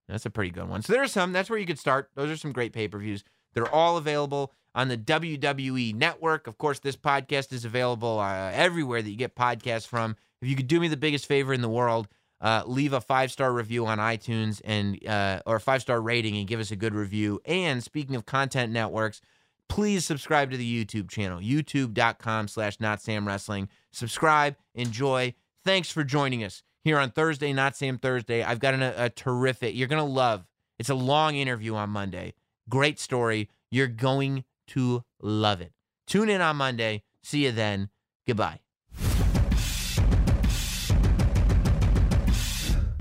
That's 0.08 0.26
a 0.26 0.30
pretty 0.30 0.52
good 0.52 0.70
one. 0.70 0.82
So 0.82 0.94
there 0.94 1.02
are 1.02 1.08
some. 1.08 1.34
That's 1.34 1.50
where 1.50 1.60
you 1.60 1.66
could 1.66 1.80
start. 1.80 2.10
Those 2.16 2.30
are 2.30 2.38
some 2.38 2.52
great 2.52 2.74
pay 2.74 2.88
per 2.88 3.00
views. 3.00 3.24
They're 3.54 3.74
all 3.74 3.98
available 3.98 4.52
on 4.74 4.88
the 4.88 4.98
WWE 4.98 5.96
network. 5.96 6.48
Of 6.48 6.58
course, 6.58 6.80
this 6.80 6.96
podcast 6.96 7.54
is 7.54 7.66
available 7.66 8.20
uh, 8.20 8.52
everywhere 8.52 9.02
that 9.02 9.10
you 9.10 9.16
get 9.16 9.36
podcasts 9.36 9.88
from. 9.88 10.16
If 10.42 10.50
you 10.50 10.56
could 10.56 10.68
do 10.68 10.80
me 10.80 10.88
the 10.88 10.98
biggest 10.98 11.26
favor 11.26 11.54
in 11.54 11.62
the 11.62 11.70
world, 11.70 12.08
uh, 12.42 12.64
leave 12.66 12.94
a 12.94 13.02
five 13.02 13.32
star 13.32 13.52
review 13.52 13.88
on 13.88 13.98
iTunes 13.98 14.62
and 14.64 15.04
uh, 15.08 15.42
or 15.46 15.60
five 15.60 15.82
star 15.82 16.02
rating 16.02 16.38
and 16.38 16.48
give 16.48 16.60
us 16.60 16.72
a 16.72 16.76
good 16.76 16.94
review. 16.94 17.42
And 17.46 17.84
speaking 17.84 18.16
of 18.16 18.26
content 18.26 18.72
networks, 18.72 19.22
please 19.70 20.06
subscribe 20.06 20.52
to 20.52 20.58
the 20.58 20.86
YouTube 20.86 21.10
channel, 21.10 21.40
youtube.com 21.40 22.48
slash 22.48 22.80
not 22.80 23.02
Sam 23.02 23.28
Wrestling. 23.28 23.70
Subscribe, 23.92 24.56
enjoy. 24.74 25.34
Thanks 25.64 25.92
for 25.92 26.04
joining 26.04 26.44
us 26.44 26.64
here 26.84 27.00
on 27.00 27.12
Thursday, 27.12 27.52
Not 27.52 27.76
Sam 27.76 27.98
Thursday. 27.98 28.44
I've 28.44 28.60
got 28.60 28.76
an, 28.76 28.84
a, 28.84 29.10
terrific, 29.10 29.76
you're 29.76 29.88
going 29.88 30.06
to 30.06 30.12
love. 30.12 30.46
It's 30.78 30.90
a 30.90 30.96
long 30.96 31.36
interview 31.36 31.76
on 31.76 31.90
Monday. 31.90 32.34
Great 32.70 33.00
story. 33.00 33.50
You're 33.72 33.88
going 33.88 34.44
to 34.68 35.04
love 35.22 35.62
it. 35.62 35.74
Tune 36.06 36.30
in 36.30 36.42
on 36.42 36.58
Monday. 36.58 37.04
See 37.24 37.46
you 37.46 37.52
then. 37.52 37.90
Goodbye. 38.28 38.60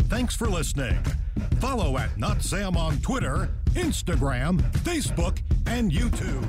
Thanks 0.08 0.34
for 0.36 0.46
listening. 0.48 0.98
Follow 1.60 1.98
at 1.98 2.16
Not 2.18 2.42
Sam 2.42 2.76
on 2.76 2.98
Twitter, 2.98 3.48
Instagram, 3.74 4.60
Facebook, 4.78 5.40
and 5.66 5.90
YouTube. 5.90 6.44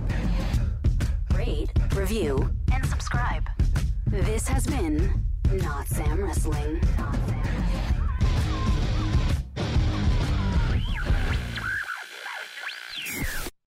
Rate, 1.36 1.72
review, 1.96 2.50
and 2.72 2.86
subscribe. 2.86 3.48
This 4.08 4.48
has 4.48 4.68
been 4.68 5.24
Not 5.52 5.88
Sam 5.88 6.22
Wrestling. 6.22 6.82
Not 6.98 7.16
Sam 7.28 7.42
Wrestling. 7.42 8.05